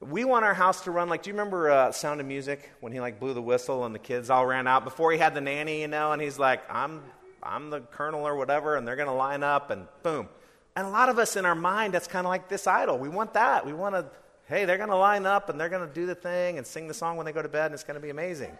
We 0.00 0.24
want 0.24 0.44
our 0.44 0.54
house 0.54 0.82
to 0.84 0.90
run 0.90 1.08
like, 1.08 1.22
do 1.22 1.30
you 1.30 1.34
remember 1.34 1.70
uh, 1.70 1.92
Sound 1.92 2.20
of 2.20 2.26
Music 2.26 2.70
when 2.80 2.92
he 2.92 3.00
like 3.00 3.20
blew 3.20 3.34
the 3.34 3.42
whistle 3.42 3.84
and 3.84 3.94
the 3.94 3.98
kids 3.98 4.30
all 4.30 4.46
ran 4.46 4.66
out 4.66 4.84
before 4.84 5.12
he 5.12 5.18
had 5.18 5.34
the 5.34 5.40
nanny, 5.40 5.82
you 5.82 5.88
know, 5.88 6.12
and 6.12 6.20
he's 6.20 6.38
like, 6.38 6.60
I'm, 6.70 7.02
I'm 7.42 7.70
the 7.70 7.80
colonel 7.80 8.26
or 8.26 8.36
whatever, 8.36 8.76
and 8.76 8.86
they're 8.86 8.96
to 8.96 9.12
line 9.12 9.42
up 9.42 9.70
and 9.70 9.86
boom. 10.02 10.28
And 10.76 10.86
a 10.86 10.90
lot 10.90 11.08
of 11.08 11.18
us 11.18 11.36
in 11.36 11.44
our 11.46 11.54
mind, 11.54 11.94
that's 11.94 12.08
kind 12.08 12.26
of 12.26 12.30
like 12.30 12.48
this 12.48 12.66
idol. 12.66 12.98
We 12.98 13.08
want 13.08 13.34
that. 13.34 13.64
We 13.64 13.72
want 13.72 13.94
to, 13.94 14.06
hey, 14.46 14.64
they're 14.64 14.76
going 14.76 14.88
to 14.88 14.96
line 14.96 15.24
up 15.24 15.48
and 15.48 15.58
they're 15.60 15.68
going 15.68 15.86
to 15.86 15.94
do 15.94 16.06
the 16.06 16.14
thing 16.14 16.58
and 16.58 16.66
sing 16.66 16.88
the 16.88 16.94
song 16.94 17.16
when 17.16 17.26
they 17.26 17.32
go 17.32 17.42
to 17.42 17.48
bed 17.48 17.66
and 17.66 17.74
it's 17.74 17.84
going 17.84 17.94
to 17.94 18.00
be 18.00 18.10
amazing. 18.10 18.56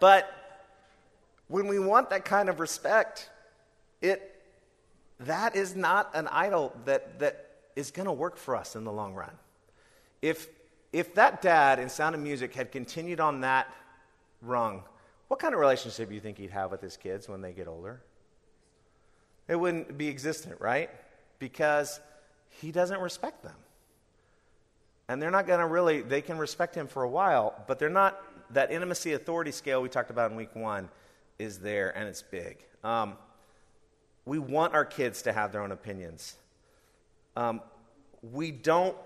but 0.00 0.32
when 1.48 1.68
we 1.68 1.78
want 1.78 2.10
that 2.10 2.24
kind 2.24 2.48
of 2.48 2.58
respect, 2.58 3.30
it, 4.00 4.42
that 5.20 5.54
is 5.54 5.76
not 5.76 6.10
an 6.14 6.26
idol 6.28 6.74
that, 6.86 7.20
that 7.20 7.50
is 7.76 7.92
going 7.92 8.06
to 8.06 8.12
work 8.12 8.36
for 8.36 8.56
us 8.56 8.74
in 8.74 8.82
the 8.84 8.92
long 8.92 9.14
run. 9.14 9.30
If, 10.22 10.48
if 10.92 11.14
that 11.14 11.40
dad 11.40 11.78
in 11.78 11.88
Sound 11.88 12.16
of 12.16 12.20
Music 12.20 12.52
had 12.54 12.72
continued 12.72 13.20
on 13.20 13.42
that 13.42 13.72
rung, 14.42 14.82
what 15.28 15.38
kind 15.38 15.54
of 15.54 15.60
relationship 15.60 16.08
do 16.08 16.14
you 16.14 16.20
think 16.20 16.38
he'd 16.38 16.50
have 16.50 16.72
with 16.72 16.80
his 16.80 16.96
kids 16.96 17.28
when 17.28 17.42
they 17.42 17.52
get 17.52 17.68
older? 17.68 18.00
It 19.48 19.56
wouldn't 19.56 19.96
be 19.98 20.08
existent, 20.08 20.60
right? 20.60 20.90
Because 21.38 22.00
he 22.48 22.72
doesn't 22.72 23.00
respect 23.00 23.42
them. 23.42 23.56
And 25.08 25.20
they're 25.20 25.30
not 25.30 25.46
going 25.46 25.60
to 25.60 25.66
really, 25.66 26.00
they 26.00 26.22
can 26.22 26.38
respect 26.38 26.74
him 26.74 26.86
for 26.86 27.02
a 27.02 27.08
while, 27.08 27.54
but 27.66 27.78
they're 27.78 27.90
not, 27.90 28.22
that 28.50 28.70
intimacy 28.70 29.12
authority 29.12 29.52
scale 29.52 29.82
we 29.82 29.88
talked 29.88 30.10
about 30.10 30.30
in 30.30 30.36
week 30.36 30.54
one 30.54 30.88
is 31.38 31.58
there 31.58 31.96
and 31.96 32.08
it's 32.08 32.22
big. 32.22 32.64
Um, 32.82 33.14
we 34.24 34.38
want 34.38 34.74
our 34.74 34.84
kids 34.84 35.22
to 35.22 35.32
have 35.32 35.52
their 35.52 35.62
own 35.62 35.72
opinions. 35.72 36.36
Um, 37.36 37.60
we 38.22 38.50
don't 38.50 38.96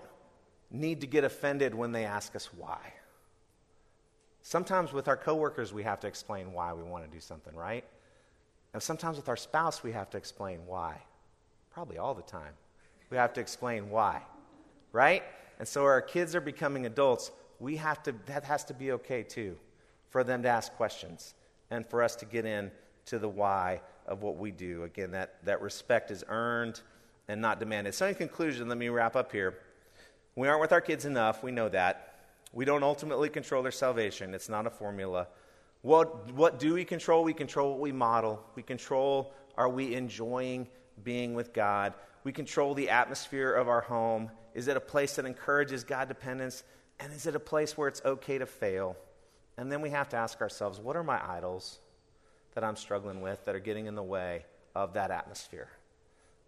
need 0.71 1.01
to 1.01 1.07
get 1.07 1.23
offended 1.23 1.75
when 1.75 1.91
they 1.91 2.05
ask 2.05 2.35
us 2.35 2.49
why. 2.53 2.93
Sometimes 4.41 4.93
with 4.93 5.07
our 5.07 5.17
coworkers, 5.17 5.73
we 5.73 5.83
have 5.83 5.99
to 6.01 6.07
explain 6.07 6.53
why 6.53 6.73
we 6.73 6.83
want 6.83 7.03
to 7.03 7.11
do 7.11 7.19
something, 7.19 7.55
right? 7.55 7.83
And 8.73 8.81
sometimes 8.81 9.17
with 9.17 9.29
our 9.29 9.37
spouse, 9.37 9.83
we 9.83 9.91
have 9.91 10.09
to 10.11 10.17
explain 10.17 10.59
why. 10.65 11.01
Probably 11.71 11.97
all 11.97 12.13
the 12.13 12.21
time. 12.21 12.53
We 13.09 13.17
have 13.17 13.33
to 13.33 13.41
explain 13.41 13.89
why, 13.89 14.21
right? 14.91 15.23
And 15.57 15.67
so 15.67 15.83
our 15.83 16.01
kids 16.01 16.35
are 16.35 16.41
becoming 16.41 16.85
adults. 16.85 17.31
We 17.59 17.77
have 17.77 18.03
to, 18.03 18.13
that 18.27 18.43
has 18.43 18.63
to 18.65 18.73
be 18.73 18.91
okay 18.93 19.23
too, 19.23 19.57
for 20.09 20.23
them 20.23 20.43
to 20.43 20.49
ask 20.49 20.73
questions 20.73 21.33
and 21.71 21.85
for 21.85 22.03
us 22.03 22.15
to 22.17 22.25
get 22.25 22.45
in 22.45 22.71
to 23.05 23.19
the 23.19 23.29
why 23.29 23.81
of 24.07 24.21
what 24.21 24.37
we 24.37 24.51
do. 24.51 24.83
Again, 24.83 25.11
that, 25.11 25.43
that 25.45 25.61
respect 25.61 26.11
is 26.11 26.23
earned 26.27 26.81
and 27.27 27.41
not 27.41 27.59
demanded. 27.59 27.93
So, 27.93 28.07
in 28.07 28.15
conclusion, 28.15 28.67
let 28.69 28.77
me 28.77 28.89
wrap 28.89 29.15
up 29.15 29.31
here. 29.31 29.55
We 30.35 30.47
aren't 30.47 30.61
with 30.61 30.71
our 30.71 30.81
kids 30.81 31.05
enough. 31.05 31.43
We 31.43 31.51
know 31.51 31.69
that. 31.69 32.15
We 32.53 32.65
don't 32.65 32.83
ultimately 32.83 33.29
control 33.29 33.61
their 33.61 33.71
salvation, 33.71 34.33
it's 34.33 34.49
not 34.49 34.65
a 34.65 34.71
formula. 34.71 35.27
What, 35.81 36.33
what 36.33 36.59
do 36.59 36.73
we 36.73 36.83
control? 36.83 37.23
We 37.23 37.33
control 37.33 37.71
what 37.71 37.79
we 37.79 37.91
model. 37.91 38.43
We 38.55 38.63
control 38.63 39.33
are 39.55 39.69
we 39.69 39.93
enjoying 39.93 40.67
being 41.03 41.33
with 41.33 41.53
God? 41.53 41.93
We 42.23 42.31
control 42.31 42.73
the 42.73 42.89
atmosphere 42.89 43.53
of 43.53 43.67
our 43.67 43.81
home. 43.81 44.31
Is 44.53 44.67
it 44.67 44.77
a 44.77 44.81
place 44.81 45.15
that 45.15 45.25
encourages 45.25 45.83
God 45.83 46.07
dependence? 46.07 46.63
And 46.99 47.11
is 47.13 47.25
it 47.27 47.35
a 47.35 47.39
place 47.39 47.77
where 47.77 47.87
it's 47.87 48.01
okay 48.05 48.37
to 48.37 48.45
fail? 48.45 48.95
And 49.57 49.71
then 49.71 49.81
we 49.81 49.89
have 49.89 50.09
to 50.09 50.17
ask 50.17 50.41
ourselves 50.41 50.79
what 50.79 50.95
are 50.95 51.03
my 51.03 51.21
idols 51.29 51.79
that 52.55 52.63
I'm 52.63 52.75
struggling 52.75 53.21
with 53.21 53.43
that 53.45 53.55
are 53.55 53.59
getting 53.59 53.85
in 53.85 53.95
the 53.95 54.03
way 54.03 54.45
of 54.75 54.93
that 54.93 55.11
atmosphere? 55.11 55.69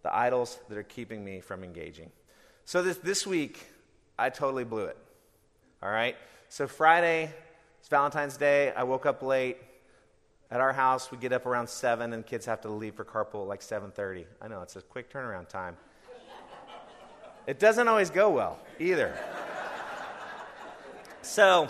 The 0.04 0.16
idols 0.16 0.58
that 0.70 0.78
are 0.78 0.84
keeping 0.84 1.24
me 1.24 1.42
from 1.42 1.64
engaging. 1.64 2.12
So 2.66 2.82
this, 2.82 2.98
this 2.98 3.28
week, 3.28 3.66
I 4.18 4.30
totally 4.30 4.64
blew 4.64 4.86
it. 4.86 4.98
All 5.84 5.92
right? 5.92 6.16
So 6.48 6.68
Friday, 6.68 7.34
it's 7.82 7.90
Valentine's 7.90 8.38
Day. 8.38 8.72
I 8.78 8.84
woke 8.84 9.08
up 9.08 9.24
late. 9.24 9.58
At 10.52 10.62
our 10.62 10.72
house, 10.72 11.10
we 11.10 11.18
get 11.18 11.34
up 11.34 11.48
around 11.48 11.68
7 11.68 12.14
and 12.14 12.24
kids 12.24 12.46
have 12.46 12.62
to 12.62 12.70
leave 12.70 12.94
for 12.94 13.04
carpool 13.04 13.48
like 13.48 13.62
7:30. 13.62 14.28
I 14.40 14.48
know 14.48 14.62
it's 14.62 14.76
a 14.76 14.84
quick 14.84 15.12
turnaround 15.12 15.50
time. 15.50 15.78
It 17.48 17.58
doesn't 17.58 17.88
always 17.88 18.12
go 18.12 18.30
well 18.30 18.60
either. 18.78 19.18
So 21.24 21.70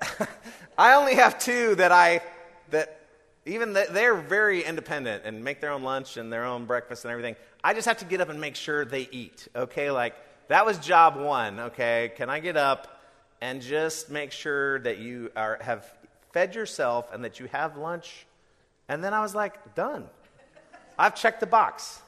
I 0.78 0.94
only 0.94 1.16
have 1.16 1.38
two 1.38 1.74
that 1.74 1.92
I 1.92 2.22
that 2.70 3.02
even 3.44 3.74
they're 3.74 4.14
very 4.14 4.64
independent 4.64 5.24
and 5.26 5.44
make 5.44 5.60
their 5.60 5.72
own 5.72 5.82
lunch 5.82 6.16
and 6.16 6.32
their 6.32 6.46
own 6.46 6.64
breakfast 6.64 7.04
and 7.04 7.12
everything. 7.12 7.36
I 7.62 7.74
just 7.74 7.86
have 7.86 7.98
to 7.98 8.06
get 8.06 8.22
up 8.22 8.30
and 8.30 8.40
make 8.40 8.56
sure 8.56 8.86
they 8.86 9.10
eat. 9.12 9.46
Okay, 9.54 9.90
like 9.90 10.14
that 10.48 10.64
was 10.64 10.78
job 10.78 11.16
one. 11.16 11.60
Okay, 11.60 12.12
can 12.16 12.30
I 12.30 12.40
get 12.40 12.56
up 12.56 12.95
and 13.46 13.62
just 13.62 14.10
make 14.10 14.32
sure 14.32 14.80
that 14.80 14.98
you 14.98 15.30
are, 15.36 15.56
have 15.60 15.88
fed 16.32 16.56
yourself 16.56 17.12
and 17.12 17.22
that 17.22 17.38
you 17.38 17.46
have 17.46 17.76
lunch. 17.76 18.26
And 18.88 19.04
then 19.04 19.14
I 19.14 19.20
was 19.20 19.36
like, 19.36 19.76
done. 19.76 20.06
I've 20.98 21.14
checked 21.14 21.38
the 21.38 21.46
box. 21.46 22.02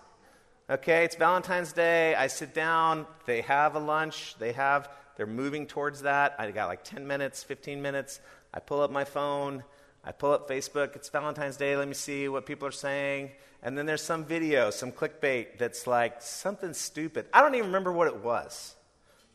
Okay, 0.68 1.05
it's 1.05 1.14
Valentine's 1.14 1.72
Day. 1.72 2.16
I 2.16 2.27
sit 2.27 2.55
down. 2.55 3.07
They 3.24 3.42
have 3.42 3.77
a 3.77 3.79
lunch. 3.79 4.35
They 4.40 4.51
have, 4.51 4.90
they're 5.16 5.29
moving 5.29 5.64
towards 5.64 6.03
that. 6.03 6.35
I 6.40 6.51
got 6.51 6.66
like 6.66 6.83
10 6.83 7.07
minutes, 7.07 7.44
15 7.44 7.81
minutes. 7.81 8.18
I 8.53 8.59
pull 8.59 8.81
up 8.81 8.90
my 8.90 9.05
phone. 9.05 9.62
I 10.03 10.11
pull 10.11 10.33
up 10.33 10.51
Facebook. 10.51 10.96
It's 10.96 11.09
Valentine's 11.09 11.57
Day. 11.57 11.77
Let 11.77 11.87
me 11.87 11.94
see 11.94 12.29
what 12.29 12.46
people 12.46 12.66
are 12.66 12.72
saying. 12.72 13.31
And 13.62 13.79
then 13.79 13.87
there's 13.87 14.03
some 14.03 14.24
video, 14.24 14.70
some 14.70 14.90
clickbait 14.90 15.57
that's 15.57 15.87
like 15.87 16.20
something 16.20 16.74
stupid. 16.74 17.27
I 17.33 17.42
don't 17.42 17.55
even 17.55 17.68
remember 17.68 17.92
what 17.92 18.09
it 18.09 18.24
was. 18.24 18.74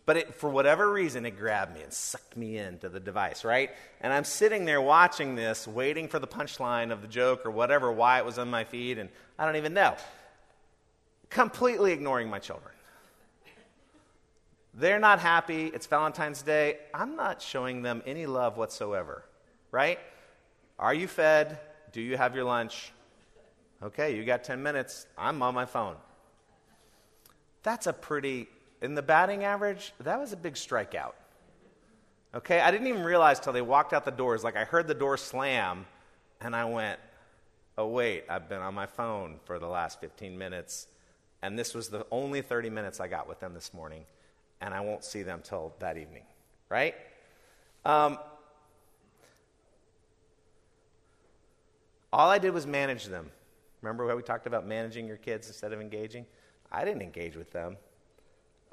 But 0.06 0.18
it, 0.18 0.36
for 0.36 0.50
whatever 0.50 0.92
reason, 0.92 1.26
it 1.26 1.38
grabbed 1.38 1.74
me 1.74 1.82
and 1.82 1.94
sucked 1.94 2.36
me 2.36 2.58
into 2.58 2.90
the 2.90 3.00
device, 3.00 3.46
right? 3.46 3.72
And 4.02 4.12
I'm 4.12 4.26
sitting 4.26 4.66
there 4.66 4.82
watching 4.82 5.36
this, 5.36 5.66
waiting 5.66 6.10
for 6.10 6.20
the 6.20 6.28
punchline 6.28 6.92
of 6.92 7.02
the 7.02 7.08
joke 7.08 7.46
or 7.46 7.52
whatever, 7.52 7.92
why 7.92 8.20
it 8.20 8.26
was 8.26 8.38
on 8.38 8.50
my 8.50 8.66
feed, 8.66 8.98
and 8.98 9.10
I 9.40 9.46
don't 9.46 9.56
even 9.56 9.74
know. 9.74 9.96
Completely 11.30 11.94
ignoring 11.94 12.30
my 12.30 12.40
children. 12.40 12.74
They're 14.74 15.00
not 15.00 15.20
happy. 15.20 15.68
It's 15.68 15.88
Valentine's 15.88 16.42
Day. 16.42 16.80
I'm 16.94 17.16
not 17.16 17.42
showing 17.42 17.82
them 17.82 18.02
any 18.06 18.26
love 18.26 18.58
whatsoever, 18.58 19.24
right? 19.72 20.00
Are 20.80 20.94
you 20.94 21.08
fed? 21.08 21.60
Do 21.92 22.02
you 22.02 22.18
have 22.18 22.36
your 22.36 22.44
lunch? 22.44 22.92
Okay, 23.82 24.16
you 24.16 24.26
got 24.26 24.44
10 24.44 24.64
minutes. 24.64 25.06
I'm 25.18 25.42
on 25.44 25.54
my 25.54 25.66
phone. 25.66 25.96
That's 27.62 27.88
a 27.88 27.94
pretty 27.94 28.48
in 28.84 28.96
the 28.96 29.02
batting 29.02 29.46
average, 29.46 29.94
that 30.02 30.20
was 30.20 30.34
a 30.34 30.38
big 30.38 30.56
strikeout. 30.56 31.14
Okay, 32.36 32.60
I 32.60 32.70
didn't 32.70 32.88
even 32.88 33.04
realize 33.04 33.40
till 33.40 33.54
they 33.54 33.62
walked 33.62 33.94
out 33.94 34.04
the 34.04 34.12
doors. 34.12 34.44
Like 34.44 34.58
I 34.58 34.66
heard 34.66 34.88
the 34.88 34.94
door 34.94 35.18
slam, 35.18 35.86
and 36.42 36.54
I 36.56 36.66
went, 36.66 37.00
"Oh 37.78 37.88
wait, 37.88 38.26
I've 38.28 38.50
been 38.50 38.62
on 38.62 38.74
my 38.74 38.86
phone 38.86 39.40
for 39.46 39.58
the 39.58 39.68
last 39.68 40.02
15 40.02 40.38
minutes, 40.38 40.88
and 41.42 41.58
this 41.58 41.74
was 41.74 41.90
the 41.90 42.06
only 42.12 42.42
30 42.42 42.70
minutes 42.70 43.00
I 43.00 43.08
got 43.08 43.28
with 43.28 43.40
them 43.40 43.54
this 43.54 43.74
morning, 43.74 44.04
and 44.60 44.74
I 44.74 44.82
won't 44.82 45.06
see 45.06 45.24
them 45.24 45.42
till 45.44 45.74
that 45.80 45.98
evening." 45.98 46.24
Right? 46.68 46.96
Um, 47.86 48.20
all 52.12 52.30
I 52.30 52.38
did 52.38 52.54
was 52.54 52.68
manage 52.68 53.06
them. 53.06 53.32
Remember 53.82 54.10
how 54.10 54.16
we 54.18 54.24
talked 54.24 54.48
about 54.48 54.66
managing 54.66 55.08
your 55.08 55.18
kids 55.18 55.48
instead 55.48 55.72
of 55.72 55.80
engaging? 55.80 56.26
I 56.72 56.84
didn't 56.84 57.02
engage 57.02 57.38
with 57.38 57.52
them. 57.52 57.78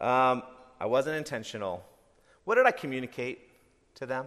Um, 0.00 0.42
I 0.80 0.86
wasn't 0.86 1.16
intentional. 1.16 1.84
What 2.44 2.54
did 2.54 2.66
I 2.66 2.70
communicate 2.70 3.50
to 3.96 4.06
them? 4.06 4.26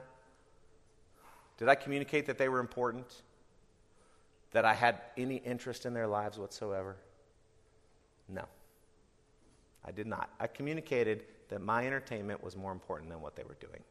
Did 1.57 1.69
I 1.69 1.75
communicate 1.75 2.25
that 2.27 2.37
they 2.37 2.49
were 2.49 2.59
important? 2.59 3.23
That 4.51 4.65
I 4.65 4.73
had 4.73 5.01
any 5.17 5.37
interest 5.37 5.85
in 5.85 5.93
their 5.93 6.07
lives 6.07 6.37
whatsoever? 6.37 6.97
No. 8.29 8.45
I 9.85 9.91
did 9.91 10.07
not. 10.07 10.29
I 10.39 10.47
communicated 10.47 11.25
that 11.49 11.61
my 11.61 11.85
entertainment 11.85 12.43
was 12.43 12.55
more 12.55 12.71
important 12.71 13.09
than 13.09 13.21
what 13.21 13.35
they 13.35 13.43
were 13.43 13.57
doing. 13.59 13.83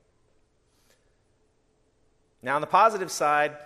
Now, 2.43 2.57
on 2.57 2.61
the 2.61 2.67
positive 2.67 3.11
side, 3.11 3.57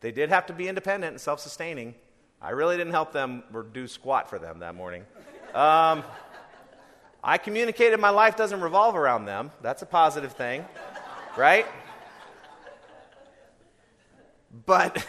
they 0.00 0.12
did 0.12 0.30
have 0.30 0.46
to 0.46 0.52
be 0.52 0.68
independent 0.68 1.12
and 1.12 1.20
self 1.20 1.40
sustaining. 1.40 1.94
I 2.40 2.50
really 2.50 2.76
didn't 2.76 2.92
help 2.92 3.12
them 3.12 3.42
or 3.52 3.62
do 3.62 3.86
squat 3.86 4.28
for 4.28 4.38
them 4.38 4.58
that 4.60 4.74
morning. 4.74 5.04
Um, 5.54 6.04
I 7.26 7.38
communicated 7.38 7.98
my 8.00 8.10
life 8.10 8.36
doesn't 8.36 8.60
revolve 8.60 8.96
around 8.96 9.24
them. 9.24 9.50
That's 9.62 9.80
a 9.80 9.86
positive 9.86 10.34
thing, 10.34 10.62
right? 11.38 11.64
But 14.66 15.06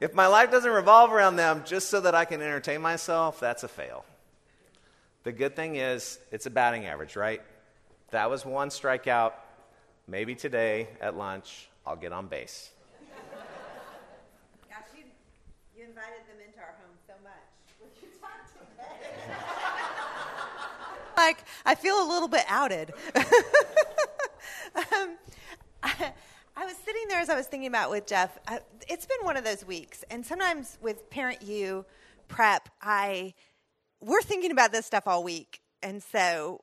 if 0.00 0.14
my 0.14 0.28
life 0.28 0.52
doesn't 0.52 0.70
revolve 0.70 1.12
around 1.12 1.34
them 1.34 1.62
just 1.66 1.88
so 1.90 2.00
that 2.00 2.14
I 2.14 2.24
can 2.24 2.40
entertain 2.40 2.80
myself, 2.80 3.40
that's 3.40 3.64
a 3.64 3.68
fail. 3.68 4.04
The 5.24 5.32
good 5.32 5.56
thing 5.56 5.74
is, 5.74 6.20
it's 6.30 6.46
a 6.46 6.50
batting 6.50 6.86
average, 6.86 7.16
right? 7.16 7.42
That 8.12 8.30
was 8.30 8.46
one 8.46 8.68
strikeout. 8.68 9.32
Maybe 10.06 10.36
today 10.36 10.86
at 11.00 11.16
lunch, 11.16 11.68
I'll 11.84 11.96
get 11.96 12.12
on 12.12 12.28
base. 12.28 12.70
Gosh, 14.68 14.78
you, 14.96 15.02
you 15.76 15.84
invited 15.86 16.20
them 16.28 16.36
into 16.46 16.60
our 16.60 16.76
home 16.78 16.94
so 17.04 17.14
much. 17.24 17.32
Would 17.80 17.90
you 18.00 18.10
talk 18.20 18.46
today? 18.52 19.34
like, 21.16 21.44
I 21.64 21.74
feel 21.74 21.94
a 22.02 22.06
little 22.08 22.28
bit 22.28 22.44
outed. 22.48 22.92
um, 24.74 25.16
I, 25.82 26.12
I, 26.56 26.64
was 26.64 26.74
sitting 26.84 27.08
there 27.08 27.20
as 27.20 27.28
I 27.28 27.36
was 27.36 27.46
thinking 27.46 27.68
about 27.68 27.90
with 27.90 28.06
Jeff. 28.06 28.38
I, 28.46 28.60
it's 28.88 29.06
been 29.06 29.18
one 29.22 29.36
of 29.36 29.44
those 29.44 29.64
weeks, 29.66 30.04
and 30.10 30.24
sometimes 30.24 30.78
with 30.80 31.10
Parent 31.10 31.42
U 31.42 31.84
prep, 32.28 32.68
I 32.80 33.34
we're 34.04 34.22
thinking 34.22 34.50
about 34.50 34.72
this 34.72 34.86
stuff 34.86 35.06
all 35.06 35.24
week. 35.24 35.60
And 35.82 36.02
so, 36.02 36.62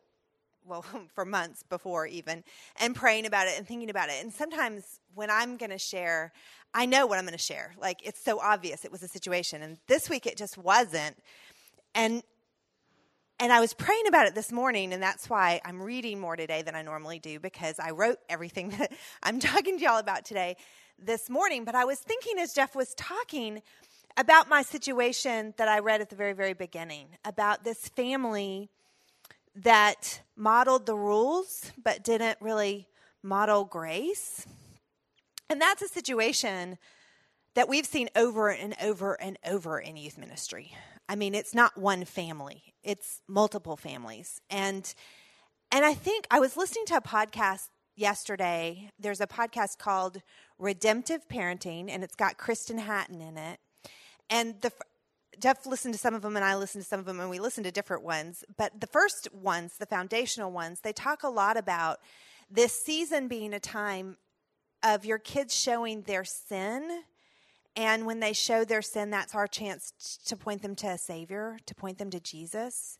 well, 0.65 0.85
for 1.15 1.25
months 1.25 1.63
before 1.63 2.05
even, 2.07 2.43
and 2.79 2.95
praying 2.95 3.25
about 3.25 3.47
it 3.47 3.57
and 3.57 3.67
thinking 3.67 3.89
about 3.89 4.09
it. 4.09 4.21
And 4.21 4.31
sometimes 4.31 4.99
when 5.13 5.29
I'm 5.29 5.57
going 5.57 5.71
to 5.71 5.77
share, 5.77 6.31
I 6.73 6.85
know 6.85 7.05
what 7.05 7.17
I'm 7.17 7.25
going 7.25 7.37
to 7.37 7.43
share. 7.43 7.73
Like 7.79 8.05
it's 8.05 8.23
so 8.23 8.39
obvious 8.39 8.85
it 8.85 8.91
was 8.91 9.03
a 9.03 9.07
situation. 9.07 9.61
And 9.61 9.77
this 9.87 10.09
week 10.09 10.25
it 10.25 10.37
just 10.37 10.57
wasn't. 10.57 11.17
And 11.93 12.23
and 13.41 13.51
I 13.51 13.59
was 13.59 13.73
praying 13.73 14.07
about 14.07 14.27
it 14.27 14.35
this 14.35 14.51
morning, 14.51 14.93
and 14.93 15.03
that's 15.03 15.29
why 15.29 15.59
I'm 15.65 15.81
reading 15.81 16.19
more 16.19 16.37
today 16.37 16.61
than 16.61 16.75
I 16.75 16.81
normally 16.83 17.19
do 17.19 17.39
because 17.39 17.79
I 17.79 17.91
wrote 17.91 18.19
everything 18.29 18.69
that 18.77 18.93
I'm 19.21 19.39
talking 19.39 19.77
to 19.77 19.83
y'all 19.83 19.99
about 19.99 20.23
today 20.23 20.55
this 20.97 21.29
morning. 21.29 21.65
But 21.65 21.75
I 21.75 21.83
was 21.83 21.99
thinking 21.99 22.39
as 22.39 22.53
Jeff 22.53 22.75
was 22.75 22.93
talking, 22.95 23.61
about 24.17 24.49
my 24.49 24.61
situation 24.61 25.53
that 25.57 25.67
I 25.67 25.79
read 25.79 26.01
at 26.01 26.09
the 26.09 26.15
very, 26.15 26.33
very 26.33 26.53
beginning 26.53 27.07
about 27.25 27.63
this 27.63 27.87
family 27.89 28.69
that 29.55 30.21
modeled 30.35 30.85
the 30.85 30.95
rules 30.95 31.71
but 31.81 32.03
didn't 32.03 32.37
really 32.41 32.87
model 33.23 33.65
grace. 33.65 34.45
And 35.49 35.59
that's 35.59 35.81
a 35.81 35.87
situation 35.87 36.77
that 37.53 37.67
we've 37.67 37.85
seen 37.85 38.09
over 38.15 38.49
and 38.49 38.75
over 38.81 39.19
and 39.19 39.37
over 39.45 39.79
in 39.79 39.97
youth 39.97 40.17
ministry. 40.17 40.73
I 41.11 41.15
mean, 41.15 41.35
it's 41.35 41.53
not 41.53 41.77
one 41.77 42.05
family, 42.05 42.73
it's 42.85 43.21
multiple 43.27 43.75
families. 43.75 44.39
And 44.49 44.95
and 45.69 45.83
I 45.83 45.93
think 45.93 46.25
I 46.31 46.39
was 46.39 46.55
listening 46.55 46.85
to 46.85 46.97
a 46.97 47.01
podcast 47.01 47.67
yesterday. 47.97 48.89
There's 48.97 49.19
a 49.19 49.27
podcast 49.27 49.77
called 49.77 50.21
Redemptive 50.57 51.27
Parenting 51.27 51.89
and 51.89 52.01
it's 52.01 52.15
got 52.15 52.37
Kristen 52.37 52.77
Hatton 52.77 53.19
in 53.19 53.37
it. 53.37 53.59
And 54.29 54.55
the 54.61 54.71
Jeff 55.37 55.65
listened 55.65 55.93
to 55.95 55.99
some 55.99 56.13
of 56.13 56.21
them 56.21 56.37
and 56.37 56.45
I 56.45 56.55
listened 56.55 56.85
to 56.85 56.87
some 56.87 57.01
of 57.01 57.05
them 57.05 57.19
and 57.19 57.29
we 57.29 57.39
listened 57.39 57.65
to 57.65 57.71
different 57.71 58.03
ones. 58.03 58.45
But 58.57 58.79
the 58.79 58.87
first 58.87 59.33
ones, 59.33 59.75
the 59.77 59.85
foundational 59.85 60.49
ones, 60.49 60.79
they 60.79 60.93
talk 60.93 61.23
a 61.23 61.29
lot 61.29 61.57
about 61.57 61.99
this 62.49 62.71
season 62.71 63.27
being 63.27 63.53
a 63.53 63.59
time 63.59 64.15
of 64.81 65.03
your 65.03 65.19
kids 65.19 65.53
showing 65.53 66.03
their 66.03 66.23
sin. 66.23 67.03
And 67.75 68.05
when 68.05 68.19
they 68.19 68.33
show 68.33 68.65
their 68.65 68.81
sin, 68.81 69.11
that's 69.11 69.33
our 69.33 69.47
chance 69.47 70.19
to 70.25 70.35
point 70.35 70.61
them 70.61 70.75
to 70.75 70.87
a 70.87 70.97
Savior, 70.97 71.57
to 71.65 71.75
point 71.75 71.97
them 71.97 72.09
to 72.09 72.19
Jesus. 72.19 72.97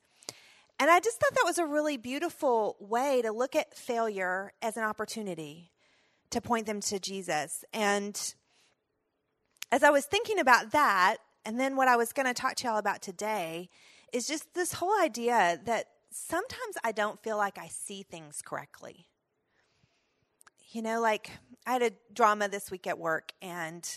And 0.79 0.89
I 0.89 0.99
just 0.99 1.19
thought 1.19 1.35
that 1.35 1.45
was 1.45 1.57
a 1.57 1.65
really 1.65 1.97
beautiful 1.97 2.77
way 2.79 3.21
to 3.21 3.31
look 3.31 3.55
at 3.55 3.77
failure 3.77 4.53
as 4.61 4.77
an 4.77 4.83
opportunity 4.83 5.71
to 6.31 6.41
point 6.41 6.65
them 6.65 6.79
to 6.81 6.99
Jesus. 6.99 7.63
And 7.73 8.33
as 9.71 9.83
I 9.83 9.89
was 9.89 10.05
thinking 10.05 10.39
about 10.39 10.71
that, 10.71 11.17
and 11.45 11.59
then 11.59 11.75
what 11.75 11.87
I 11.87 11.97
was 11.97 12.13
going 12.13 12.27
to 12.27 12.33
talk 12.33 12.55
to 12.55 12.67
y'all 12.67 12.77
about 12.77 13.01
today 13.01 13.69
is 14.13 14.27
just 14.27 14.53
this 14.53 14.73
whole 14.73 14.99
idea 15.01 15.59
that 15.65 15.85
sometimes 16.09 16.77
I 16.83 16.91
don't 16.91 17.21
feel 17.21 17.37
like 17.37 17.57
I 17.57 17.67
see 17.67 18.03
things 18.03 18.41
correctly. 18.41 19.07
You 20.71 20.81
know, 20.81 21.01
like 21.01 21.31
I 21.65 21.73
had 21.73 21.81
a 21.81 21.91
drama 22.13 22.47
this 22.47 22.71
week 22.71 22.87
at 22.87 22.97
work, 22.97 23.33
and 23.41 23.87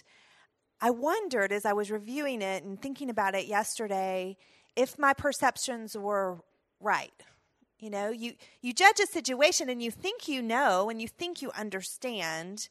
I 0.85 0.91
wondered 0.91 1.51
as 1.51 1.65
I 1.65 1.73
was 1.73 1.91
reviewing 1.91 2.43
it 2.43 2.63
and 2.63 2.79
thinking 2.79 3.09
about 3.09 3.35
it 3.35 3.47
yesterday 3.47 4.37
if 4.77 4.99
my 4.99 5.15
perceptions 5.15 5.97
were 5.97 6.43
right. 6.79 7.25
You 7.79 7.89
know, 7.89 8.11
you, 8.11 8.35
you 8.61 8.75
judge 8.75 9.01
a 9.01 9.07
situation 9.07 9.71
and 9.71 9.83
you 9.83 9.91
think 9.91 10.29
you 10.29 10.43
know 10.43 10.91
and 10.91 11.01
you 11.01 11.09
think 11.09 11.41
you 11.41 11.51
understand, 11.59 12.69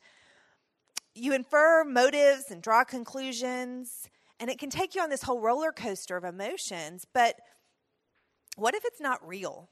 you 1.16 1.34
infer 1.34 1.84
motives 1.84 2.52
and 2.52 2.62
draw 2.62 2.84
conclusions, 2.84 4.08
and 4.40 4.48
it 4.48 4.60
can 4.60 4.70
take 4.70 4.94
you 4.94 5.02
on 5.02 5.10
this 5.10 5.24
whole 5.24 5.42
roller 5.42 5.72
coaster 5.72 6.16
of 6.16 6.24
emotions. 6.24 7.08
But 7.16 7.40
what 8.58 8.76
if 8.76 8.86
it's 8.86 9.02
not 9.02 9.28
real? 9.28 9.70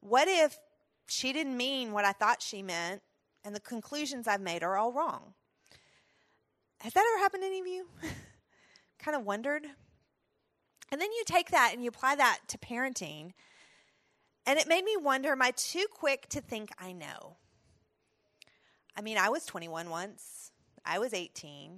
What 0.00 0.26
if 0.26 0.58
she 1.06 1.32
didn't 1.32 1.56
mean 1.56 1.92
what 1.92 2.04
I 2.04 2.10
thought 2.10 2.42
she 2.42 2.60
meant, 2.60 3.02
and 3.44 3.54
the 3.54 3.60
conclusions 3.60 4.26
I've 4.26 4.40
made 4.40 4.64
are 4.64 4.76
all 4.76 4.92
wrong? 4.92 5.34
Has 6.80 6.92
that 6.92 7.04
ever 7.12 7.22
happened 7.22 7.42
to 7.42 7.46
any 7.46 7.60
of 7.60 7.66
you? 7.66 7.86
kind 8.98 9.16
of 9.16 9.24
wondered? 9.24 9.66
And 10.90 11.00
then 11.00 11.10
you 11.12 11.22
take 11.26 11.50
that 11.50 11.72
and 11.72 11.82
you 11.82 11.88
apply 11.88 12.16
that 12.16 12.38
to 12.48 12.58
parenting. 12.58 13.32
And 14.46 14.58
it 14.58 14.68
made 14.68 14.84
me 14.84 14.96
wonder 14.96 15.32
am 15.32 15.42
I 15.42 15.52
too 15.56 15.86
quick 15.92 16.28
to 16.30 16.40
think 16.40 16.70
I 16.78 16.92
know? 16.92 17.36
I 18.96 19.02
mean, 19.02 19.18
I 19.18 19.28
was 19.28 19.44
21 19.44 19.90
once, 19.90 20.52
I 20.84 20.98
was 20.98 21.12
18, 21.12 21.72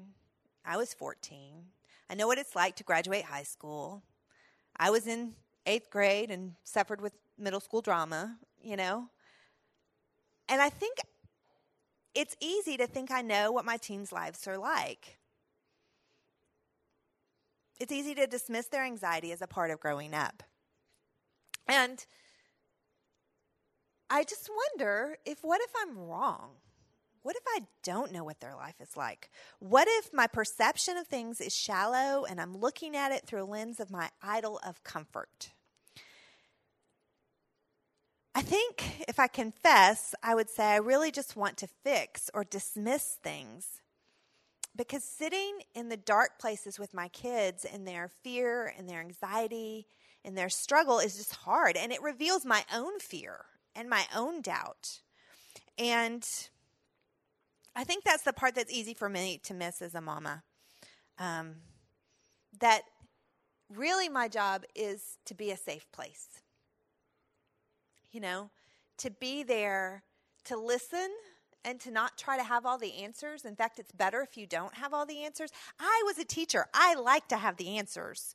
I 0.64 0.76
was 0.76 0.94
14. 0.94 1.64
I 2.08 2.14
know 2.14 2.26
what 2.26 2.38
it's 2.38 2.56
like 2.56 2.76
to 2.76 2.84
graduate 2.84 3.24
high 3.24 3.42
school. 3.42 4.02
I 4.76 4.90
was 4.90 5.06
in 5.06 5.32
eighth 5.66 5.90
grade 5.90 6.30
and 6.30 6.54
suffered 6.64 7.00
with 7.00 7.12
middle 7.38 7.60
school 7.60 7.82
drama, 7.82 8.36
you 8.62 8.76
know? 8.76 9.08
And 10.48 10.60
I 10.60 10.70
think 10.70 10.98
it's 12.14 12.36
easy 12.40 12.76
to 12.76 12.86
think 12.86 13.10
I 13.10 13.22
know 13.22 13.52
what 13.52 13.64
my 13.64 13.76
teens' 13.76 14.12
lives 14.12 14.46
are 14.46 14.58
like. 14.58 15.18
It's 17.78 17.92
easy 17.92 18.14
to 18.14 18.26
dismiss 18.26 18.66
their 18.66 18.84
anxiety 18.84 19.32
as 19.32 19.40
a 19.40 19.46
part 19.46 19.70
of 19.70 19.80
growing 19.80 20.12
up. 20.12 20.42
And 21.66 22.04
I 24.10 24.24
just 24.24 24.50
wonder 24.50 25.16
if 25.24 25.38
what 25.42 25.60
if 25.62 25.70
I'm 25.80 25.96
wrong? 25.96 26.50
what 27.22 27.36
if 27.36 27.42
I 27.48 27.60
don't 27.82 28.12
know 28.12 28.24
what 28.24 28.40
their 28.40 28.54
life 28.54 28.80
is 28.80 28.96
like? 28.96 29.30
What 29.58 29.88
if 29.88 30.12
my 30.12 30.26
perception 30.26 30.96
of 30.96 31.06
things 31.06 31.40
is 31.40 31.54
shallow 31.54 32.24
and 32.24 32.40
I'm 32.40 32.56
looking 32.56 32.96
at 32.96 33.12
it 33.12 33.26
through 33.26 33.42
a 33.42 33.44
lens 33.44 33.80
of 33.80 33.90
my 33.90 34.10
idol 34.22 34.58
of 34.64 34.82
comfort? 34.84 35.50
I 38.34 38.42
think 38.42 39.04
if 39.08 39.18
I 39.18 39.26
confess, 39.26 40.14
I 40.22 40.34
would 40.34 40.48
say 40.48 40.64
I 40.64 40.76
really 40.76 41.10
just 41.10 41.36
want 41.36 41.56
to 41.58 41.68
fix 41.82 42.30
or 42.32 42.44
dismiss 42.44 43.16
things. 43.22 43.66
Because 44.76 45.02
sitting 45.02 45.60
in 45.74 45.88
the 45.88 45.96
dark 45.96 46.38
places 46.38 46.78
with 46.78 46.94
my 46.94 47.08
kids 47.08 47.64
and 47.64 47.86
their 47.86 48.08
fear 48.22 48.72
and 48.78 48.88
their 48.88 49.00
anxiety 49.00 49.86
and 50.24 50.38
their 50.38 50.48
struggle 50.48 51.00
is 51.00 51.16
just 51.16 51.34
hard. 51.34 51.76
And 51.76 51.92
it 51.92 52.00
reveals 52.02 52.46
my 52.46 52.64
own 52.72 53.00
fear 53.00 53.46
and 53.74 53.90
my 53.90 54.04
own 54.14 54.42
doubt. 54.42 55.00
And 55.76 56.22
I 57.74 57.82
think 57.82 58.04
that's 58.04 58.22
the 58.22 58.32
part 58.32 58.54
that's 58.54 58.72
easy 58.72 58.94
for 58.94 59.08
me 59.08 59.40
to 59.44 59.54
miss 59.54 59.82
as 59.82 59.94
a 59.94 60.00
mama. 60.00 60.44
Um, 61.18 61.56
that 62.60 62.82
really 63.68 64.08
my 64.08 64.28
job 64.28 64.62
is 64.76 65.18
to 65.26 65.34
be 65.34 65.50
a 65.50 65.56
safe 65.56 65.90
place. 65.92 66.40
You 68.12 68.20
know, 68.20 68.50
to 68.98 69.10
be 69.10 69.42
there 69.42 70.02
to 70.44 70.56
listen 70.56 71.10
and 71.64 71.78
to 71.80 71.90
not 71.90 72.16
try 72.16 72.36
to 72.36 72.44
have 72.44 72.64
all 72.64 72.78
the 72.78 73.02
answers. 73.02 73.44
In 73.44 73.54
fact, 73.54 73.78
it's 73.78 73.92
better 73.92 74.22
if 74.22 74.36
you 74.36 74.46
don't 74.46 74.74
have 74.74 74.94
all 74.94 75.06
the 75.06 75.24
answers. 75.24 75.50
I 75.78 76.02
was 76.06 76.18
a 76.18 76.24
teacher, 76.24 76.66
I 76.72 76.94
like 76.94 77.28
to 77.28 77.36
have 77.36 77.56
the 77.56 77.76
answers. 77.78 78.34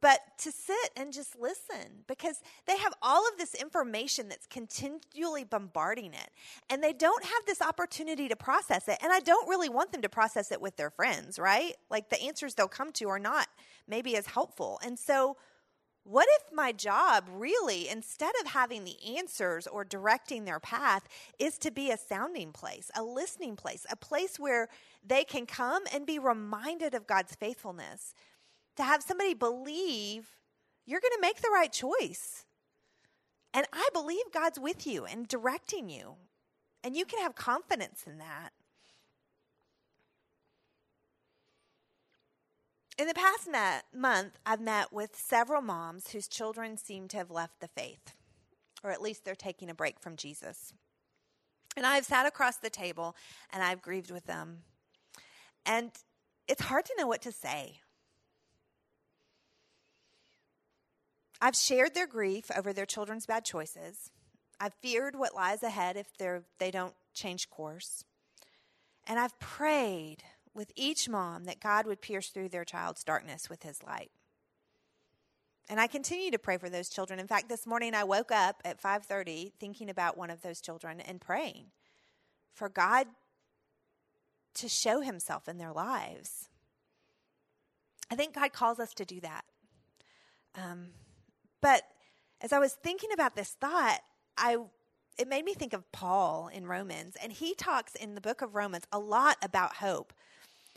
But 0.00 0.20
to 0.38 0.52
sit 0.52 0.90
and 0.96 1.12
just 1.14 1.38
listen 1.40 2.04
because 2.06 2.42
they 2.66 2.76
have 2.76 2.92
all 3.00 3.26
of 3.26 3.38
this 3.38 3.54
information 3.54 4.28
that's 4.28 4.46
continually 4.46 5.44
bombarding 5.44 6.12
it. 6.12 6.30
And 6.68 6.82
they 6.82 6.92
don't 6.92 7.24
have 7.24 7.46
this 7.46 7.62
opportunity 7.62 8.28
to 8.28 8.36
process 8.36 8.86
it. 8.88 8.98
And 9.02 9.12
I 9.12 9.20
don't 9.20 9.48
really 9.48 9.70
want 9.70 9.92
them 9.92 10.02
to 10.02 10.08
process 10.10 10.52
it 10.52 10.60
with 10.60 10.76
their 10.76 10.90
friends, 10.90 11.38
right? 11.38 11.74
Like 11.90 12.10
the 12.10 12.20
answers 12.22 12.54
they'll 12.54 12.68
come 12.68 12.92
to 12.92 13.08
are 13.08 13.18
not 13.18 13.46
maybe 13.88 14.14
as 14.16 14.26
helpful. 14.26 14.78
And 14.84 14.98
so, 14.98 15.36
what 16.04 16.28
if 16.38 16.52
my 16.52 16.70
job 16.70 17.24
really, 17.30 17.88
instead 17.88 18.32
of 18.42 18.48
having 18.48 18.84
the 18.84 19.16
answers 19.16 19.66
or 19.66 19.84
directing 19.84 20.44
their 20.44 20.60
path, 20.60 21.08
is 21.38 21.56
to 21.58 21.70
be 21.70 21.90
a 21.90 21.96
sounding 21.96 22.52
place, 22.52 22.90
a 22.94 23.02
listening 23.02 23.56
place, 23.56 23.86
a 23.90 23.96
place 23.96 24.38
where 24.38 24.68
they 25.04 25.24
can 25.24 25.46
come 25.46 25.84
and 25.92 26.06
be 26.06 26.18
reminded 26.18 26.94
of 26.94 27.06
God's 27.06 27.34
faithfulness? 27.34 28.14
To 28.76 28.82
have 28.82 29.02
somebody 29.02 29.32
believe 29.32 30.28
you're 30.86 31.00
going 31.00 31.12
to 31.14 31.20
make 31.20 31.40
the 31.40 31.50
right 31.50 31.72
choice. 31.72 32.44
And 33.54 33.66
I 33.72 33.88
believe 33.94 34.24
God's 34.32 34.58
with 34.60 34.86
you 34.86 35.06
and 35.06 35.26
directing 35.26 35.88
you. 35.88 36.16
And 36.82 36.94
you 36.94 37.06
can 37.06 37.20
have 37.20 37.34
confidence 37.34 38.04
in 38.06 38.18
that. 38.18 38.50
In 42.96 43.08
the 43.08 43.14
past 43.14 43.48
month, 43.92 44.38
I've 44.46 44.60
met 44.60 44.92
with 44.92 45.16
several 45.16 45.60
moms 45.60 46.10
whose 46.10 46.28
children 46.28 46.76
seem 46.76 47.08
to 47.08 47.16
have 47.16 47.30
left 47.30 47.60
the 47.60 47.66
faith, 47.66 48.14
or 48.84 48.92
at 48.92 49.02
least 49.02 49.24
they're 49.24 49.34
taking 49.34 49.68
a 49.68 49.74
break 49.74 49.98
from 49.98 50.14
Jesus. 50.14 50.72
And 51.76 51.84
I've 51.84 52.04
sat 52.04 52.24
across 52.24 52.56
the 52.56 52.70
table 52.70 53.16
and 53.52 53.64
I've 53.64 53.82
grieved 53.82 54.12
with 54.12 54.26
them. 54.26 54.58
And 55.66 55.90
it's 56.46 56.62
hard 56.62 56.84
to 56.84 56.94
know 56.96 57.08
what 57.08 57.22
to 57.22 57.32
say. 57.32 57.80
I've 61.40 61.56
shared 61.56 61.94
their 61.94 62.06
grief 62.06 62.48
over 62.56 62.72
their 62.72 62.86
children's 62.86 63.26
bad 63.26 63.44
choices. 63.44 64.12
I've 64.60 64.74
feared 64.74 65.16
what 65.16 65.34
lies 65.34 65.64
ahead 65.64 65.96
if 65.96 66.06
they 66.58 66.70
don't 66.70 66.94
change 67.12 67.50
course. 67.50 68.04
And 69.04 69.18
I've 69.18 69.38
prayed 69.40 70.18
with 70.54 70.72
each 70.76 71.08
mom 71.08 71.44
that 71.44 71.60
God 71.60 71.86
would 71.86 72.00
pierce 72.00 72.28
through 72.28 72.48
their 72.48 72.64
child's 72.64 73.04
darkness 73.04 73.50
with 73.50 73.62
his 73.62 73.82
light. 73.82 74.10
And 75.68 75.80
I 75.80 75.86
continue 75.86 76.30
to 76.30 76.38
pray 76.38 76.58
for 76.58 76.68
those 76.68 76.88
children. 76.88 77.18
In 77.18 77.26
fact, 77.26 77.48
this 77.48 77.66
morning 77.66 77.94
I 77.94 78.04
woke 78.04 78.30
up 78.30 78.60
at 78.64 78.80
5:30 78.80 79.52
thinking 79.58 79.88
about 79.88 80.16
one 80.16 80.30
of 80.30 80.42
those 80.42 80.60
children 80.60 81.00
and 81.00 81.20
praying 81.20 81.72
for 82.52 82.68
God 82.68 83.08
to 84.54 84.68
show 84.68 85.00
himself 85.00 85.48
in 85.48 85.58
their 85.58 85.72
lives. 85.72 86.48
I 88.10 88.14
think 88.14 88.34
God 88.34 88.52
calls 88.52 88.78
us 88.78 88.94
to 88.94 89.04
do 89.04 89.20
that. 89.20 89.44
Um, 90.54 90.92
but 91.60 91.82
as 92.40 92.52
I 92.52 92.58
was 92.58 92.74
thinking 92.74 93.10
about 93.12 93.34
this 93.34 93.50
thought, 93.52 94.00
I 94.36 94.58
it 95.16 95.28
made 95.28 95.44
me 95.44 95.54
think 95.54 95.72
of 95.72 95.90
Paul 95.92 96.48
in 96.48 96.66
Romans, 96.66 97.16
and 97.22 97.32
he 97.32 97.54
talks 97.54 97.94
in 97.94 98.14
the 98.14 98.20
book 98.20 98.42
of 98.42 98.54
Romans 98.54 98.84
a 98.92 98.98
lot 98.98 99.36
about 99.42 99.76
hope. 99.76 100.12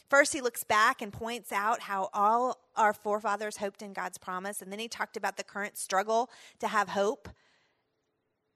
First, 0.10 0.34
he 0.34 0.42
looks 0.42 0.64
back 0.64 1.02
and 1.02 1.12
points 1.12 1.52
out 1.52 1.82
how 1.82 2.10
all 2.14 2.58
our 2.76 2.94
forefathers 2.94 3.58
hoped 3.58 3.82
in 3.82 3.94
God's 3.94 4.18
promise. 4.18 4.62
And 4.62 4.72
then 4.72 4.80
he 4.80 4.88
talked 4.88 5.18
about 5.18 5.38
the 5.38 5.44
current 5.44 5.78
struggle 5.78 6.30
to 6.60 6.68
have 6.68 6.90
hope 6.90 7.28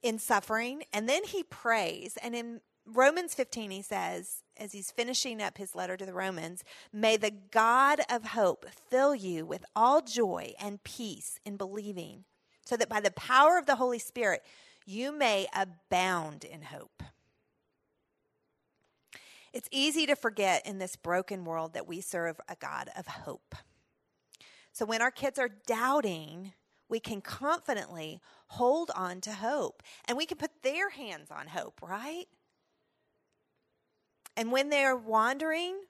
in 0.01 0.17
suffering. 0.17 0.83
And 0.93 1.09
then 1.09 1.23
he 1.25 1.43
prays. 1.43 2.17
And 2.23 2.33
in 2.35 2.61
Romans 2.85 3.33
15, 3.33 3.69
he 3.69 3.81
says, 3.81 4.43
as 4.57 4.71
he's 4.71 4.91
finishing 4.91 5.41
up 5.41 5.57
his 5.57 5.75
letter 5.75 5.97
to 5.97 6.05
the 6.05 6.13
Romans, 6.13 6.63
may 6.91 7.17
the 7.17 7.31
God 7.51 7.99
of 8.09 8.25
hope 8.25 8.65
fill 8.89 9.13
you 9.13 9.45
with 9.45 9.65
all 9.75 10.01
joy 10.01 10.53
and 10.59 10.83
peace 10.83 11.39
in 11.45 11.57
believing, 11.57 12.25
so 12.65 12.77
that 12.77 12.89
by 12.89 12.99
the 12.99 13.11
power 13.11 13.57
of 13.57 13.65
the 13.65 13.75
Holy 13.75 13.99
Spirit, 13.99 14.43
you 14.85 15.11
may 15.11 15.47
abound 15.55 16.43
in 16.43 16.63
hope. 16.63 17.03
It's 19.53 19.67
easy 19.71 20.05
to 20.05 20.15
forget 20.15 20.65
in 20.65 20.79
this 20.79 20.95
broken 20.95 21.43
world 21.43 21.73
that 21.73 21.87
we 21.87 22.01
serve 22.01 22.39
a 22.47 22.55
God 22.55 22.89
of 22.97 23.07
hope. 23.07 23.55
So 24.71 24.85
when 24.85 25.01
our 25.01 25.11
kids 25.11 25.37
are 25.37 25.49
doubting, 25.49 26.53
we 26.87 26.99
can 26.99 27.21
confidently 27.21 28.21
hold 28.47 28.91
on 28.95 29.21
to 29.21 29.33
hope 29.33 29.83
and 30.05 30.17
we 30.17 30.25
can 30.25 30.37
put 30.37 30.63
their 30.63 30.89
hands 30.89 31.29
on 31.31 31.47
hope, 31.47 31.81
right? 31.81 32.25
And 34.37 34.51
when 34.51 34.69
they're 34.69 34.95
wandering, 34.95 35.81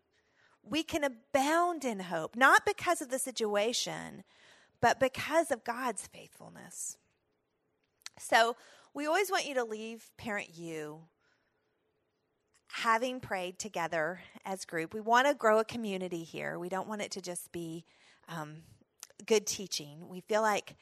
we 0.63 0.83
can 0.83 1.03
abound 1.03 1.85
in 1.85 1.99
hope, 1.99 2.35
not 2.35 2.65
because 2.65 3.01
of 3.01 3.09
the 3.09 3.19
situation, 3.19 4.23
but 4.79 4.99
because 4.99 5.51
of 5.51 5.63
God's 5.63 6.07
faithfulness. 6.07 6.97
So 8.17 8.55
we 8.93 9.05
always 9.05 9.31
want 9.31 9.45
you 9.45 9.53
to 9.55 9.63
leave 9.63 10.09
Parent 10.17 10.55
U 10.55 11.03
having 12.71 13.19
prayed 13.19 13.59
together 13.59 14.21
as 14.45 14.65
group. 14.65 14.93
We 14.93 15.01
want 15.01 15.27
to 15.27 15.33
grow 15.33 15.59
a 15.59 15.65
community 15.65 16.23
here. 16.23 16.57
We 16.57 16.69
don't 16.69 16.87
want 16.87 17.01
it 17.01 17.11
to 17.11 17.21
just 17.21 17.51
be 17.51 17.85
um, 18.29 18.57
good 19.25 19.45
teaching. 19.45 20.07
We 20.07 20.21
feel 20.21 20.41
like 20.41 20.75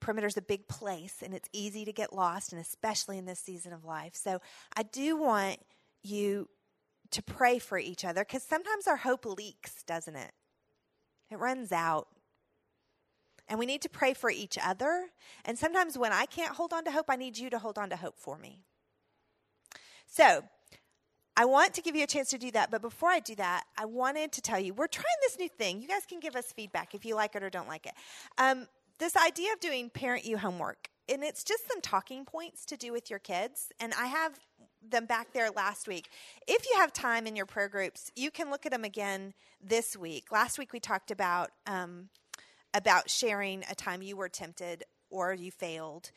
Perimeter's 0.00 0.36
a 0.36 0.42
big 0.42 0.68
place 0.68 1.22
and 1.22 1.34
it's 1.34 1.48
easy 1.52 1.84
to 1.84 1.92
get 1.92 2.12
lost, 2.12 2.52
and 2.52 2.60
especially 2.60 3.18
in 3.18 3.26
this 3.26 3.38
season 3.38 3.72
of 3.72 3.84
life. 3.84 4.14
So 4.14 4.40
I 4.76 4.82
do 4.82 5.16
want 5.16 5.58
you 6.02 6.48
to 7.10 7.22
pray 7.22 7.58
for 7.58 7.78
each 7.78 8.04
other 8.04 8.22
because 8.24 8.42
sometimes 8.42 8.86
our 8.86 8.96
hope 8.96 9.26
leaks, 9.26 9.82
doesn't 9.82 10.16
it? 10.16 10.32
It 11.30 11.38
runs 11.38 11.72
out. 11.72 12.08
And 13.48 13.58
we 13.58 13.66
need 13.66 13.82
to 13.82 13.88
pray 13.88 14.14
for 14.14 14.30
each 14.30 14.58
other. 14.62 15.06
And 15.44 15.58
sometimes 15.58 15.98
when 15.98 16.12
I 16.12 16.26
can't 16.26 16.54
hold 16.54 16.72
on 16.72 16.84
to 16.84 16.92
hope, 16.92 17.06
I 17.08 17.16
need 17.16 17.36
you 17.36 17.50
to 17.50 17.58
hold 17.58 17.78
on 17.78 17.90
to 17.90 17.96
hope 17.96 18.16
for 18.16 18.38
me. 18.38 18.62
So, 20.06 20.44
I 21.40 21.46
want 21.46 21.72
to 21.72 21.80
give 21.80 21.96
you 21.96 22.04
a 22.04 22.06
chance 22.06 22.28
to 22.30 22.38
do 22.38 22.50
that, 22.50 22.70
but 22.70 22.82
before 22.82 23.08
I 23.08 23.18
do 23.18 23.34
that, 23.36 23.64
I 23.78 23.86
wanted 23.86 24.30
to 24.32 24.42
tell 24.42 24.60
you 24.60 24.74
we're 24.74 24.86
trying 24.86 25.06
this 25.22 25.38
new 25.38 25.48
thing. 25.48 25.80
You 25.80 25.88
guys 25.88 26.04
can 26.06 26.20
give 26.20 26.36
us 26.36 26.52
feedback 26.52 26.94
if 26.94 27.06
you 27.06 27.14
like 27.14 27.34
it 27.34 27.42
or 27.42 27.48
don't 27.48 27.66
like 27.66 27.86
it. 27.86 27.94
Um, 28.36 28.66
this 28.98 29.16
idea 29.16 29.54
of 29.54 29.58
doing 29.58 29.88
Parent 29.88 30.26
U 30.26 30.36
homework, 30.36 30.90
and 31.08 31.24
it's 31.24 31.42
just 31.42 31.66
some 31.66 31.80
talking 31.80 32.26
points 32.26 32.66
to 32.66 32.76
do 32.76 32.92
with 32.92 33.08
your 33.08 33.20
kids. 33.20 33.72
And 33.80 33.94
I 33.98 34.08
have 34.08 34.38
them 34.86 35.06
back 35.06 35.32
there 35.32 35.50
last 35.50 35.88
week. 35.88 36.10
If 36.46 36.66
you 36.66 36.76
have 36.76 36.92
time 36.92 37.26
in 37.26 37.36
your 37.36 37.46
prayer 37.46 37.70
groups, 37.70 38.12
you 38.14 38.30
can 38.30 38.50
look 38.50 38.66
at 38.66 38.72
them 38.72 38.84
again 38.84 39.32
this 39.62 39.96
week. 39.96 40.30
Last 40.30 40.58
week 40.58 40.74
we 40.74 40.78
talked 40.78 41.10
about 41.10 41.52
um, 41.66 42.10
about 42.74 43.08
sharing 43.08 43.64
a 43.70 43.74
time 43.74 44.02
you 44.02 44.14
were 44.14 44.28
tempted 44.28 44.84
or 45.08 45.32
you 45.32 45.50
failed. 45.50 46.10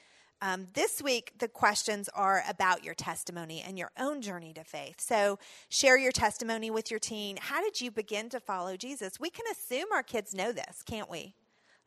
Um, 0.43 0.67
this 0.73 1.01
week, 1.01 1.31
the 1.39 1.47
questions 1.47 2.09
are 2.13 2.43
about 2.49 2.83
your 2.83 2.95
testimony 2.95 3.63
and 3.65 3.79
your 3.79 3.91
own 3.97 4.21
journey 4.21 4.51
to 4.55 4.65
faith. 4.65 4.99
So, 4.99 5.39
share 5.69 5.97
your 5.97 6.11
testimony 6.11 6.69
with 6.69 6.91
your 6.91 6.99
teen. 6.99 7.37
How 7.37 7.63
did 7.63 7.79
you 7.79 7.89
begin 7.91 8.27
to 8.27 8.41
follow 8.41 8.75
Jesus? 8.75 9.21
We 9.21 9.29
can 9.29 9.45
assume 9.49 9.87
our 9.93 10.03
kids 10.03 10.35
know 10.35 10.51
this, 10.51 10.83
can't 10.85 11.09
we? 11.09 11.33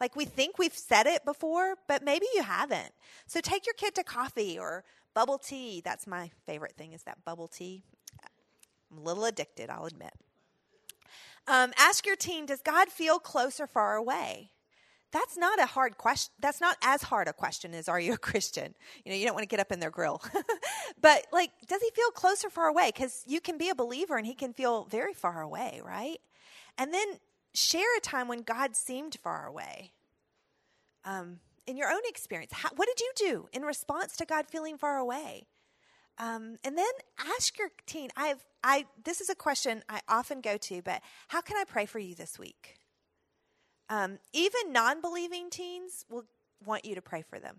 Like, 0.00 0.16
we 0.16 0.24
think 0.24 0.58
we've 0.58 0.72
said 0.72 1.06
it 1.06 1.22
before, 1.26 1.74
but 1.86 2.02
maybe 2.02 2.24
you 2.34 2.42
haven't. 2.44 2.92
So, 3.26 3.42
take 3.42 3.66
your 3.66 3.74
kid 3.74 3.94
to 3.96 4.02
coffee 4.02 4.58
or 4.58 4.84
bubble 5.12 5.36
tea. 5.36 5.82
That's 5.84 6.06
my 6.06 6.30
favorite 6.46 6.78
thing, 6.78 6.94
is 6.94 7.02
that 7.02 7.26
bubble 7.26 7.48
tea. 7.48 7.82
I'm 8.90 8.96
a 8.96 9.02
little 9.02 9.26
addicted, 9.26 9.68
I'll 9.68 9.84
admit. 9.84 10.14
Um, 11.46 11.74
ask 11.76 12.06
your 12.06 12.16
teen, 12.16 12.46
does 12.46 12.62
God 12.62 12.88
feel 12.88 13.18
close 13.18 13.60
or 13.60 13.66
far 13.66 13.96
away? 13.96 14.52
That's 15.16 15.38
not 15.38 15.58
a 15.58 15.64
hard 15.64 15.96
question. 15.96 16.30
That's 16.40 16.60
not 16.60 16.76
as 16.82 17.02
hard 17.02 17.26
a 17.26 17.32
question 17.32 17.72
as 17.72 17.88
are 17.88 17.98
you 17.98 18.12
a 18.12 18.18
Christian? 18.18 18.74
You 19.02 19.12
know, 19.12 19.16
you 19.16 19.24
don't 19.24 19.34
want 19.34 19.44
to 19.44 19.48
get 19.48 19.60
up 19.60 19.72
in 19.72 19.80
their 19.80 19.90
grill. 19.90 20.22
but 21.00 21.26
like, 21.32 21.50
does 21.66 21.80
he 21.80 21.90
feel 21.94 22.10
close 22.10 22.44
or 22.44 22.50
far 22.50 22.66
away? 22.66 22.92
Because 22.94 23.24
you 23.26 23.40
can 23.40 23.56
be 23.56 23.70
a 23.70 23.74
believer 23.74 24.18
and 24.18 24.26
he 24.26 24.34
can 24.34 24.52
feel 24.52 24.84
very 24.84 25.14
far 25.14 25.40
away, 25.40 25.80
right? 25.82 26.18
And 26.76 26.92
then 26.92 27.06
share 27.54 27.96
a 27.96 28.00
time 28.00 28.28
when 28.28 28.42
God 28.42 28.76
seemed 28.76 29.16
far 29.22 29.46
away. 29.46 29.92
Um, 31.06 31.40
in 31.66 31.78
your 31.78 31.90
own 31.90 32.02
experience, 32.06 32.52
how, 32.52 32.68
what 32.76 32.86
did 32.86 33.00
you 33.00 33.12
do 33.16 33.48
in 33.52 33.62
response 33.62 34.16
to 34.18 34.26
God 34.26 34.46
feeling 34.48 34.76
far 34.76 34.98
away? 34.98 35.46
Um, 36.18 36.56
and 36.62 36.76
then 36.76 36.92
ask 37.18 37.58
your 37.58 37.68
teen. 37.86 38.10
I've 38.16 38.44
I 38.62 38.86
this 39.04 39.20
is 39.20 39.30
a 39.30 39.34
question 39.34 39.82
I 39.88 40.00
often 40.08 40.40
go 40.40 40.56
to, 40.56 40.82
but 40.82 41.00
how 41.28 41.40
can 41.40 41.56
I 41.56 41.64
pray 41.64 41.86
for 41.86 41.98
you 41.98 42.14
this 42.14 42.38
week? 42.38 42.78
Um, 43.88 44.18
even 44.32 44.72
non 44.72 45.00
believing 45.00 45.50
teens 45.50 46.04
will 46.08 46.24
want 46.64 46.84
you 46.84 46.94
to 46.94 47.02
pray 47.02 47.22
for 47.22 47.38
them. 47.38 47.58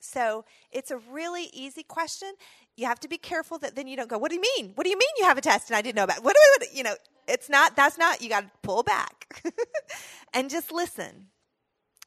So 0.00 0.44
it's 0.70 0.90
a 0.90 0.98
really 0.98 1.50
easy 1.52 1.82
question. 1.82 2.32
You 2.76 2.86
have 2.86 3.00
to 3.00 3.08
be 3.08 3.18
careful 3.18 3.58
that 3.58 3.74
then 3.74 3.86
you 3.86 3.96
don't 3.96 4.08
go, 4.08 4.18
What 4.18 4.30
do 4.30 4.36
you 4.36 4.42
mean? 4.56 4.72
What 4.74 4.84
do 4.84 4.90
you 4.90 4.98
mean 4.98 5.08
you 5.18 5.24
have 5.24 5.38
a 5.38 5.40
test 5.40 5.70
and 5.70 5.76
I 5.76 5.82
didn't 5.82 5.96
know 5.96 6.04
about 6.04 6.18
it? 6.18 6.24
What 6.24 6.34
do 6.34 6.66
I, 6.66 6.68
you 6.72 6.82
know, 6.82 6.94
it's 7.26 7.48
not, 7.48 7.76
that's 7.76 7.98
not, 7.98 8.22
you 8.22 8.28
got 8.28 8.42
to 8.42 8.50
pull 8.62 8.82
back 8.82 9.42
and 10.34 10.50
just 10.50 10.70
listen. 10.72 11.28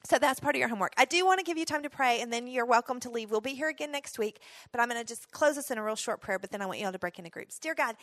So 0.05 0.17
that's 0.17 0.39
part 0.39 0.55
of 0.55 0.59
your 0.59 0.69
homework. 0.69 0.93
I 0.97 1.03
do 1.05 1.25
want 1.25 1.39
to 1.39 1.43
give 1.43 1.57
you 1.57 1.65
time 1.65 1.83
to 1.83 1.89
pray, 1.89 2.21
and 2.21 2.31
then 2.31 2.47
you're 2.47 2.65
welcome 2.65 3.01
to 3.01 3.09
leave. 3.09 3.31
We'll 3.31 3.41
be 3.41 3.53
here 3.53 3.67
again 3.67 3.91
next 3.91 4.17
week, 4.17 4.39
but 4.71 4.79
I'm 4.79 4.87
going 4.87 4.99
to 4.99 5.05
just 5.05 5.29
close 5.31 5.55
this 5.55 5.71
in 5.71 5.77
a 5.77 5.83
real 5.83 5.97
short 5.97 6.21
prayer, 6.21 6.39
but 6.39 6.51
then 6.51 6.61
I 6.61 6.65
want 6.65 6.79
you 6.79 6.85
all 6.85 6.93
to 6.93 6.99
break 6.99 7.19
into 7.19 7.29
groups. 7.29 7.59
Dear 7.59 7.75
God, 7.75 7.95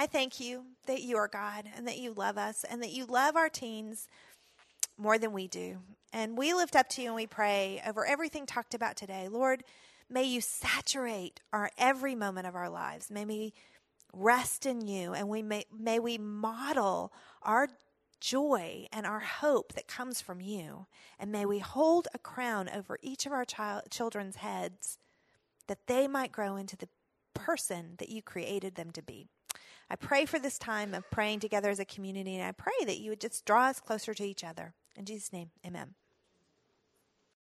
I 0.00 0.06
thank 0.06 0.38
you 0.38 0.62
that 0.86 1.02
you 1.02 1.16
are 1.16 1.26
God 1.26 1.64
and 1.76 1.88
that 1.88 1.98
you 1.98 2.12
love 2.12 2.38
us 2.38 2.64
and 2.70 2.80
that 2.84 2.92
you 2.92 3.04
love 3.04 3.34
our 3.34 3.48
teens 3.48 4.06
more 4.96 5.18
than 5.18 5.32
we 5.32 5.48
do. 5.48 5.78
And 6.12 6.38
we 6.38 6.54
lift 6.54 6.76
up 6.76 6.88
to 6.90 7.02
you 7.02 7.08
and 7.08 7.16
we 7.16 7.26
pray 7.26 7.82
over 7.84 8.06
everything 8.06 8.46
talked 8.46 8.74
about 8.74 8.96
today. 8.96 9.26
Lord, 9.28 9.64
may 10.08 10.22
you 10.22 10.40
saturate 10.40 11.40
our 11.52 11.72
every 11.76 12.14
moment 12.14 12.46
of 12.46 12.54
our 12.54 12.70
lives. 12.70 13.10
May 13.10 13.24
we 13.24 13.54
rest 14.12 14.66
in 14.66 14.86
you 14.86 15.14
and 15.14 15.28
we 15.28 15.42
may, 15.42 15.64
may 15.76 15.98
we 15.98 16.16
model 16.16 17.12
our 17.42 17.66
joy 18.20 18.86
and 18.92 19.04
our 19.04 19.18
hope 19.18 19.72
that 19.72 19.88
comes 19.88 20.20
from 20.20 20.40
you. 20.40 20.86
And 21.18 21.32
may 21.32 21.44
we 21.44 21.58
hold 21.58 22.06
a 22.14 22.18
crown 22.18 22.70
over 22.72 23.00
each 23.02 23.26
of 23.26 23.32
our 23.32 23.44
child, 23.44 23.82
children's 23.90 24.36
heads 24.36 25.00
that 25.66 25.88
they 25.88 26.06
might 26.06 26.30
grow 26.30 26.54
into 26.54 26.76
the 26.76 26.88
person 27.34 27.94
that 27.98 28.10
you 28.10 28.22
created 28.22 28.76
them 28.76 28.92
to 28.92 29.02
be. 29.02 29.28
I 29.90 29.96
pray 29.96 30.26
for 30.26 30.38
this 30.38 30.58
time 30.58 30.94
of 30.94 31.10
praying 31.10 31.40
together 31.40 31.70
as 31.70 31.80
a 31.80 31.84
community, 31.84 32.36
and 32.36 32.44
I 32.44 32.52
pray 32.52 32.84
that 32.84 32.98
you 32.98 33.10
would 33.10 33.20
just 33.20 33.44
draw 33.44 33.66
us 33.66 33.80
closer 33.80 34.12
to 34.14 34.24
each 34.24 34.44
other. 34.44 34.74
In 34.96 35.04
Jesus' 35.04 35.32
name, 35.32 35.50
amen. 35.66 35.94